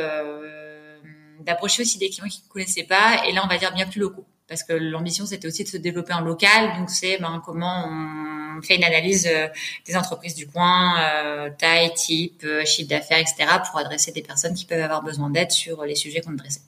d'approcher 1.46 1.82
aussi 1.82 1.98
des 1.98 2.10
clients 2.10 2.28
qui 2.28 2.42
ne 2.46 2.52
connaissaient 2.52 2.84
pas, 2.84 3.24
et 3.28 3.32
là 3.32 3.42
on 3.44 3.48
va 3.48 3.58
dire 3.58 3.74
bien 3.74 3.88
plus 3.88 4.02
locaux, 4.02 4.26
parce 4.50 4.64
que 4.64 4.74
l'ambition 4.74 5.26
c'était 5.26 5.48
aussi 5.48 5.64
de 5.64 5.70
se 5.70 5.78
développer 5.78 6.14
en 6.14 6.22
local, 6.22 6.78
donc 6.80 6.90
c'est 6.90 7.20
ben, 7.20 7.42
comment 7.46 7.88
on 7.88 8.62
fait 8.62 8.76
une 8.76 8.84
analyse 8.84 9.28
euh, 9.28 9.48
des 9.86 9.96
entreprises 9.96 10.36
du 10.36 10.48
coin, 10.48 11.00
euh, 11.00 11.50
taille, 11.58 11.94
type, 11.94 12.42
euh, 12.44 12.66
chiffre 12.66 12.90
d'affaires, 12.90 13.20
etc., 13.20 13.46
pour 13.70 13.80
adresser 13.80 14.12
des 14.12 14.22
personnes 14.22 14.54
qui 14.54 14.66
peuvent 14.66 14.82
avoir 14.82 15.04
besoin 15.04 15.30
d'aide 15.30 15.52
sur 15.52 15.86
les 15.86 15.96
sujets 15.96 16.22
qu'on 16.22 16.34
adressait. 16.34 16.62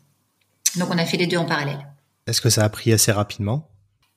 Donc 0.77 0.89
on 0.91 0.97
a 0.97 1.05
fait 1.05 1.17
les 1.17 1.27
deux 1.27 1.37
en 1.37 1.45
parallèle. 1.45 1.85
Est-ce 2.27 2.39
que 2.39 2.49
ça 2.49 2.63
a 2.63 2.69
pris 2.69 2.93
assez 2.93 3.11
rapidement? 3.11 3.67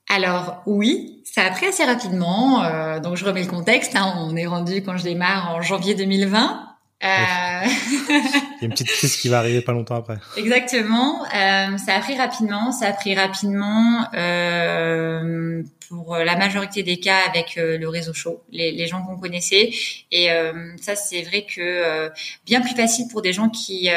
Alors 0.08 0.62
oui, 0.66 1.22
ça 1.24 1.44
a 1.44 1.50
pris 1.50 1.66
assez 1.66 1.84
rapidement. 1.84 3.00
donc 3.00 3.16
je 3.16 3.24
remets 3.24 3.42
le 3.42 3.48
contexte. 3.48 3.96
Hein. 3.96 4.14
on 4.18 4.36
est 4.36 4.46
rendu 4.46 4.82
quand 4.82 4.96
je 4.98 5.02
démarre 5.02 5.50
en 5.50 5.62
janvier 5.62 5.94
2020. 5.94 6.73
Euh... 7.04 7.66
Il 7.66 8.60
y 8.60 8.64
a 8.64 8.64
une 8.64 8.70
petite 8.70 8.88
crise 8.88 9.16
qui 9.16 9.28
va 9.28 9.38
arriver 9.38 9.60
pas 9.60 9.72
longtemps 9.72 9.96
après. 9.96 10.16
Exactement. 10.36 11.22
Euh, 11.24 11.76
ça 11.76 11.94
a 11.94 12.00
pris 12.00 12.16
rapidement. 12.16 12.72
Ça 12.72 12.88
a 12.88 12.92
pris 12.92 13.14
rapidement 13.14 14.06
euh, 14.14 15.62
pour 15.88 16.16
la 16.16 16.36
majorité 16.36 16.82
des 16.82 16.98
cas 16.98 17.18
avec 17.28 17.58
euh, 17.58 17.78
le 17.78 17.88
réseau 17.88 18.12
chaud, 18.12 18.42
les, 18.50 18.72
les 18.72 18.86
gens 18.86 19.02
qu'on 19.02 19.16
connaissait. 19.16 19.70
Et 20.10 20.30
euh, 20.30 20.72
ça, 20.80 20.96
c'est 20.96 21.22
vrai 21.22 21.44
que 21.44 21.60
euh, 21.60 22.08
bien 22.46 22.60
plus 22.60 22.74
facile 22.74 23.06
pour 23.08 23.22
des 23.22 23.32
gens 23.32 23.48
qui 23.48 23.88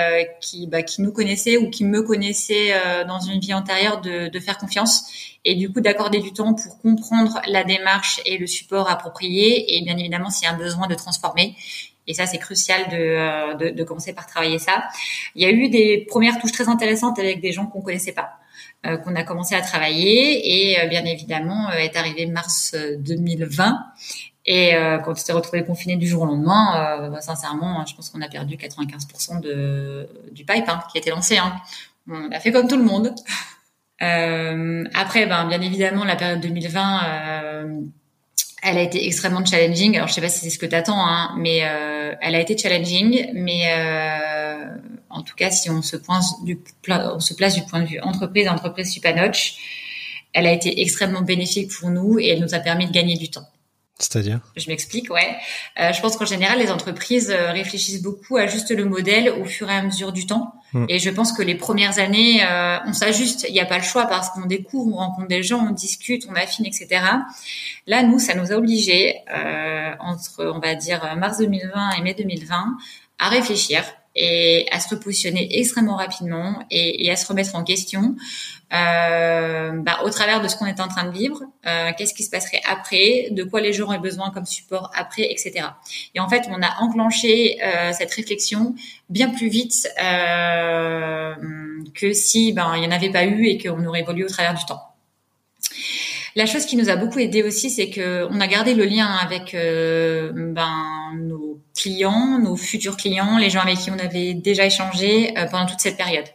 qui, 0.42 0.68
bah, 0.68 0.84
qui 0.84 1.02
nous 1.02 1.12
connaissaient 1.12 1.58
ou 1.58 1.70
qui 1.70 1.86
me 1.86 2.02
connaissaient 2.02 2.74
dans 3.08 3.20
une 3.20 3.40
vie 3.40 3.54
antérieure 3.54 4.02
de, 4.02 4.28
de 4.28 4.40
faire 4.40 4.58
confiance 4.58 5.06
et 5.46 5.56
du 5.56 5.72
coup 5.72 5.82
d'accorder 5.82 6.20
du 6.20 6.34
temps 6.34 6.54
pour 6.54 6.80
comprendre 6.82 7.40
la 7.48 7.64
démarche 7.64 8.20
et 8.26 8.38
le 8.38 8.48
support 8.48 8.90
approprié 8.90 9.78
et 9.78 9.82
bien 9.82 9.98
évidemment 9.98 10.30
s'il 10.30 10.48
y 10.48 10.52
a 10.52 10.54
un 10.54 10.58
besoin 10.58 10.88
de 10.88 10.96
transformer 10.96 11.56
et 12.08 12.14
ça, 12.14 12.26
c'est 12.26 12.38
crucial 12.38 12.88
de, 12.90 12.96
euh, 12.96 13.54
de, 13.56 13.70
de, 13.70 13.84
commencer 13.84 14.14
par 14.14 14.26
travailler 14.26 14.60
ça. 14.60 14.88
Il 15.36 15.42
y 15.42 15.46
a 15.46 15.52
eu 15.52 15.70
des 15.70 16.06
premières 16.10 16.40
touches 16.40 16.54
très 16.54 16.70
intéressantes 16.70 17.20
avec 17.20 17.42
des 17.42 17.52
gens 17.52 17.66
qu'on 17.66 17.82
connaissait 17.82 18.14
pas, 18.14 18.32
euh, 18.86 18.98
qu'on 18.98 19.14
a 19.16 19.24
commencé 19.24 19.56
à 19.56 19.62
travailler. 19.62 20.72
Et 20.72 20.80
euh, 20.80 20.88
bien 20.88 21.04
évidemment, 21.04 21.70
est 21.72 21.98
arrivé 21.98 22.26
mars 22.26 22.76
2020. 23.00 23.78
Et 24.50 24.72
quand 25.04 25.12
on 25.12 25.16
s'est 25.16 25.34
retrouvé 25.34 25.66
confiné 25.66 25.98
du 25.98 26.08
jour 26.08 26.22
au 26.22 26.26
lendemain, 26.26 27.10
bah, 27.12 27.20
sincèrement, 27.20 27.86
je 27.86 27.94
pense 27.94 28.10
qu'on 28.10 28.22
a 28.22 28.30
perdu 28.30 28.56
95% 28.56 29.42
de, 29.42 30.08
du 30.32 30.46
pipe 30.46 30.70
hein, 30.70 30.80
qui 30.90 30.98
a 30.98 31.02
été 31.02 31.10
lancé. 31.10 31.38
Hein. 31.38 31.54
On 32.10 32.32
a 32.32 32.40
fait 32.40 32.54
comme 32.54 32.70
tout 32.70 32.78
le 32.78 32.84
monde. 32.86 33.14
après, 34.00 35.26
ben, 35.26 35.50
bien 35.50 35.60
évidemment, 35.60 36.06
la 36.06 36.16
période 36.16 36.40
2020 36.40 37.90
elle 38.64 38.78
a 38.78 38.82
été 38.82 39.06
extrêmement 39.06 39.46
challenging. 39.46 39.96
Alors 39.96 40.08
je 40.08 40.14
sais 40.14 40.22
pas 40.22 40.30
si 40.30 40.40
c'est 40.40 40.50
ce 40.50 40.60
que 40.60 40.66
tu 40.66 40.76
attends, 40.76 41.00
hein, 41.00 41.36
mais 41.38 41.60
euh, 41.64 42.14
elle 42.22 42.36
a 42.36 42.40
été 42.40 42.58
challenging. 42.58 43.30
Mais 43.34 43.72
euh, 43.72 44.66
en 45.10 45.22
tout 45.22 45.36
cas, 45.36 45.52
si 45.52 45.70
on 45.70 45.82
se, 45.82 45.96
place 45.98 46.36
du 47.56 47.62
point 47.64 47.82
de 47.82 47.88
vue 47.88 48.00
entreprise, 48.00 48.48
entreprise 48.48 48.92
Supanoch, 48.92 49.54
elle 50.34 50.48
a 50.48 50.52
été 50.52 50.82
extrêmement 50.82 51.22
bénéfique 51.22 51.72
pour 51.72 51.90
nous 51.90 52.20
et 52.20 52.30
elle 52.30 52.42
nous 52.42 52.54
a 52.54 52.60
permis 52.60 52.88
de 52.88 52.92
gagner 52.92 53.18
du 53.18 53.30
temps. 53.30 53.48
C'est-à-dire? 54.00 54.40
Je 54.56 54.70
m'explique, 54.70 55.10
ouais. 55.10 55.36
Euh, 55.80 55.92
je 55.92 56.02
pense 56.02 56.18
qu'en 56.18 56.26
général, 56.26 56.60
les 56.60 56.70
entreprises 56.70 57.32
euh, 57.32 57.52
réfléchissent 57.52 58.02
beaucoup 58.02 58.38
à 58.38 58.46
juste 58.46 58.70
le 58.70 58.86
modèle 58.86 59.30
au 59.30 59.46
fur 59.46 59.70
et 59.72 59.76
à 59.76 59.82
mesure 59.82 60.12
du 60.12 60.28
temps. 60.28 60.54
Hmm. 60.74 60.86
Et 60.88 61.00
je 61.00 61.10
pense 61.10 61.34
que 61.34 61.42
les 61.42 61.56
premières 61.56 61.98
années, 61.98 62.44
euh, 62.44 62.78
on 62.86 62.94
s'ajuste. 62.94 63.48
Il 63.50 63.54
n'y 63.54 63.60
a 63.60 63.66
pas 63.66 63.78
le 63.78 63.84
choix 63.84 64.06
parce 64.06 64.30
qu'on 64.30 64.46
découvre, 64.46 64.94
on 64.94 64.98
rencontre 64.98 65.28
des 65.28 65.42
gens, 65.42 65.66
on 65.68 65.72
discute, 65.72 66.28
on 66.30 66.36
affine, 66.36 66.68
etc. 66.68 67.02
Là, 67.88 68.04
nous, 68.04 68.20
ça 68.20 68.36
nous 68.36 68.52
a 68.52 68.56
obligés, 68.56 69.16
euh, 69.34 69.92
entre, 70.00 70.46
on 70.46 70.60
va 70.60 70.76
dire, 70.76 71.16
mars 71.18 71.40
2020 71.40 71.92
et 71.98 72.02
mai 72.02 72.14
2020, 72.14 72.78
à 73.18 73.30
réfléchir 73.30 73.84
et 74.18 74.68
à 74.72 74.80
se 74.80 74.90
repositionner 74.94 75.60
extrêmement 75.60 75.96
rapidement 75.96 76.66
et, 76.72 77.10
à 77.12 77.16
se 77.16 77.26
remettre 77.28 77.56
en 77.56 77.64
question 77.64 78.16
euh, 78.74 79.72
bah, 79.72 80.00
au 80.04 80.10
travers 80.10 80.42
de 80.42 80.48
ce 80.48 80.58
qu'on 80.58 80.66
est 80.66 80.82
en 80.82 80.88
train 80.88 81.06
de 81.06 81.18
vivre, 81.18 81.42
euh, 81.66 81.92
qu'est-ce 81.98 82.14
qui 82.14 82.24
se 82.24 82.30
passerait 82.30 82.62
après, 82.70 83.30
de 83.32 83.44
quoi 83.44 83.62
les 83.62 83.72
gens 83.72 83.86
auraient 83.86 84.00
besoin 84.00 84.32
comme 84.32 84.46
support 84.46 84.92
après, 84.96 85.32
etc. 85.32 85.68
Et 86.16 86.20
en 86.20 86.28
fait, 86.28 86.44
on 86.50 86.62
a 86.62 86.82
enclenché 86.82 87.60
euh, 87.64 87.94
cette 87.94 88.12
réflexion 88.12 88.76
bien 89.10 89.30
plus 89.30 89.48
vite 89.48 89.88
euh, 90.04 91.36
que 91.94 92.12
si 92.12 92.52
ben 92.52 92.74
il 92.76 92.84
y 92.84 92.88
en 92.88 92.92
avait 92.92 93.12
pas 93.12 93.24
eu 93.26 93.46
et 93.46 93.58
qu'on 93.58 93.86
aurait 93.86 94.02
évolué 94.02 94.26
au 94.26 94.30
travers 94.30 94.54
du 94.54 94.66
temps. 94.66 94.82
La 96.38 96.46
chose 96.46 96.68
qui 96.68 96.76
nous 96.78 96.90
a 96.90 96.96
beaucoup 96.96 97.18
aidé 97.18 97.42
aussi, 97.42 97.72
c'est 97.72 97.90
que 97.90 98.28
on 98.30 98.40
a 98.40 98.46
gardé 98.46 98.76
le 98.76 98.86
lien 98.86 99.08
avec 99.08 99.56
euh, 99.56 100.32
ben, 100.34 101.14
nos 101.16 101.47
clients, 101.78 102.40
nos 102.40 102.56
futurs 102.56 102.98
clients, 102.98 103.38
les 103.38 103.50
gens 103.50 103.62
avec 103.62 103.78
qui 103.78 103.92
on 103.92 104.00
avait 104.00 104.34
déjà 104.34 104.66
échangé 104.66 105.38
euh, 105.38 105.46
pendant 105.46 105.66
toute 105.66 105.80
cette 105.80 105.98
période. 105.98 106.26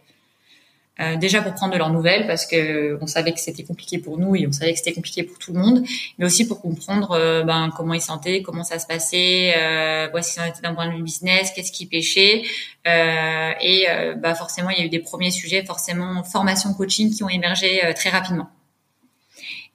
Euh, 1.00 1.16
déjà 1.16 1.40
pour 1.40 1.54
prendre 1.54 1.72
de 1.72 1.78
leurs 1.78 1.90
nouvelles 1.90 2.26
parce 2.26 2.44
que 2.44 2.98
on 3.00 3.06
savait 3.06 3.32
que 3.32 3.40
c'était 3.40 3.62
compliqué 3.62 3.96
pour 3.96 4.18
nous 4.18 4.36
et 4.36 4.46
on 4.46 4.52
savait 4.52 4.72
que 4.72 4.78
c'était 4.78 4.92
compliqué 4.92 5.22
pour 5.22 5.38
tout 5.38 5.54
le 5.54 5.58
monde, 5.58 5.84
mais 6.18 6.26
aussi 6.26 6.46
pour 6.46 6.60
comprendre 6.60 7.12
euh, 7.12 7.42
ben, 7.44 7.70
comment 7.74 7.94
ils 7.94 8.02
sentaient, 8.02 8.42
comment 8.42 8.62
ça 8.62 8.78
se 8.78 8.86
passait, 8.86 9.54
euh, 9.56 10.08
voici 10.10 10.38
en 10.38 10.44
était 10.44 10.60
d'un 10.60 10.74
point 10.74 10.88
de 10.88 10.94
vue 10.94 11.02
business, 11.02 11.50
qu'est-ce 11.56 11.72
qui 11.72 11.86
pêchait 11.86 12.42
et 12.84 13.86
bah 14.16 14.34
forcément 14.34 14.70
il 14.70 14.78
y 14.78 14.82
a 14.82 14.84
eu 14.84 14.88
des 14.88 14.98
premiers 14.98 15.30
sujets, 15.30 15.64
forcément 15.64 16.24
formation 16.24 16.74
coaching 16.74 17.14
qui 17.14 17.22
ont 17.22 17.28
émergé 17.28 17.80
très 17.94 18.10
rapidement. 18.10 18.50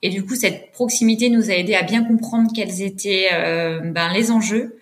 Et 0.02 0.10
du 0.10 0.26
coup 0.26 0.36
cette 0.36 0.72
proximité 0.72 1.30
nous 1.30 1.50
a 1.50 1.54
aidé 1.54 1.74
à 1.74 1.84
bien 1.84 2.04
comprendre 2.04 2.52
quels 2.54 2.82
étaient 2.82 3.30
ben, 3.82 4.12
les 4.14 4.30
enjeux 4.30 4.78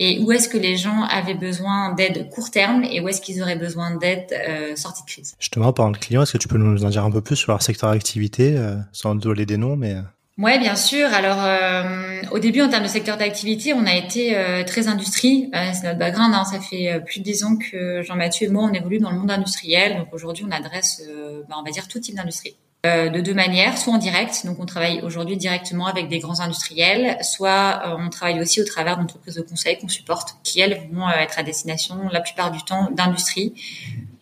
et 0.00 0.18
où 0.18 0.32
est-ce 0.32 0.48
que 0.48 0.56
les 0.56 0.78
gens 0.78 1.02
avaient 1.02 1.34
besoin 1.34 1.92
d'aide 1.92 2.30
court 2.30 2.50
terme 2.50 2.82
et 2.84 3.00
où 3.00 3.08
est-ce 3.08 3.20
qu'ils 3.20 3.42
auraient 3.42 3.58
besoin 3.58 3.94
d'aide 3.96 4.32
euh, 4.32 4.74
sortie 4.74 5.02
de 5.02 5.06
crise? 5.06 5.36
Justement, 5.38 5.74
parlant 5.74 5.92
de 5.92 5.98
clients, 5.98 6.22
est-ce 6.22 6.32
que 6.32 6.38
tu 6.38 6.48
peux 6.48 6.56
nous 6.56 6.84
en 6.84 6.88
dire 6.88 7.04
un 7.04 7.10
peu 7.10 7.20
plus 7.20 7.36
sur 7.36 7.52
leur 7.52 7.62
secteur 7.62 7.92
d'activité, 7.92 8.56
euh, 8.56 8.76
sans 8.92 9.14
donner 9.14 9.44
des 9.44 9.58
noms, 9.58 9.76
mais... 9.76 9.92
Euh? 9.92 10.00
Ouais, 10.38 10.58
bien 10.58 10.74
sûr. 10.74 11.06
Alors, 11.12 11.36
euh, 11.44 12.22
au 12.30 12.38
début, 12.38 12.62
en 12.62 12.70
termes 12.70 12.84
de 12.84 12.88
secteur 12.88 13.18
d'activité, 13.18 13.74
on 13.74 13.84
a 13.84 13.94
été 13.94 14.38
euh, 14.38 14.64
très 14.64 14.88
industrie. 14.88 15.50
c'est 15.52 15.82
notre 15.82 15.98
background. 15.98 16.32
Hein. 16.34 16.44
Ça 16.44 16.60
fait 16.60 16.98
plus 17.04 17.20
de 17.20 17.24
dix 17.24 17.44
ans 17.44 17.56
que 17.56 18.00
Jean-Mathieu 18.00 18.46
et 18.46 18.50
moi, 18.50 18.64
on 18.64 18.72
évolue 18.72 19.00
dans 19.00 19.10
le 19.10 19.18
monde 19.18 19.30
industriel. 19.30 19.98
Donc 19.98 20.14
aujourd'hui, 20.14 20.46
on 20.48 20.50
adresse, 20.50 21.02
bah, 21.46 21.56
on 21.58 21.62
va 21.62 21.70
dire, 21.70 21.88
tout 21.88 22.00
type 22.00 22.14
d'industrie. 22.14 22.56
Euh, 22.86 23.10
de 23.10 23.20
deux 23.20 23.34
manières, 23.34 23.76
soit 23.76 23.92
en 23.92 23.98
direct, 23.98 24.46
donc 24.46 24.58
on 24.58 24.64
travaille 24.64 25.02
aujourd'hui 25.02 25.36
directement 25.36 25.86
avec 25.86 26.08
des 26.08 26.18
grands 26.18 26.40
industriels, 26.40 27.18
soit 27.22 27.82
euh, 27.84 27.96
on 27.98 28.08
travaille 28.08 28.40
aussi 28.40 28.62
au 28.62 28.64
travers 28.64 28.96
d'entreprises 28.96 29.34
de 29.34 29.42
conseil 29.42 29.76
qu'on 29.78 29.88
supporte, 29.88 30.36
qui 30.44 30.60
elles 30.60 30.88
vont 30.90 31.06
euh, 31.06 31.12
être 31.12 31.38
à 31.38 31.42
destination 31.42 32.08
la 32.10 32.20
plupart 32.22 32.50
du 32.50 32.62
temps 32.62 32.88
d'industrie 32.90 33.52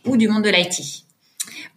ou 0.04 0.16
du 0.16 0.26
monde 0.26 0.42
de 0.42 0.50
l'IT. 0.50 1.04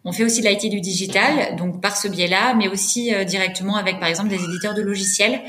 On 0.03 0.11
fait 0.11 0.23
aussi 0.23 0.41
de 0.41 0.47
l'IT 0.47 0.71
du 0.71 0.81
digital, 0.81 1.55
donc 1.55 1.81
par 1.81 1.95
ce 1.95 2.07
biais-là, 2.07 2.55
mais 2.55 2.67
aussi 2.67 3.13
directement 3.25 3.75
avec 3.75 3.99
par 3.99 4.09
exemple 4.09 4.29
des 4.29 4.43
éditeurs 4.43 4.73
de 4.73 4.81
logiciels 4.81 5.41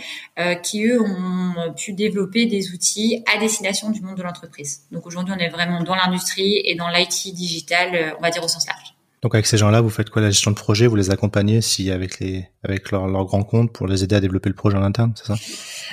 qui 0.63 0.85
eux 0.85 1.01
ont 1.01 1.73
pu 1.75 1.95
développer 1.95 2.45
des 2.45 2.71
outils 2.73 3.25
à 3.35 3.39
destination 3.39 3.89
du 3.91 4.03
monde 4.03 4.17
de 4.17 4.23
l'entreprise. 4.23 4.83
Donc 4.91 5.07
aujourd'hui 5.07 5.35
on 5.35 5.41
est 5.41 5.49
vraiment 5.49 5.83
dans 5.83 5.95
l'industrie 5.95 6.61
et 6.65 6.75
dans 6.75 6.89
l'IT 6.89 7.33
digital, 7.33 8.15
on 8.19 8.23
va 8.23 8.31
dire 8.31 8.45
au 8.45 8.49
sens 8.49 8.67
large. 8.67 8.92
Donc 9.23 9.37
avec 9.37 9.47
ces 9.47 9.57
gens-là, 9.57 9.81
vous 9.81 9.89
faites 9.89 10.11
quoi 10.11 10.21
la 10.21 10.31
gestion 10.31 10.51
de 10.51 10.57
projet? 10.57 10.89
Vous 10.89 10.97
les 10.97 11.11
accompagnez 11.11 11.61
si 11.61 11.93
avec 11.93 12.19
les 12.19 12.49
avec 12.65 12.91
leur, 12.91 13.07
leur 13.07 13.25
grand 13.25 13.45
compte 13.45 13.73
pour 13.73 13.87
les 13.87 14.03
aider 14.03 14.17
à 14.17 14.21
développer 14.21 14.49
le 14.49 14.55
projet 14.57 14.77
en 14.77 14.83
interne, 14.83 15.13
c'est 15.15 15.27
ça? 15.27 15.37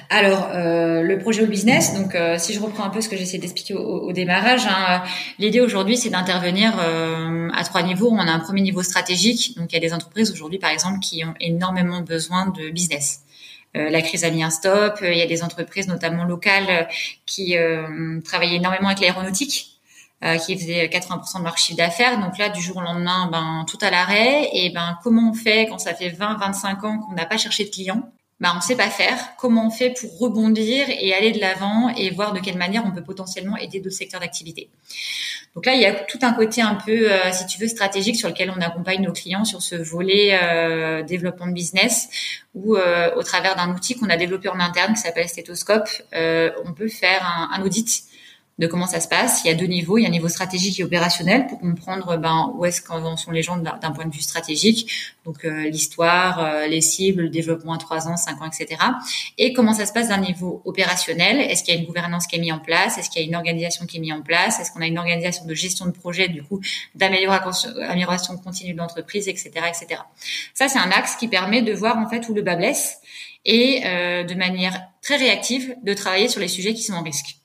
Alors 0.10 0.50
euh, 0.56 1.04
le 1.04 1.20
projet 1.20 1.44
au 1.44 1.48
business. 1.48 1.94
Donc 1.94 2.16
euh, 2.16 2.38
si 2.40 2.54
je 2.54 2.60
reprends 2.60 2.84
un 2.84 2.90
peu 2.90 3.02
ce 3.02 3.10
que 3.10 3.16
j'essaie 3.16 3.38
d'expliquer 3.38 3.76
au, 3.76 3.82
au, 3.82 4.12
démarrage, 4.14 4.66
hein, 4.66 5.04
l'idée 5.38 5.62
aujourd'hui 5.62 5.96
c'est 5.96 6.10
d'intervenir 6.10 6.74
euh, 6.80 7.50
à 7.54 7.64
trois 7.64 7.84
niveaux. 7.84 8.10
On 8.12 8.18
a 8.18 8.32
un 8.32 8.40
premier 8.40 8.62
niveau 8.62 8.82
stratégique. 8.82 9.56
Donc 9.58 9.72
il 9.72 9.76
y 9.76 9.78
a 9.78 9.82
des 9.82 9.94
entreprises 9.94 10.32
aujourd'hui 10.32 10.58
par 10.58 10.72
exemple 10.72 11.00
qui 11.00 11.24
ont 11.24 11.36
énormément 11.40 12.02
besoin 12.02 12.48
de 12.48 12.72
business. 12.72 13.22
Euh, 13.78 13.90
la 13.90 14.02
crise 14.02 14.24
a 14.24 14.32
mis 14.32 14.44
un 14.44 14.50
stop. 14.50 15.00
Il 15.02 15.18
y 15.18 15.22
a 15.22 15.28
des 15.28 15.44
entreprises, 15.44 15.88
notamment 15.88 16.24
locales, 16.26 16.88
qui 17.26 17.58
euh, 17.58 18.20
travaillent 18.22 18.56
énormément 18.56 18.88
avec 18.88 19.00
l'aéronautique 19.00 19.79
euh, 20.22 20.36
qui 20.36 20.58
faisait 20.58 20.88
80% 20.88 21.40
de 21.40 21.44
leur 21.46 21.58
chiffre 21.58 21.78
d'affaires. 21.78 22.20
Donc 22.20 22.38
là, 22.38 22.50
du 22.50 22.62
jour 22.62 22.76
au 22.76 22.82
lendemain, 22.82 23.30
ben 23.32 23.64
tout 23.70 23.78
à 23.80 23.90
l'arrêt. 23.90 24.50
Et 24.52 24.70
ben 24.70 25.00
comment 25.02 25.30
on 25.30 25.34
fait 25.34 25.68
quand 25.68 25.80
ça 25.80 25.94
fait 25.94 26.10
20, 26.10 26.36
25 26.38 26.84
ans 26.84 27.00
qu'on 27.00 27.14
n'a 27.14 27.26
pas 27.26 27.38
cherché 27.38 27.64
de 27.64 27.70
clients? 27.70 28.12
Ben 28.42 28.52
on 28.58 28.60
sait 28.60 28.76
pas 28.76 28.90
faire. 28.90 29.18
Comment 29.38 29.68
on 29.68 29.70
fait 29.70 29.94
pour 29.98 30.20
rebondir 30.20 30.88
et 30.90 31.14
aller 31.14 31.32
de 31.32 31.40
l'avant 31.40 31.88
et 31.96 32.10
voir 32.10 32.34
de 32.34 32.42
quelle 32.42 32.58
manière 32.58 32.84
on 32.86 32.92
peut 32.92 33.02
potentiellement 33.02 33.56
aider 33.56 33.80
d'autres 33.80 33.96
secteurs 33.96 34.20
d'activité? 34.20 34.70
Donc 35.56 35.66
là, 35.66 35.74
il 35.74 35.82
y 35.82 35.86
a 35.86 35.94
tout 35.94 36.20
un 36.22 36.34
côté 36.34 36.62
un 36.62 36.76
peu, 36.76 37.12
euh, 37.12 37.32
si 37.32 37.46
tu 37.48 37.58
veux, 37.58 37.70
stratégique 37.70 38.18
sur 38.18 38.28
lequel 38.28 38.54
on 38.56 38.60
accompagne 38.60 39.02
nos 39.02 39.14
clients 39.14 39.46
sur 39.46 39.62
ce 39.62 39.76
volet 39.78 40.38
euh, 40.44 41.02
développement 41.02 41.48
de 41.48 41.54
business, 41.54 42.10
où 42.54 42.76
au 42.76 43.24
travers 43.24 43.56
d'un 43.56 43.74
outil 43.74 43.96
qu'on 43.96 44.10
a 44.10 44.18
développé 44.18 44.50
en 44.50 44.60
interne 44.60 44.96
qui 44.96 45.00
s'appelle 45.00 45.30
Stéthoscope, 45.30 45.88
on 46.14 46.74
peut 46.74 46.90
faire 46.90 47.50
un 47.52 47.62
audit 47.62 48.09
de 48.60 48.68
comment 48.68 48.86
ça 48.86 49.00
se 49.00 49.08
passe. 49.08 49.42
Il 49.44 49.48
y 49.48 49.52
a 49.52 49.56
deux 49.56 49.66
niveaux. 49.66 49.98
Il 49.98 50.04
y 50.04 50.06
a 50.06 50.10
un 50.10 50.12
niveau 50.12 50.28
stratégique 50.28 50.80
et 50.80 50.84
opérationnel 50.84 51.48
pour 51.48 51.60
comprendre 51.60 52.18
ben, 52.18 52.54
où 52.56 52.66
est-ce 52.66 52.82
qu'en 52.82 53.16
sont 53.16 53.32
les 53.32 53.42
gens 53.42 53.58
d'un 53.58 53.92
point 53.92 54.06
de 54.06 54.14
vue 54.14 54.22
stratégique. 54.22 54.92
Donc 55.26 55.46
euh, 55.46 55.70
l'histoire, 55.70 56.44
euh, 56.44 56.68
les 56.68 56.82
cibles, 56.82 57.24
le 57.24 57.30
développement 57.30 57.74
à 57.74 57.78
3 57.78 58.10
ans, 58.10 58.18
5 58.18 58.42
ans, 58.42 58.46
etc. 58.46 58.82
Et 59.38 59.54
comment 59.54 59.74
ça 59.74 59.86
se 59.86 59.94
passe 59.94 60.10
d'un 60.10 60.20
niveau 60.20 60.62
opérationnel? 60.66 61.40
Est-ce 61.40 61.64
qu'il 61.64 61.74
y 61.74 61.78
a 61.78 61.80
une 61.80 61.88
gouvernance 61.88 62.28
qui 62.28 62.36
est 62.36 62.40
mise 62.40 62.52
en 62.52 62.60
place? 62.60 62.98
Est-ce 62.98 63.10
qu'il 63.10 63.22
y 63.22 63.26
a 63.26 63.28
une 63.28 63.36
organisation 63.36 63.86
qui 63.86 63.98
est 63.98 64.02
mise 64.02 64.14
en 64.14 64.22
place? 64.22 64.60
Est-ce 64.60 64.72
qu'on 64.72 64.82
a 64.82 64.88
une 64.88 64.98
organisation 64.98 65.46
de 65.46 65.54
gestion 65.54 65.86
de 65.86 65.92
projet, 65.92 66.28
du 66.28 66.44
coup, 66.44 66.60
d'amélioration 66.96 68.38
continue 68.44 68.74
de 68.74 68.78
l'entreprise, 68.78 69.30
etc., 69.30 69.52
etc. 69.68 70.02
Ça, 70.54 70.68
c'est 70.68 70.80
un 70.80 70.92
axe 70.92 71.16
qui 71.16 71.30
permet 71.30 71.62
de 71.62 71.74
voir 71.74 71.98
en 71.98 72.10
fait 72.10 72.28
où 72.28 72.34
le 72.34 72.42
bas 72.42 72.58
blesse 72.58 72.98
et 73.46 73.84
euh, 73.86 74.24
de 74.24 74.36
manière 74.36 74.82
très 75.02 75.16
réactive 75.16 75.76
de 75.84 75.94
travailler 75.94 76.28
sur 76.28 76.42
les 76.42 76.50
sujets 76.50 76.74
qui 76.74 76.84
sont 76.84 76.94
en 76.94 77.04
risque. 77.04 77.38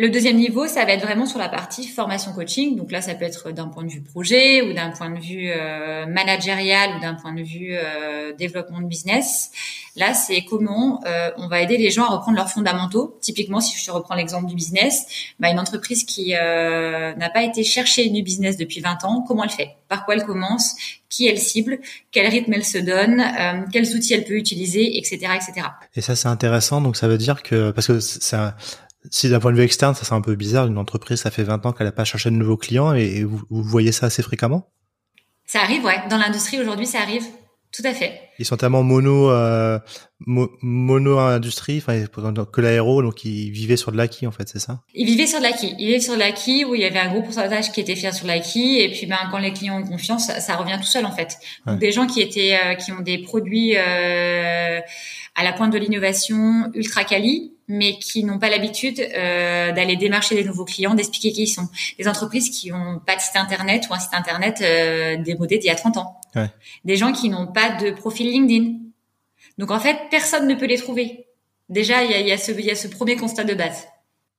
Le 0.00 0.08
deuxième 0.08 0.38
niveau, 0.38 0.66
ça 0.66 0.86
va 0.86 0.92
être 0.92 1.02
vraiment 1.02 1.26
sur 1.26 1.38
la 1.38 1.50
partie 1.50 1.86
formation 1.86 2.32
coaching. 2.32 2.74
Donc 2.74 2.90
là, 2.90 3.02
ça 3.02 3.14
peut 3.14 3.26
être 3.26 3.50
d'un 3.50 3.68
point 3.68 3.84
de 3.84 3.90
vue 3.90 4.00
projet 4.00 4.62
ou 4.62 4.72
d'un 4.72 4.92
point 4.92 5.10
de 5.10 5.20
vue 5.20 5.50
euh, 5.50 6.06
managérial 6.06 6.96
ou 6.96 7.00
d'un 7.00 7.12
point 7.12 7.34
de 7.34 7.42
vue 7.42 7.72
euh, 7.74 8.32
développement 8.32 8.80
de 8.80 8.86
business. 8.86 9.50
Là, 9.96 10.14
c'est 10.14 10.46
comment 10.46 11.02
euh, 11.04 11.30
on 11.36 11.48
va 11.48 11.60
aider 11.60 11.76
les 11.76 11.90
gens 11.90 12.04
à 12.04 12.08
reprendre 12.08 12.38
leurs 12.38 12.48
fondamentaux. 12.48 13.18
Typiquement, 13.20 13.60
si 13.60 13.78
je 13.78 13.90
reprends 13.90 14.14
l'exemple 14.14 14.46
du 14.46 14.54
business, 14.54 15.04
bah, 15.38 15.50
une 15.50 15.58
entreprise 15.58 16.04
qui 16.04 16.30
n'a 16.30 17.30
pas 17.34 17.42
été 17.42 17.62
chercher 17.62 18.08
du 18.08 18.22
business 18.22 18.56
depuis 18.56 18.80
20 18.80 19.04
ans, 19.04 19.22
comment 19.28 19.44
elle 19.44 19.50
fait? 19.50 19.76
Par 19.88 20.06
quoi 20.06 20.14
elle 20.14 20.24
commence? 20.24 20.76
Qui 21.10 21.26
elle 21.26 21.38
cible? 21.38 21.78
Quel 22.10 22.26
rythme 22.26 22.54
elle 22.54 22.64
se 22.64 22.78
donne? 22.78 23.22
Quels 23.70 23.94
outils 23.94 24.14
elle 24.14 24.24
peut 24.24 24.36
utiliser? 24.36 24.96
Etc. 24.96 25.16
etc. 25.16 25.66
Et 25.94 26.00
ça, 26.00 26.16
c'est 26.16 26.28
intéressant. 26.28 26.80
Donc, 26.80 26.96
ça 26.96 27.06
veut 27.06 27.18
dire 27.18 27.42
que 27.42 27.70
parce 27.70 27.88
que 27.88 28.00
ça 28.00 28.56
si 29.10 29.30
d'un 29.30 29.40
point 29.40 29.52
de 29.52 29.56
vue 29.56 29.62
externe, 29.62 29.94
ça 29.94 30.04
c'est 30.04 30.14
un 30.14 30.20
peu 30.20 30.34
bizarre, 30.34 30.66
une 30.66 30.78
entreprise, 30.78 31.20
ça 31.20 31.30
fait 31.30 31.42
20 31.42 31.64
ans 31.66 31.72
qu'elle 31.72 31.86
n'a 31.86 31.92
pas 31.92 32.04
cherché 32.04 32.30
de 32.30 32.34
nouveaux 32.36 32.56
clients 32.56 32.92
et, 32.92 33.24
vous, 33.24 33.42
voyez 33.50 33.92
ça 33.92 34.06
assez 34.06 34.22
fréquemment? 34.22 34.70
Ça 35.46 35.62
arrive, 35.62 35.84
ouais. 35.84 36.00
Dans 36.08 36.18
l'industrie 36.18 36.60
aujourd'hui, 36.60 36.86
ça 36.86 37.00
arrive. 37.00 37.24
Tout 37.72 37.82
à 37.84 37.94
fait. 37.94 38.20
Ils 38.40 38.44
sont 38.44 38.56
tellement 38.56 38.82
mono, 38.82 39.30
euh, 39.30 39.78
mono 40.26 41.18
industrie, 41.18 41.78
enfin 41.78 42.04
que 42.06 42.60
l'aéro, 42.60 43.00
donc 43.00 43.24
ils 43.24 43.50
vivaient 43.50 43.76
sur 43.76 43.92
de 43.92 43.96
l'acquis 43.96 44.26
en 44.26 44.32
fait, 44.32 44.48
c'est 44.48 44.58
ça? 44.58 44.80
Ils 44.94 45.06
vivaient 45.06 45.28
sur 45.28 45.38
de 45.38 45.44
l'acquis. 45.44 45.74
Ils 45.78 45.86
vivaient 45.86 46.00
sur 46.00 46.14
de 46.14 46.18
l'acquis 46.18 46.64
où 46.64 46.74
il 46.74 46.80
y 46.80 46.84
avait 46.84 46.98
un 46.98 47.08
gros 47.10 47.22
pourcentage 47.22 47.70
qui 47.70 47.80
était 47.80 47.94
fait 47.94 48.12
sur 48.12 48.26
l'acquis, 48.26 48.80
et 48.80 48.90
puis 48.90 49.06
ben 49.06 49.18
quand 49.30 49.38
les 49.38 49.52
clients 49.52 49.80
ont 49.80 49.86
confiance, 49.86 50.26
ça, 50.26 50.56
revient 50.56 50.78
tout 50.80 50.88
seul 50.88 51.06
en 51.06 51.12
fait. 51.12 51.36
Donc, 51.66 51.78
des 51.78 51.92
gens 51.92 52.06
qui 52.06 52.20
étaient, 52.20 52.58
euh, 52.64 52.74
qui 52.74 52.90
ont 52.90 53.00
des 53.00 53.18
produits 53.18 53.76
euh, 53.76 54.80
à 55.36 55.44
la 55.44 55.52
pointe 55.52 55.72
de 55.72 55.78
l'innovation, 55.78 56.70
ultra 56.74 57.04
quali, 57.04 57.52
mais 57.70 57.98
qui 57.98 58.24
n'ont 58.24 58.38
pas 58.38 58.50
l'habitude 58.50 59.00
euh, 59.00 59.72
d'aller 59.72 59.96
démarcher 59.96 60.34
des 60.34 60.44
nouveaux 60.44 60.64
clients, 60.64 60.94
d'expliquer 60.94 61.32
qui 61.32 61.44
ils 61.44 61.48
sont. 61.48 61.68
Des 61.98 62.08
entreprises 62.08 62.50
qui 62.50 62.70
n'ont 62.70 62.98
pas 62.98 63.14
de 63.14 63.20
site 63.20 63.36
internet 63.36 63.86
ou 63.88 63.94
un 63.94 63.98
site 64.00 64.12
internet 64.12 64.60
euh, 64.60 65.16
démodé 65.22 65.58
d'il 65.58 65.68
y 65.68 65.70
a 65.70 65.76
30 65.76 65.96
ans. 65.96 66.19
Ouais. 66.36 66.50
Des 66.84 66.96
gens 66.96 67.12
qui 67.12 67.28
n'ont 67.28 67.46
pas 67.46 67.70
de 67.70 67.90
profil 67.90 68.30
LinkedIn. 68.30 68.78
Donc 69.58 69.70
en 69.70 69.80
fait, 69.80 69.96
personne 70.10 70.46
ne 70.46 70.54
peut 70.54 70.66
les 70.66 70.78
trouver. 70.78 71.26
Déjà, 71.68 72.04
il 72.04 72.10
y 72.10 72.14
a, 72.14 72.20
y, 72.20 72.32
a 72.32 72.38
ce, 72.38 72.52
y 72.52 72.70
a 72.70 72.74
ce 72.74 72.88
premier 72.88 73.16
constat 73.16 73.44
de 73.44 73.54
base. 73.54 73.86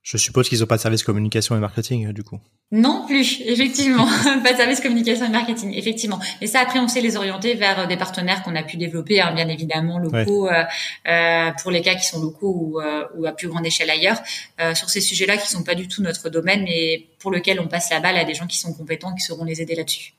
Je 0.04 0.18
suppose 0.18 0.50
qu'ils 0.50 0.60
n'ont 0.60 0.66
pas 0.66 0.78
de 0.78 0.82
service 0.82 1.04
communication 1.04 1.56
et 1.56 1.60
marketing, 1.60 2.08
euh, 2.08 2.14
du 2.14 2.24
coup. 2.24 2.40
Non 2.72 3.06
plus, 3.06 3.40
effectivement, 3.42 4.08
pas 4.44 4.54
de 4.54 4.58
service 4.58 4.80
communication 4.80 5.28
et 5.28 5.30
marketing, 5.30 5.74
effectivement. 5.76 6.20
Et 6.42 6.48
ça, 6.48 6.60
après, 6.60 6.80
on 6.80 6.88
sait 6.88 7.02
les 7.02 7.18
orienter 7.18 7.54
vers 7.54 7.82
euh, 7.82 7.86
des 7.86 7.98
partenaires 7.98 8.42
qu'on 8.42 8.56
a 8.56 8.64
pu 8.64 8.78
développer, 8.78 9.22
hein, 9.22 9.32
bien 9.34 9.48
évidemment 9.48 10.00
locaux, 10.00 10.50
euh, 10.50 10.64
euh, 11.08 11.52
pour 11.62 11.70
les 11.70 11.82
cas 11.82 11.94
qui 11.94 12.06
sont 12.06 12.20
locaux 12.20 12.56
ou, 12.60 12.82
euh, 12.82 13.06
ou 13.16 13.28
à 13.28 13.32
plus 13.32 13.48
grande 13.48 13.66
échelle 13.66 13.92
ailleurs, 13.92 14.20
euh, 14.60 14.74
sur 14.74 14.90
ces 14.90 15.02
sujets-là 15.02 15.38
qui 15.38 15.48
sont 15.48 15.64
pas 15.64 15.76
du 15.76 15.88
tout 15.88 16.02
notre 16.02 16.30
domaine, 16.30 16.64
mais 16.64 17.06
pour 17.20 17.30
lequel 17.30 17.60
on 17.60 17.68
passe 17.68 17.92
la 17.92 18.00
balle 18.00 18.18
à 18.18 18.24
des 18.24 18.34
gens 18.34 18.48
qui 18.48 18.58
sont 18.58 18.74
compétents, 18.74 19.14
qui 19.14 19.22
sauront 19.22 19.44
les 19.44 19.62
aider 19.62 19.76
là-dessus. 19.76 20.14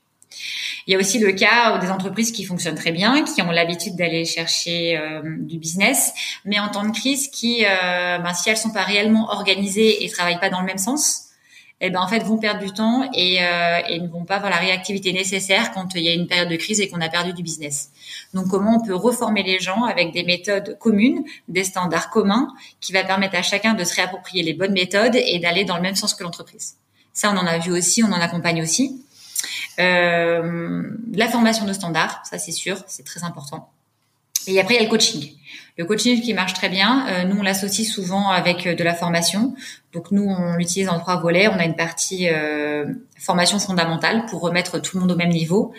Il 0.87 0.91
y 0.91 0.95
a 0.95 0.99
aussi 0.99 1.19
le 1.19 1.31
cas 1.31 1.77
des 1.77 1.89
entreprises 1.89 2.31
qui 2.31 2.43
fonctionnent 2.43 2.75
très 2.75 2.91
bien, 2.91 3.23
qui 3.23 3.41
ont 3.41 3.51
l'habitude 3.51 3.95
d'aller 3.95 4.25
chercher 4.25 4.97
euh, 4.97 5.21
du 5.39 5.57
business, 5.57 6.13
mais 6.45 6.59
en 6.59 6.69
temps 6.69 6.85
de 6.85 6.91
crise, 6.91 7.29
qui, 7.29 7.65
euh, 7.65 8.17
ben, 8.17 8.33
si 8.33 8.49
elles 8.49 8.57
sont 8.57 8.71
pas 8.71 8.83
réellement 8.83 9.29
organisées 9.31 10.03
et 10.03 10.09
travaillent 10.09 10.39
pas 10.39 10.49
dans 10.49 10.59
le 10.59 10.65
même 10.65 10.77
sens, 10.77 11.29
eh 11.85 11.89
ben 11.89 11.99
en 11.99 12.07
fait 12.07 12.19
vont 12.19 12.37
perdre 12.37 12.61
du 12.61 12.71
temps 12.71 13.09
et, 13.13 13.43
euh, 13.43 13.81
et 13.89 13.99
ne 13.99 14.07
vont 14.07 14.23
pas 14.23 14.37
avoir 14.37 14.49
la 14.49 14.57
réactivité 14.57 15.11
nécessaire 15.11 15.71
quand 15.73 15.95
il 15.95 16.03
y 16.03 16.07
a 16.07 16.13
une 16.13 16.27
période 16.27 16.47
de 16.47 16.55
crise 16.55 16.79
et 16.79 16.87
qu'on 16.87 17.01
a 17.01 17.09
perdu 17.09 17.33
du 17.33 17.43
business. 17.43 17.89
Donc 18.33 18.47
comment 18.47 18.79
on 18.81 18.85
peut 18.85 18.95
reformer 18.95 19.43
les 19.43 19.59
gens 19.59 19.83
avec 19.83 20.13
des 20.13 20.23
méthodes 20.23 20.77
communes, 20.79 21.23
des 21.49 21.65
standards 21.65 22.09
communs, 22.09 22.47
qui 22.79 22.93
va 22.93 23.03
permettre 23.03 23.35
à 23.35 23.41
chacun 23.41 23.73
de 23.73 23.83
se 23.83 23.95
réapproprier 23.95 24.43
les 24.43 24.53
bonnes 24.53 24.71
méthodes 24.71 25.15
et 25.15 25.39
d'aller 25.39 25.65
dans 25.65 25.75
le 25.75 25.81
même 25.81 25.95
sens 25.95 26.13
que 26.13 26.23
l'entreprise? 26.23 26.77
Ça, 27.11 27.31
on 27.31 27.37
en 27.37 27.45
a 27.45 27.57
vu 27.57 27.71
aussi, 27.71 28.01
on 28.01 28.07
en 28.07 28.21
accompagne 28.21 28.61
aussi. 28.61 29.02
Euh, 29.79 30.83
la 31.13 31.27
formation 31.27 31.65
de 31.65 31.73
standards, 31.73 32.21
ça 32.25 32.37
c'est 32.37 32.51
sûr, 32.51 32.77
c'est 32.87 33.05
très 33.05 33.23
important. 33.23 33.69
Et 34.47 34.59
après, 34.59 34.75
il 34.75 34.77
y 34.77 34.79
a 34.81 34.83
le 34.83 34.89
coaching. 34.89 35.31
Le 35.75 35.85
coaching 35.85 36.21
qui 36.21 36.35
marche 36.35 36.53
très 36.53 36.69
bien, 36.69 37.07
euh, 37.07 37.23
nous 37.23 37.39
on 37.39 37.41
l'associe 37.41 37.87
souvent 37.87 38.29
avec 38.29 38.67
euh, 38.67 38.75
de 38.75 38.83
la 38.83 38.93
formation. 38.93 39.55
Donc 39.91 40.11
nous 40.11 40.23
on 40.23 40.55
l'utilise 40.55 40.87
en 40.87 40.99
trois 40.99 41.19
volets. 41.19 41.47
On 41.47 41.57
a 41.57 41.65
une 41.65 41.75
partie 41.75 42.29
euh, 42.29 42.85
formation 43.17 43.57
fondamentale 43.57 44.27
pour 44.27 44.41
remettre 44.41 44.79
tout 44.79 44.97
le 44.97 45.01
monde 45.01 45.11
au 45.11 45.15
même 45.15 45.29
niveau. 45.29 45.73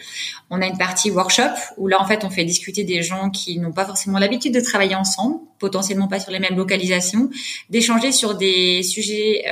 On 0.50 0.60
a 0.60 0.66
une 0.66 0.78
partie 0.78 1.12
workshop 1.12 1.54
où 1.76 1.86
là 1.86 2.00
en 2.00 2.06
fait 2.06 2.24
on 2.24 2.30
fait 2.30 2.44
discuter 2.44 2.82
des 2.82 3.02
gens 3.02 3.30
qui 3.30 3.60
n'ont 3.60 3.72
pas 3.72 3.84
forcément 3.84 4.18
l'habitude 4.18 4.52
de 4.52 4.60
travailler 4.60 4.96
ensemble, 4.96 5.36
potentiellement 5.60 6.08
pas 6.08 6.18
sur 6.18 6.32
les 6.32 6.40
mêmes 6.40 6.56
localisations, 6.56 7.30
d'échanger 7.70 8.10
sur 8.10 8.34
des 8.34 8.82
sujets 8.82 9.44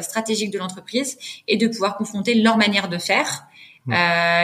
stratégiques 0.00 0.50
de 0.50 0.58
l'entreprise 0.58 1.18
et 1.46 1.58
de 1.58 1.66
pouvoir 1.66 1.96
confronter 1.96 2.34
leur 2.34 2.56
manière 2.56 2.88
de 2.88 2.98
faire 2.98 3.46
mmh. 3.86 3.94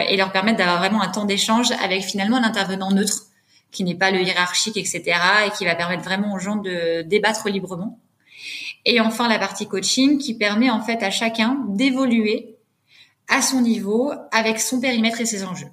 et 0.09 0.17
leur 0.17 0.31
permettre 0.31 0.57
d'avoir 0.57 0.79
vraiment 0.79 1.01
un 1.01 1.09
temps 1.09 1.25
d'échange 1.25 1.71
avec 1.83 2.03
finalement 2.03 2.37
un 2.37 2.43
intervenant 2.43 2.91
neutre 2.91 3.27
qui 3.71 3.83
n'est 3.83 3.95
pas 3.95 4.11
le 4.11 4.21
hiérarchique, 4.21 4.77
etc., 4.77 5.03
et 5.45 5.51
qui 5.51 5.65
va 5.65 5.75
permettre 5.75 6.03
vraiment 6.03 6.33
aux 6.33 6.39
gens 6.39 6.55
de 6.55 7.01
débattre 7.03 7.49
librement. 7.49 7.99
Et 8.85 9.01
enfin, 9.01 9.27
la 9.27 9.39
partie 9.39 9.67
coaching 9.67 10.17
qui 10.17 10.33
permet 10.33 10.69
en 10.69 10.81
fait 10.81 11.03
à 11.03 11.11
chacun 11.11 11.57
d'évoluer 11.67 12.55
à 13.27 13.41
son 13.41 13.61
niveau 13.61 14.13
avec 14.31 14.59
son 14.59 14.79
périmètre 14.79 15.19
et 15.19 15.25
ses 15.25 15.43
enjeux. 15.43 15.67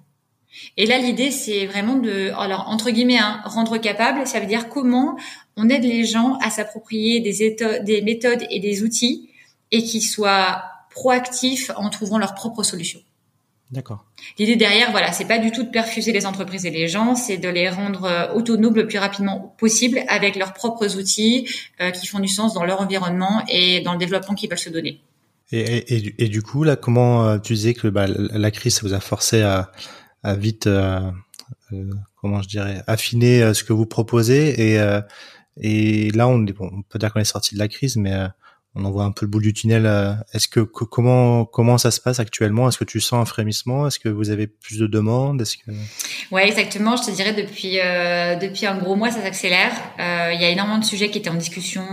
Et 0.77 0.87
là, 0.87 0.99
l'idée, 0.99 1.31
c'est 1.31 1.67
vraiment 1.67 1.95
de, 1.95 2.33
alors 2.37 2.69
entre 2.69 2.91
guillemets, 2.91 3.19
hein, 3.19 3.41
rendre 3.45 3.79
capable. 3.79 4.27
Ça 4.27 4.41
veut 4.41 4.47
dire 4.47 4.69
comment 4.69 5.17
on 5.57 5.69
aide 5.69 5.85
les 5.85 6.05
gens 6.05 6.37
à 6.41 6.51
s'approprier 6.51 7.21
des, 7.21 7.57
des 7.83 8.03
méthodes 8.03 8.45
et 8.51 8.61
des 8.61 8.83
outils 8.83 9.31
et 9.71 9.83
qu'ils 9.83 10.03
soient 10.03 10.65
proactifs 10.91 11.71
en 11.77 11.91
trouvant 11.91 12.19
leurs 12.19 12.35
propres 12.35 12.63
solutions. 12.63 13.01
D'accord. 13.75 14.05
L'idée 14.39 14.55
derrière, 14.55 14.93
voilà, 14.93 15.11
c'est 15.11 15.25
pas 15.25 15.39
du 15.39 15.51
tout 15.51 15.65
de 15.65 15.69
perfuser 15.69 16.13
les 16.13 16.27
entreprises 16.27 16.65
et 16.65 16.71
les 16.71 16.87
gens, 16.87 17.17
c'est 17.17 17.39
de 17.39 17.49
les 17.49 17.69
rendre 17.69 18.05
euh, 18.05 18.33
autonomes 18.33 18.77
le 18.77 18.87
plus 18.87 18.99
rapidement 18.99 19.53
possible 19.59 20.01
avec 20.07 20.37
leurs 20.37 20.53
propres 20.53 20.97
outils 20.97 21.49
euh, 21.81 21.91
qui 21.91 22.07
font 22.07 22.21
du 22.21 22.29
sens 22.29 22.55
dans 22.55 22.65
leur 22.65 22.81
environnement 22.81 23.43
et 23.49 23.81
dans 23.81 23.95
le 23.95 23.99
développement 23.99 24.37
qu'ils 24.37 24.49
veulent 24.49 24.59
se 24.59 24.71
donner. 24.71 25.01
Et, 25.51 25.59
et, 25.59 26.25
et, 26.25 26.29
du 26.29 26.41
coup, 26.41 26.63
là, 26.63 26.77
comment 26.77 27.27
euh, 27.27 27.39
tu 27.39 27.55
disais 27.55 27.75
que 27.75 27.89
bah, 27.89 28.07
la 28.07 28.51
crise 28.53 28.81
vous 28.81 28.95
a 28.95 29.01
forcé 29.01 29.43
à, 29.43 29.73
à 30.23 30.37
vite, 30.37 30.69
euh, 30.69 31.01
comment 32.21 32.43
je 32.43 32.49
dirais, 32.49 32.81
affiner 32.87 33.53
ce 33.55 33.65
que 33.65 33.73
vous 33.73 33.87
proposez 33.87 34.75
et, 34.75 35.01
et 35.61 36.11
là, 36.13 36.29
on, 36.29 36.39
bon, 36.39 36.71
on 36.73 36.83
peut 36.83 37.01
dire 37.01 37.13
qu'on 37.13 37.21
est 37.21 37.25
sorti 37.25 37.55
de 37.55 37.59
la 37.59 37.69
crise, 37.69 37.97
mais 37.97 38.15
on 38.77 38.85
en 38.85 38.91
voit 38.91 39.05
un 39.05 39.13
peu 39.13 39.27
le 39.27 39.31
bout 39.31 39.41
du 39.41 39.53
tunnel. 39.53 39.87
Euh, 39.87 40.15
est-ce 40.33 40.49
que 40.49 40.61
comment 40.61 41.45
comment 41.45 41.79
ça 41.79 41.91
se 41.91 42.01
passe 42.01 42.19
actuellement? 42.19 42.69
Est-ce 42.69 42.79
que 42.79 42.85
tu 42.85 43.01
sens 43.01 43.23
un 43.23 43.25
frémissement? 43.25 43.87
Est-ce 43.87 44.01
que 44.01 44.09
vous 44.09 44.31
avez 44.31 44.49
plus 44.49 44.79
de 44.79 44.87
demandes? 44.87 45.41
Est-ce 45.41 45.57
Ouais, 46.33 46.47
exactement. 46.47 46.97
Je 46.97 47.05
te 47.05 47.11
dirais 47.13 47.33
depuis 47.33 47.79
euh, 47.81 48.35
depuis 48.35 48.67
un 48.67 48.77
gros 48.77 48.97
mois, 48.97 49.11
ça 49.11 49.23
s'accélère. 49.23 49.73
Euh, 50.01 50.33
il 50.35 50.41
y 50.41 50.45
a 50.45 50.51
énormément 50.51 50.79
de 50.79 50.85
sujets 50.85 51.09
qui 51.11 51.19
étaient 51.19 51.31
en 51.31 51.35
discussion, 51.35 51.85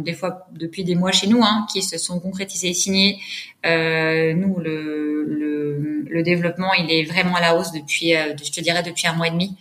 des 0.00 0.14
fois 0.14 0.46
depuis 0.52 0.84
des 0.84 0.94
mois 0.94 1.12
chez 1.12 1.26
nous, 1.26 1.42
hein, 1.42 1.66
qui 1.72 1.82
se 1.82 1.98
sont 1.98 2.20
concrétisés 2.20 2.70
et 2.70 2.74
signés. 2.74 3.18
nous, 3.64 4.58
le, 4.58 5.24
le, 5.24 6.04
le 6.08 6.22
développement, 6.22 6.72
il 6.74 6.90
est 6.90 7.04
vraiment 7.04 7.36
à 7.36 7.40
la 7.40 7.56
hausse 7.56 7.72
depuis, 7.72 8.12
je 8.12 8.50
te 8.50 8.60
dirais, 8.60 8.82
depuis 8.82 9.06
un 9.06 9.12
mois 9.12 9.28
et 9.28 9.30
demi. 9.30 9.56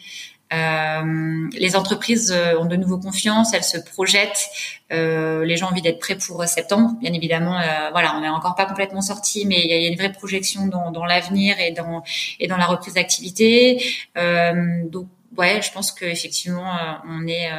Euh, 0.53 1.49
les 1.53 1.75
entreprises 1.75 2.31
euh, 2.31 2.57
ont 2.59 2.65
de 2.65 2.75
nouveau 2.75 2.99
confiance, 2.99 3.53
elles 3.53 3.63
se 3.63 3.77
projettent. 3.77 4.47
Euh, 4.91 5.43
les 5.45 5.57
gens 5.57 5.67
ont 5.67 5.71
envie 5.71 5.81
d'être 5.81 5.99
prêts 5.99 6.17
pour 6.17 6.43
septembre, 6.45 6.91
bien 7.01 7.13
évidemment. 7.13 7.59
voilà, 7.91 8.15
on 8.15 8.21
n'est 8.21 8.29
encore 8.29 8.55
pas 8.55 8.65
complètement 8.65 9.01
sorti, 9.01 9.45
mais 9.45 9.59
il 9.59 9.69
y 9.69 9.73
a, 9.73 9.87
une 9.87 9.97
vraie 9.97 10.11
projection 10.11 10.67
dans, 10.67 10.91
dans 10.91 11.05
l'avenir 11.05 11.59
et 11.59 11.71
dans 11.71 12.03
et 12.39 12.47
dans 12.47 12.57
la 12.57 12.65
reprise 12.65 12.93
d'activité. 12.93 13.83
donc 14.15 15.07
ouais, 15.37 15.61
je 15.61 15.71
pense 15.71 15.91
qu'effectivement, 15.91 16.73
on 17.09 17.27
est, 17.27 17.49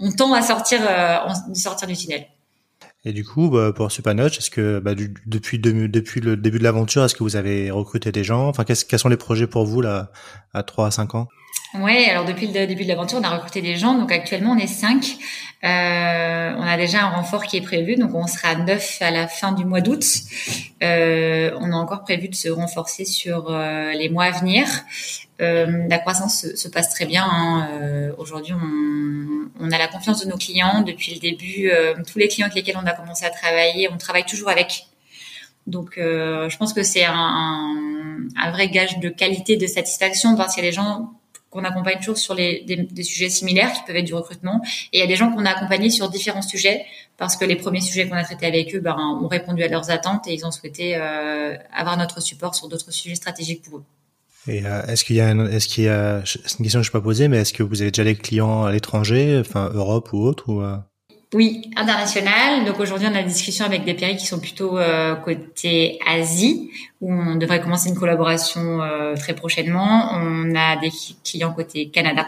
on 0.00 0.10
tend 0.12 0.32
à 0.32 0.42
sortir, 0.42 0.80
euh, 0.82 1.54
sortir 1.54 1.86
du 1.86 1.96
tunnel. 1.96 2.26
Et 3.04 3.12
du 3.12 3.24
coup, 3.24 3.48
bah, 3.48 3.72
pour 3.74 3.90
Supanoch, 3.90 4.36
est-ce 4.38 4.50
que 4.50 4.78
bah, 4.78 4.94
depuis, 5.26 5.58
depuis 5.58 6.20
le 6.20 6.36
début 6.36 6.58
de 6.58 6.64
l'aventure, 6.64 7.04
est-ce 7.04 7.14
que 7.14 7.22
vous 7.22 7.36
avez 7.36 7.70
recruté 7.70 8.12
des 8.12 8.24
gens? 8.24 8.48
Enfin, 8.48 8.64
quels 8.64 8.98
sont 8.98 9.08
les 9.08 9.16
projets 9.16 9.46
pour 9.46 9.64
vous 9.64 9.80
là 9.80 10.10
à 10.52 10.62
3 10.62 10.88
à 10.88 10.90
5 10.90 11.14
ans? 11.14 11.28
Ouais, 11.74 12.08
alors 12.10 12.24
depuis 12.24 12.48
le 12.48 12.66
début 12.66 12.82
de 12.82 12.88
l'aventure, 12.88 13.18
on 13.20 13.22
a 13.22 13.30
recruté 13.30 13.62
des 13.62 13.76
gens. 13.76 13.94
Donc 13.94 14.10
actuellement, 14.10 14.52
on 14.52 14.58
est 14.58 14.66
5. 14.66 15.04
Euh, 15.62 16.54
on 16.58 16.62
a 16.62 16.76
déjà 16.76 17.02
un 17.04 17.10
renfort 17.10 17.44
qui 17.44 17.58
est 17.58 17.60
prévu, 17.60 17.94
donc 17.94 18.12
on 18.14 18.26
sera 18.26 18.56
9 18.56 18.98
à 19.02 19.10
la 19.12 19.28
fin 19.28 19.52
du 19.52 19.64
mois 19.64 19.80
d'août. 19.80 20.04
Euh, 20.82 21.52
on 21.60 21.72
a 21.72 21.76
encore 21.76 22.02
prévu 22.02 22.28
de 22.28 22.34
se 22.34 22.48
renforcer 22.48 23.04
sur 23.04 23.50
euh, 23.50 23.92
les 23.92 24.08
mois 24.08 24.24
à 24.24 24.30
venir. 24.32 24.66
Euh, 25.40 25.86
la 25.88 25.98
croissance 25.98 26.40
se, 26.40 26.56
se, 26.56 26.68
passe 26.68 26.90
très 26.90 27.06
bien. 27.06 27.24
Hein. 27.24 27.68
Euh, 27.72 28.12
aujourd'hui, 28.18 28.52
on, 28.52 29.48
on, 29.58 29.70
a 29.70 29.78
la 29.78 29.88
confiance 29.88 30.24
de 30.24 30.28
nos 30.28 30.36
clients. 30.36 30.82
Depuis 30.82 31.14
le 31.14 31.20
début, 31.20 31.70
euh, 31.70 31.94
tous 32.10 32.18
les 32.18 32.28
clients 32.28 32.46
avec 32.46 32.56
lesquels 32.56 32.78
on 32.82 32.86
a 32.86 32.92
commencé 32.92 33.24
à 33.24 33.30
travailler, 33.30 33.88
on 33.90 33.96
travaille 33.96 34.26
toujours 34.26 34.50
avec. 34.50 34.86
Donc, 35.66 35.92
je 35.96 36.56
pense 36.56 36.72
que 36.72 36.82
c'est 36.82 37.04
un, 37.04 37.14
un, 37.14 38.28
un, 38.36 38.50
vrai 38.50 38.68
gage 38.70 38.98
de 38.98 39.08
qualité, 39.08 39.56
de 39.56 39.66
satisfaction, 39.68 40.34
qu'il 40.34 40.64
y 40.64 40.66
a 40.66 40.70
des 40.70 40.72
gens 40.72 41.12
qu'on 41.50 41.64
accompagne 41.64 41.98
toujours 41.98 42.16
sur 42.16 42.34
les, 42.34 42.62
des, 42.62 42.76
des, 42.76 43.02
sujets 43.02 43.28
similaires 43.28 43.72
qui 43.72 43.80
peuvent 43.86 43.96
être 43.96 44.06
du 44.06 44.14
recrutement. 44.14 44.62
Et 44.92 44.98
il 44.98 45.00
y 45.00 45.02
a 45.02 45.06
des 45.06 45.16
gens 45.16 45.32
qu'on 45.32 45.44
a 45.44 45.50
accompagnés 45.50 45.90
sur 45.90 46.08
différents 46.08 46.42
sujets 46.42 46.84
parce 47.16 47.36
que 47.36 47.44
les 47.44 47.56
premiers 47.56 47.80
sujets 47.80 48.08
qu'on 48.08 48.16
a 48.16 48.22
traités 48.24 48.46
avec 48.46 48.74
eux 48.74 48.80
ben, 48.80 48.96
ont 48.96 49.28
répondu 49.28 49.62
à 49.62 49.68
leurs 49.68 49.90
attentes 49.90 50.26
et 50.28 50.34
ils 50.34 50.46
ont 50.46 50.52
souhaité 50.52 50.96
euh, 50.96 51.56
avoir 51.76 51.96
notre 51.96 52.22
support 52.22 52.54
sur 52.54 52.68
d'autres 52.68 52.92
sujets 52.92 53.16
stratégiques 53.16 53.62
pour 53.62 53.78
eux. 53.78 53.84
Et 54.46 54.64
euh, 54.64 54.86
est-ce 54.86 55.04
qu'il 55.04 55.16
y 55.16 55.20
a, 55.20 55.32
est-ce 55.32 55.68
qu'il 55.68 55.84
y 55.84 55.88
a, 55.88 56.22
c'est 56.24 56.58
une 56.58 56.64
question 56.64 56.80
que 56.80 56.86
je 56.86 56.92
peux 56.92 57.00
pas 57.00 57.04
poser, 57.04 57.28
mais 57.28 57.38
est-ce 57.38 57.52
que 57.52 57.62
vous 57.62 57.82
avez 57.82 57.90
déjà 57.90 58.04
des 58.04 58.16
clients 58.16 58.64
à 58.64 58.72
l'étranger, 58.72 59.38
enfin 59.38 59.70
Europe 59.74 60.12
ou 60.12 60.22
autre 60.22 60.48
ou 60.48 60.62
euh? 60.62 60.76
Oui, 61.32 61.70
international. 61.76 62.64
Donc 62.64 62.80
aujourd'hui, 62.80 63.06
on 63.08 63.14
a 63.14 63.22
des 63.22 63.28
discussions 63.28 63.64
avec 63.64 63.84
des 63.84 63.94
pays 63.94 64.16
qui 64.16 64.26
sont 64.26 64.40
plutôt 64.40 64.78
euh, 64.78 65.14
côté 65.14 66.00
Asie, 66.04 66.72
où 67.00 67.12
on 67.12 67.36
devrait 67.36 67.60
commencer 67.60 67.88
une 67.88 67.96
collaboration 67.96 68.82
euh, 68.82 69.14
très 69.14 69.34
prochainement. 69.34 70.10
On 70.12 70.56
a 70.56 70.76
des 70.76 70.90
clients 71.24 71.52
côté 71.52 71.88
Canada, 71.88 72.26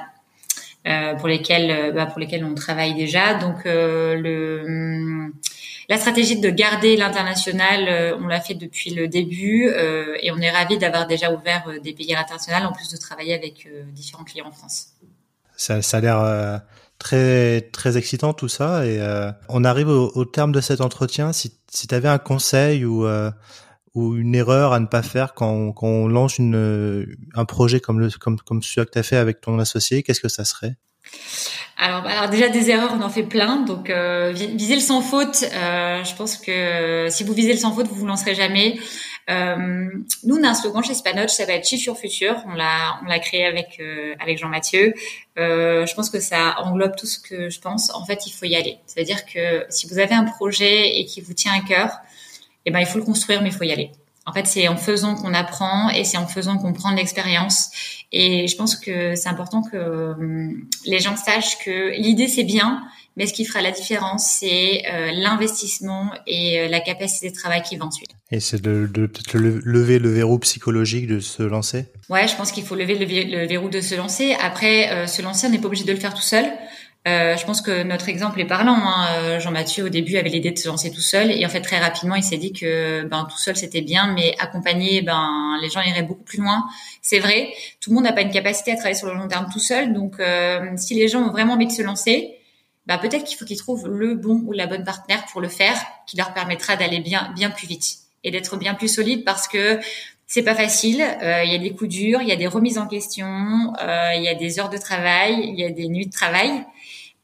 euh, 0.87 1.15
pour 1.17 1.27
lesquels, 1.27 1.93
bah, 1.93 2.07
pour 2.07 2.21
lesquels 2.21 2.45
on 2.45 2.55
travaille 2.55 2.95
déjà. 2.95 3.35
Donc 3.35 3.65
le 3.65 5.33
la 5.89 5.99
stratégie 5.99 6.41
de 6.41 6.49
garder 6.49 6.97
l'international, 6.97 8.17
on 8.23 8.29
l'a 8.29 8.41
fait 8.41 8.55
depuis 8.55 8.91
le 8.91 9.09
début, 9.09 9.69
et 10.21 10.31
on 10.31 10.39
est 10.39 10.51
ravi 10.51 10.79
d'avoir 10.79 11.09
déjà 11.09 11.33
ouvert 11.33 11.65
des 11.83 11.93
pays 11.93 12.15
internationaux 12.15 12.69
en 12.69 12.73
plus 12.73 12.89
de 12.89 12.97
travailler 12.97 13.35
avec 13.35 13.69
différents 13.89 14.23
clients 14.23 14.47
en 14.47 14.53
France. 14.53 14.93
Ça, 15.57 15.83
ça 15.83 15.97
a 15.97 16.01
l'air 16.01 16.63
très 17.03 17.63
très 17.73 17.97
excitant 17.97 18.33
tout 18.33 18.49
ça 18.49 18.87
et 18.87 19.01
euh, 19.01 19.33
on 19.49 19.65
arrive 19.65 19.89
au, 19.89 20.25
terme 20.25 20.53
de 20.53 20.61
cet 20.61 20.81
entretien 20.81 21.33
si 21.33 21.59
si 21.69 21.89
tu 21.89 21.95
avais 21.95 22.09
un 22.09 22.19
conseil 22.19 22.85
ou 22.85 23.07
euh, 23.07 23.31
ou 23.95 24.15
une 24.15 24.37
erreur 24.37 24.73
à 24.73 24.79
ne 24.79 24.87
pas 24.87 25.03
faire 25.03 25.35
quand 25.35 25.73
quand 25.73 25.89
on 25.89 26.07
lance 26.07 26.39
une 26.39 27.17
un 27.35 27.45
projet 27.45 27.81
comme 27.81 27.99
le 27.99 28.09
comme 28.11 28.39
comme 28.39 28.63
celui 28.63 28.87
que 28.87 28.93
tu 28.93 28.99
as 28.99 29.03
fait 29.03 29.17
avec 29.17 29.41
ton 29.41 29.59
associé 29.59 30.05
qu'est-ce 30.05 30.21
que 30.21 30.29
ça 30.29 30.45
serait? 30.45 30.77
Alors, 31.79 32.07
alors 32.07 32.31
déjà 32.31 32.49
des 32.49 32.71
erreurs, 32.71 32.93
on 32.97 33.03
en 33.03 33.09
fait 33.09 33.25
plein. 33.25 33.57
Donc 33.63 33.91
euh, 33.91 34.33
viser 34.33 34.75
le 34.75 34.81
sans 34.81 35.01
faute. 35.01 35.45
Euh, 35.53 36.05
je 36.05 36.15
pense 36.15 36.37
que 36.37 37.09
si 37.11 37.25
vous 37.25 37.33
visez 37.33 37.53
le 37.53 37.59
sans 37.59 37.73
faute, 37.73 37.89
vous 37.89 37.97
vous 37.97 38.07
lancerez 38.07 38.35
jamais. 38.35 38.79
Euh, 39.31 39.89
nous, 40.25 40.37
on 40.37 40.43
a 40.43 40.49
un 40.49 40.55
slogan 40.55 40.83
chez 40.83 40.95
Spanoch, 40.95 41.31
ça 41.31 41.47
va 41.47 41.55
être 41.55 41.67
Chiffre 41.67 41.95
Futur. 41.95 42.43
On 42.47 42.55
l'a, 42.55 42.99
on 43.03 43.07
l'a 43.07 43.19
créé 43.19 43.45
avec 43.45 43.79
euh, 43.81 44.15
avec 44.21 44.39
Jean 44.39 44.49
Mathieu. 44.49 44.95
Euh, 45.39 45.87
je 45.87 45.95
pense 45.95 46.11
que 46.11 46.21
ça 46.21 46.57
englobe 46.59 46.97
tout 46.97 47.07
ce 47.07 47.19
que 47.19 47.49
je 47.49 47.61
pense. 47.61 47.95
En 47.95 48.05
fait, 48.05 48.27
il 48.27 48.33
faut 48.33 48.47
y 48.47 48.57
aller. 48.57 48.79
C'est-à-dire 48.87 49.25
que 49.25 49.65
si 49.69 49.87
vous 49.87 49.99
avez 49.99 50.15
un 50.15 50.25
projet 50.25 50.99
et 50.99 51.05
qui 51.05 51.21
vous 51.21 51.35
tient 51.35 51.53
à 51.53 51.61
cœur, 51.61 51.99
eh 52.67 52.71
ben 52.71 52.81
il 52.81 52.87
faut 52.87 52.99
le 52.99 53.05
construire, 53.05 53.43
mais 53.43 53.51
il 53.51 53.55
faut 53.55 53.65
y 53.65 53.73
aller. 53.73 53.91
En 54.25 54.33
fait, 54.33 54.47
c'est 54.47 54.69
en 54.69 54.77
faisant 54.77 55.17
qu'on 55.17 55.35
apprend 55.35 55.91
et 55.91 56.05
c'est 56.05 56.17
en 56.17 56.29
faisant 56.29 56.57
qu'on 56.57 56.73
prend 56.73 56.93
de 56.93 56.97
l'expérience. 56.97 57.71
Et 58.13 58.47
je 58.47 58.57
pense 58.57 58.77
que 58.77 59.17
c'est 59.17 59.29
important 59.29 59.63
que 59.63 60.15
les 60.85 61.01
gens 61.01 61.17
sachent 61.17 61.59
que 61.59 61.91
l'idée 61.99 62.29
c'est 62.29 62.45
bien, 62.45 62.83
mais 63.17 63.27
ce 63.27 63.33
qui 63.33 63.45
fera 63.45 63.61
la 63.61 63.71
différence, 63.71 64.37
c'est 64.41 64.83
euh, 64.91 65.11
l'investissement 65.13 66.11
et 66.27 66.61
euh, 66.61 66.69
la 66.69 66.81
capacité 66.81 67.31
de 67.31 67.35
travail 67.35 67.63
qui 67.63 67.77
va 67.77 67.87
ensuite. 67.87 68.11
Et 68.31 68.41
c'est 68.41 68.61
de, 68.61 68.87
de 68.87 69.07
peut-être 69.07 69.37
lever 69.37 69.99
le 69.99 70.11
verrou 70.11 70.39
psychologique 70.39 71.07
de 71.07 71.21
se 71.21 71.43
lancer? 71.43 71.87
Ouais, 72.09 72.27
je 72.29 72.37
pense 72.37 72.53
qu'il 72.53 72.65
faut 72.65 72.75
lever 72.75 72.95
le, 72.95 73.47
verrou 73.47 73.69
de 73.69 73.81
se 73.81 73.95
lancer. 73.95 74.35
Après, 74.41 74.91
euh, 74.91 75.07
se 75.07 75.23
lancer, 75.23 75.47
on 75.47 75.51
n'est 75.51 75.59
pas 75.59 75.67
obligé 75.67 75.85
de 75.85 75.93
le 75.93 75.99
faire 75.99 76.15
tout 76.15 76.23
seul. 76.23 76.47
Euh, 77.09 77.37
je 77.37 77.45
pense 77.45 77.61
que 77.63 77.83
notre 77.83 78.09
exemple 78.09 78.41
est 78.41 78.47
parlant. 78.47 78.77
Hein. 78.77 79.07
Euh, 79.17 79.41
Jean-Mathieu, 79.41 79.85
au 79.85 79.89
début, 79.89 80.17
avait 80.17 80.29
l'idée 80.29 80.53
de 80.53 80.59
se 80.59 80.69
lancer 80.69 80.91
tout 80.93 81.01
seul, 81.01 81.33
et 81.33 81.45
en 81.45 81.49
fait, 81.49 81.61
très 81.61 81.79
rapidement, 81.79 82.15
il 82.15 82.23
s'est 82.23 82.37
dit 82.37 82.53
que 82.53 83.05
ben 83.05 83.27
tout 83.29 83.39
seul 83.39 83.57
c'était 83.57 83.81
bien, 83.81 84.13
mais 84.15 84.37
accompagné, 84.39 85.03
ben 85.03 85.59
les 85.61 85.69
gens 85.69 85.81
iraient 85.81 86.05
beaucoup 86.05 86.23
plus 86.23 86.39
loin. 86.39 86.65
C'est 87.01 87.19
vrai. 87.19 87.53
Tout 87.81 87.91
le 87.91 87.97
monde 87.97 88.05
n'a 88.05 88.13
pas 88.13 88.23
une 88.23 88.31
capacité 88.31 88.71
à 88.73 88.77
travailler 88.77 88.95
sur 88.95 89.09
le 89.09 89.15
long 89.15 89.27
terme 89.27 89.47
tout 89.53 89.59
seul, 89.59 89.93
donc 89.93 90.21
euh, 90.21 90.61
si 90.77 90.95
les 90.95 91.09
gens 91.09 91.23
ont 91.23 91.33
vraiment 91.33 91.55
envie 91.55 91.67
de 91.67 91.73
se 91.73 91.83
lancer, 91.83 92.37
ben 92.87 92.99
peut-être 92.99 93.25
qu'il 93.25 93.37
faut 93.39 93.45
qu'ils 93.45 93.59
trouvent 93.59 93.89
le 93.89 94.15
bon 94.15 94.43
ou 94.45 94.53
la 94.53 94.67
bonne 94.67 94.85
partenaire 94.85 95.25
pour 95.33 95.41
le 95.41 95.49
faire, 95.49 95.77
qui 96.07 96.17
leur 96.17 96.35
permettra 96.35 96.77
d'aller 96.77 97.01
bien 97.01 97.33
bien 97.35 97.51
plus 97.51 97.67
vite 97.67 97.99
et 98.25 98.31
d'être 98.31 98.57
bien 98.57 98.75
plus 98.75 98.89
solide, 98.89 99.25
parce 99.25 99.49
que 99.49 99.81
C'est 100.27 100.43
pas 100.43 100.55
facile. 100.55 101.05
Il 101.45 101.53
y 101.53 101.55
a 101.55 101.59
des 101.59 101.73
coups 101.73 101.91
durs, 101.91 102.23
il 102.23 102.29
y 102.29 102.33
a 102.33 102.37
des 102.37 102.47
remises 102.47 102.79
en 102.79 102.87
question, 102.87 103.75
il 104.17 104.23
y 104.23 104.29
a 104.29 104.35
des 104.35 104.59
heures 104.59 104.71
de 104.71 104.79
travail, 104.79 105.35
il 105.47 105.61
y 105.61 105.65
a 105.65 105.71
des 105.71 105.89
nuits 105.89 106.07
de 106.07 106.13
travail. 106.13 106.65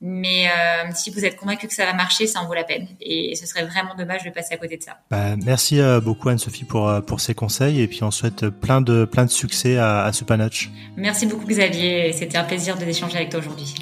Mais 0.00 0.46
euh, 0.46 0.90
si 0.94 1.10
vous 1.10 1.24
êtes 1.24 1.36
convaincu 1.36 1.66
que 1.66 1.74
ça 1.74 1.84
va 1.84 1.92
marcher, 1.92 2.26
ça 2.26 2.40
en 2.40 2.46
vaut 2.46 2.54
la 2.54 2.62
peine. 2.64 2.86
Et 3.00 3.34
ce 3.34 3.46
serait 3.46 3.64
vraiment 3.64 3.96
dommage 3.96 4.24
de 4.24 4.30
passer 4.30 4.54
à 4.54 4.56
côté 4.56 4.76
de 4.76 4.82
ça. 4.82 4.98
Bah, 5.10 5.34
merci 5.44 5.80
euh, 5.80 6.00
beaucoup 6.00 6.28
Anne-Sophie 6.28 6.64
pour 6.64 6.88
euh, 6.88 7.00
pour 7.00 7.20
ces 7.20 7.34
conseils 7.34 7.80
et 7.80 7.88
puis 7.88 8.04
on 8.04 8.12
souhaite 8.12 8.48
plein 8.48 8.80
de 8.80 9.04
plein 9.04 9.24
de 9.24 9.30
succès 9.30 9.76
à, 9.76 10.04
à 10.04 10.12
Supanoch. 10.12 10.70
Merci 10.96 11.26
beaucoup 11.26 11.46
Xavier. 11.46 12.12
C'était 12.12 12.38
un 12.38 12.44
plaisir 12.44 12.76
de 12.78 12.84
d'échanger 12.84 13.16
avec 13.16 13.30
toi 13.30 13.40
aujourd'hui. 13.40 13.74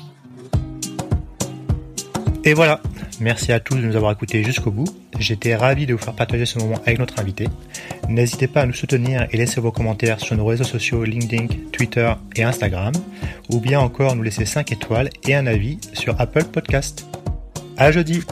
Et 2.47 2.55
voilà, 2.55 2.81
merci 3.19 3.51
à 3.51 3.59
tous 3.59 3.75
de 3.75 3.81
nous 3.81 3.97
avoir 3.97 4.13
écoutés 4.13 4.45
jusqu'au 4.45 4.71
bout. 4.71 4.87
J'étais 5.19 5.57
ravi 5.57 5.85
de 5.85 5.95
vous 5.95 5.99
faire 5.99 6.15
partager 6.15 6.47
ce 6.47 6.61
moment 6.61 6.77
avec 6.87 7.01
notre 7.01 7.19
invité. 7.19 7.49
N'hésitez 8.09 8.47
pas 8.47 8.61
à 8.61 8.67
nous 8.67 8.73
soutenir 8.73 9.27
et 9.33 9.37
laisser 9.37 9.61
vos 9.61 9.73
commentaires 9.73 10.21
sur 10.21 10.37
nos 10.37 10.47
réseaux 10.47 10.63
sociaux 10.63 11.03
LinkedIn, 11.03 11.49
Twitter 11.73 12.13
et 12.37 12.45
Instagram, 12.45 12.93
ou 13.51 13.59
bien 13.59 13.81
encore 13.81 14.15
nous 14.15 14.23
laisser 14.23 14.45
5 14.45 14.71
étoiles 14.71 15.11
et 15.27 15.35
un 15.35 15.49
avis 15.49 15.81
sur 15.93 16.21
Apple 16.21 16.45
Podcast. 16.45 17.05
À 17.77 17.91
jeudi! 17.91 18.23